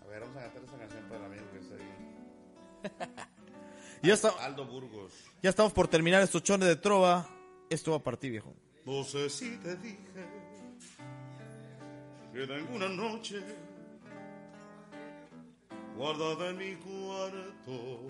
[0.01, 3.27] A ver, vamos a cantar esa canción para el amigo que está ahí.
[4.03, 5.13] Ya, está, Aldo Burgos.
[5.45, 7.25] ya estamos por terminar estos chones de trova.
[7.71, 8.53] Esto va para ti, viejo.
[8.85, 10.32] No sé si te dije
[12.33, 13.43] que tengo una noche
[15.97, 18.07] guardada en mi cuarto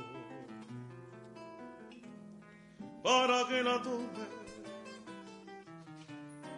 [3.03, 4.43] para que la tome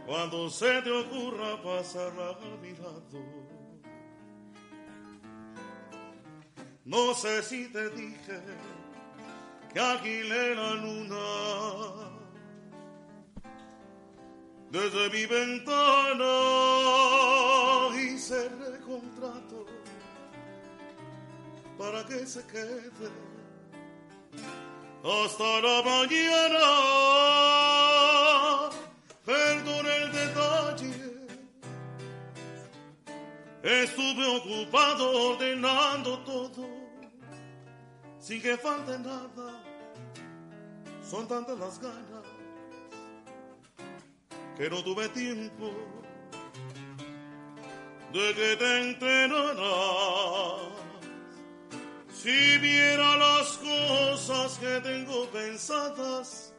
[0.06, 3.24] cuando se te ocurra pasarla a mi lado.
[6.84, 8.42] No sé si te dije
[9.72, 12.10] que alquilé la luna
[14.70, 17.33] desde mi ventana
[18.24, 19.66] cerré contrato
[21.76, 23.10] para que se quede
[25.04, 26.70] hasta la mañana.
[29.26, 31.26] Perdón el detalle,
[33.62, 36.66] estuve ocupado ordenando todo,
[38.18, 39.62] sin que falte nada,
[41.10, 42.24] son tantas las ganas
[44.56, 46.03] que no tuve tiempo
[48.14, 49.64] de que te enteraras.
[52.14, 56.54] Si viera las cosas que tengo pensadas,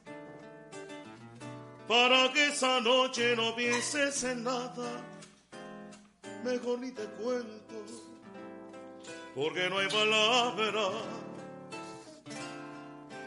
[1.88, 5.02] para que esa noche no pienses en nada,
[6.44, 7.86] mejor ni te cuento,
[9.34, 10.92] porque no hay palabras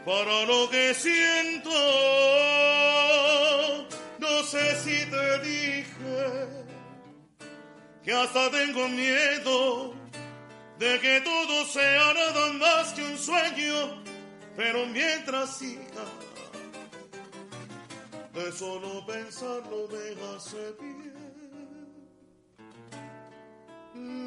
[0.05, 1.71] para lo que siento.
[4.19, 6.58] No sé si te dije
[8.09, 9.93] que hasta tengo miedo
[10.79, 14.01] de que todo sea nada más que un sueño,
[14.57, 16.05] pero mientras siga,
[18.33, 21.19] de solo pensarlo me hace bien.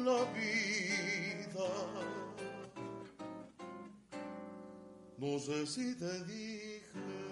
[0.05, 1.69] la vida.
[5.17, 7.22] No sé si te dije.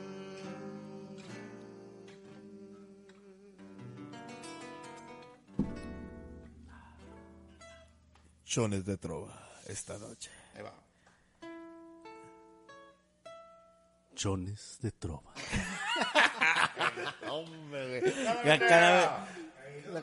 [8.51, 9.31] Chones de trova
[9.65, 10.29] esta noche.
[10.55, 10.73] Ahí va.
[14.13, 15.31] Chones de trova.
[17.31, 18.13] Hombre, güey.
[18.45, 19.25] Ya cada,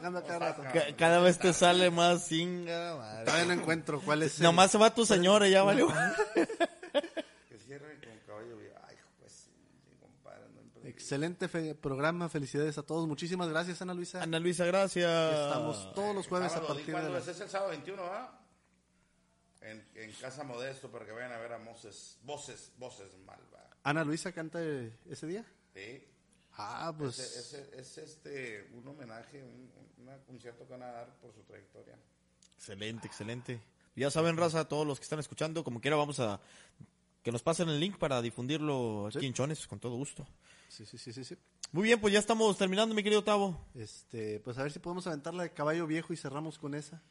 [0.01, 0.63] cada rato.
[0.73, 3.25] ca- cada vez te sale más singa, madre.
[3.27, 4.39] Todavía no encuentro cuál es.
[4.39, 5.85] el- Nomás se va tu señora y ya vale.
[7.49, 8.77] Que cierre con caballo viejo.
[8.89, 9.51] Ay, pues, sí,
[10.01, 10.45] compadre.
[10.55, 10.89] No.
[10.89, 13.07] Excelente fe- programa, felicidades a todos.
[13.07, 14.23] Muchísimas gracias, Ana Luisa.
[14.23, 15.35] Ana Luisa, gracias.
[15.35, 17.29] Estamos todos los jueves a Sábado, ¿y partir de cuándo las...
[17.29, 17.37] es?
[17.37, 18.38] Es el sábado 21, ¿ah?
[19.71, 23.69] En, en Casa Modesto, para que vayan a ver a Moses, Voces, Voces Malva.
[23.83, 24.61] Ana Luisa canta
[25.09, 25.45] ese día.
[25.75, 26.05] ¿Sí?
[26.57, 29.71] Ah, pues Es, es- es este, un homenaje, un,
[30.07, 31.97] un- concierto que van a dar por su trayectoria.
[32.57, 33.61] Excelente, excelente.
[33.95, 36.41] Ya saben, raza, todos los que están escuchando, como quiera, vamos a
[37.23, 39.27] que nos pasen el link para difundirlo aquí Sí.
[39.27, 40.27] en Chones, con todo gusto.
[40.69, 41.37] sí, sí, sí, sí, sí.
[41.73, 43.67] Muy bien, pues ya estamos terminando, mi querido Tavo.
[43.75, 47.03] Este, pues a ver si podemos aventarla de caballo viejo y cerramos con esa.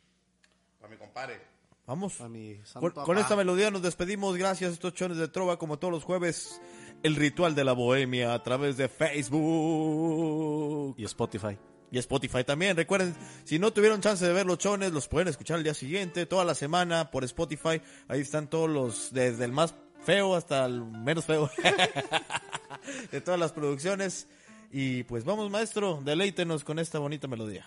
[0.79, 1.39] Para mi compadre.
[1.87, 2.19] Vamos.
[2.19, 4.35] A mi santo Con, esta melodía nos despedimos.
[4.35, 6.59] Gracias, estos chones de trova, como todos los jueves.
[7.01, 11.57] El ritual de la bohemia a través de Facebook Y Spotify.
[11.89, 12.75] y Spotify también.
[12.75, 13.15] Recuerden,
[13.45, 16.43] si no tuvieron chance de ver los chones, los pueden escuchar el día siguiente, toda
[16.43, 17.81] la semana por Spotify.
[18.09, 19.73] Ahí están todos los, desde el más
[20.03, 21.49] feo hasta el menos feo
[23.11, 24.27] de todas las producciones.
[24.71, 27.65] Y pues vamos, maestro, deleítenos con esta bonita melodía.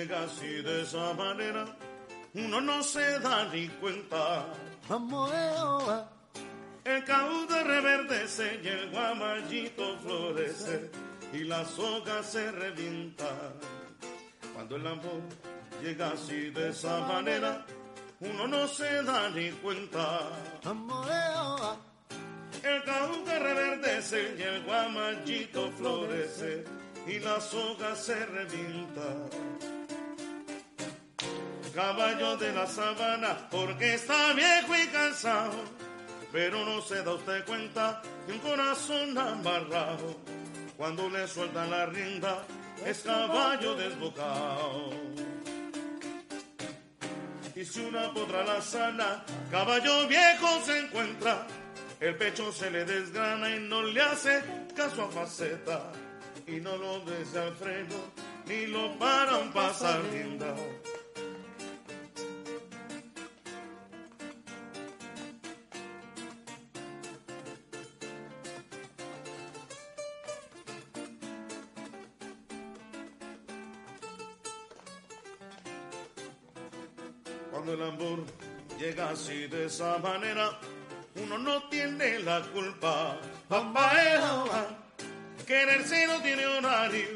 [0.00, 1.66] Llega así de esa manera,
[2.32, 4.46] uno no se da ni cuenta.
[6.84, 10.90] El caude reverdece y el guamayito florece
[11.34, 13.52] y la soga se revienta.
[14.54, 15.20] Cuando el amor
[15.82, 17.66] llega así de esa manera,
[18.20, 20.30] uno no se da ni cuenta.
[22.62, 26.64] El caude reverdece y el guamayito florece
[27.10, 29.02] y la soga se revienta.
[31.74, 35.64] Caballo de la sabana, porque está viejo y cansado,
[36.30, 40.16] pero no se da usted cuenta que un corazón amarrado,
[40.76, 42.44] cuando le sueltan la rienda,
[42.86, 44.90] es caballo desbocado.
[47.56, 51.46] Y si una potra la sana, caballo viejo se encuentra,
[51.98, 54.42] el pecho se le desgrana y no le hace
[54.76, 55.92] caso a faceta,
[56.50, 57.52] y no lo desea
[58.46, 60.54] ni lo para un pasar linda.
[77.52, 78.24] Cuando el amor
[78.78, 80.58] llega así de esa manera,
[81.22, 83.20] uno no tiene la culpa.
[85.50, 87.08] Eh, ah, quererse no tiene horario,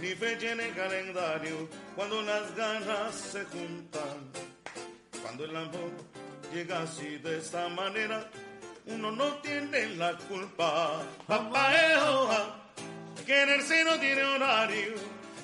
[0.00, 4.32] ni fecha en el calendario, cuando las ganas se juntan.
[5.22, 5.90] Cuando el amor
[6.52, 8.30] llega así de esta manera,
[8.86, 11.02] uno no tiene la culpa.
[11.26, 12.60] Papá, eh, ah,
[13.26, 14.94] Quererse no tiene horario,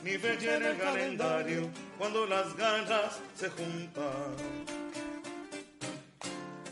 [0.04, 4.36] ni fecha en el calendario, cuando las ganas se juntan.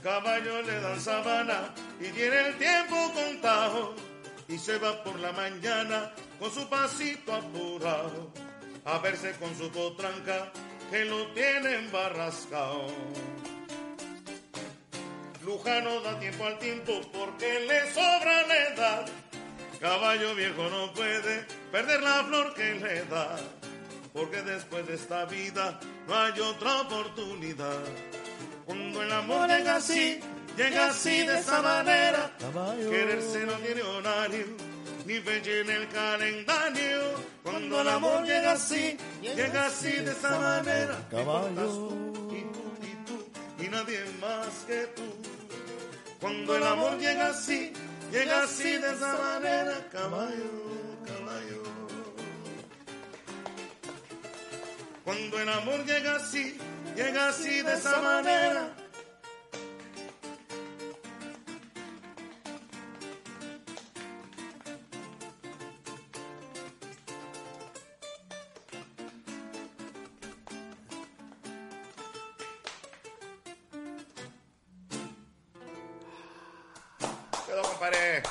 [0.02, 3.94] Caballo le dan sabana y tiene el tiempo contado,
[4.48, 8.32] y se va por la mañana con su pasito apurado,
[8.84, 10.50] a verse con su potranca
[10.90, 12.86] que lo tiene embarrascado.
[15.44, 19.06] Lujano da tiempo al tiempo porque le sobra la edad.
[19.80, 23.36] Caballo viejo no puede perder la flor que le da,
[24.12, 27.78] porque después de esta vida no hay otra oportunidad.
[28.66, 30.20] Cuando el amor llega así,
[30.58, 32.32] llega así de esa manera,
[32.90, 34.46] quererse no tiene horario,
[35.06, 37.00] ni fecha en el calendario.
[37.44, 41.16] Cuando el amor llega así, llega así de esa manera, tú,
[42.32, 45.04] y tú, y tú, y nadie más que tú.
[46.20, 47.72] Cuando el amor llega así,
[48.10, 50.50] llega así de esa manera, caballo,
[51.06, 51.62] caballo.
[55.04, 56.58] Cuando el amor llega así,
[56.96, 58.87] llega así de esa manera.
[77.62, 78.22] Compadre.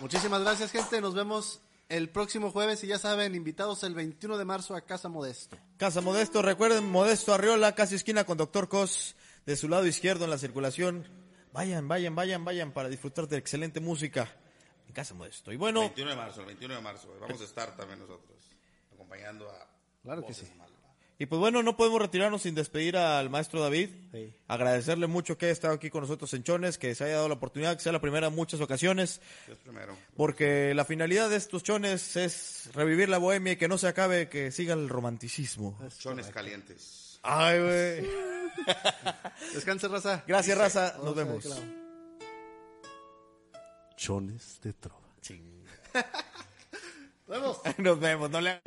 [0.00, 1.00] Muchísimas gracias, gente.
[1.00, 5.08] Nos vemos el próximo jueves y ya saben, invitados el 21 de marzo a Casa
[5.08, 5.56] Modesto.
[5.76, 10.30] Casa Modesto, recuerden, Modesto Arriola, casi esquina con Doctor Cos, de su lado izquierdo en
[10.30, 11.06] la circulación.
[11.52, 14.30] Vayan, vayan, vayan, vayan para disfrutar de excelente música
[14.86, 15.52] en Casa Modesto.
[15.52, 17.16] Y bueno, 21 de marzo, el 21 de marzo.
[17.20, 18.36] Vamos a estar también nosotros,
[18.92, 19.66] acompañando a
[20.06, 20.46] Claro que sí.
[21.18, 23.90] Y pues bueno, no podemos retirarnos sin despedir al maestro David.
[24.12, 24.34] Sí.
[24.48, 27.34] Agradecerle mucho que haya estado aquí con nosotros en Chones, que se haya dado la
[27.34, 29.20] oportunidad, que sea la primera en muchas ocasiones.
[29.46, 29.96] Dios primero.
[30.16, 34.28] Porque la finalidad de estos chones es revivir la bohemia y que no se acabe,
[34.28, 35.78] que siga el romanticismo.
[35.98, 37.18] Chones calientes.
[37.22, 38.10] Ay, güey.
[39.54, 40.22] Descanse, raza.
[40.26, 40.94] Gracias, raza.
[41.02, 41.62] Nos Vamos vemos.
[43.96, 45.08] Chones de trova.
[45.22, 45.64] Ching.
[47.26, 47.60] Nos vemos.
[47.78, 48.30] Nos vemos.
[48.30, 48.60] No le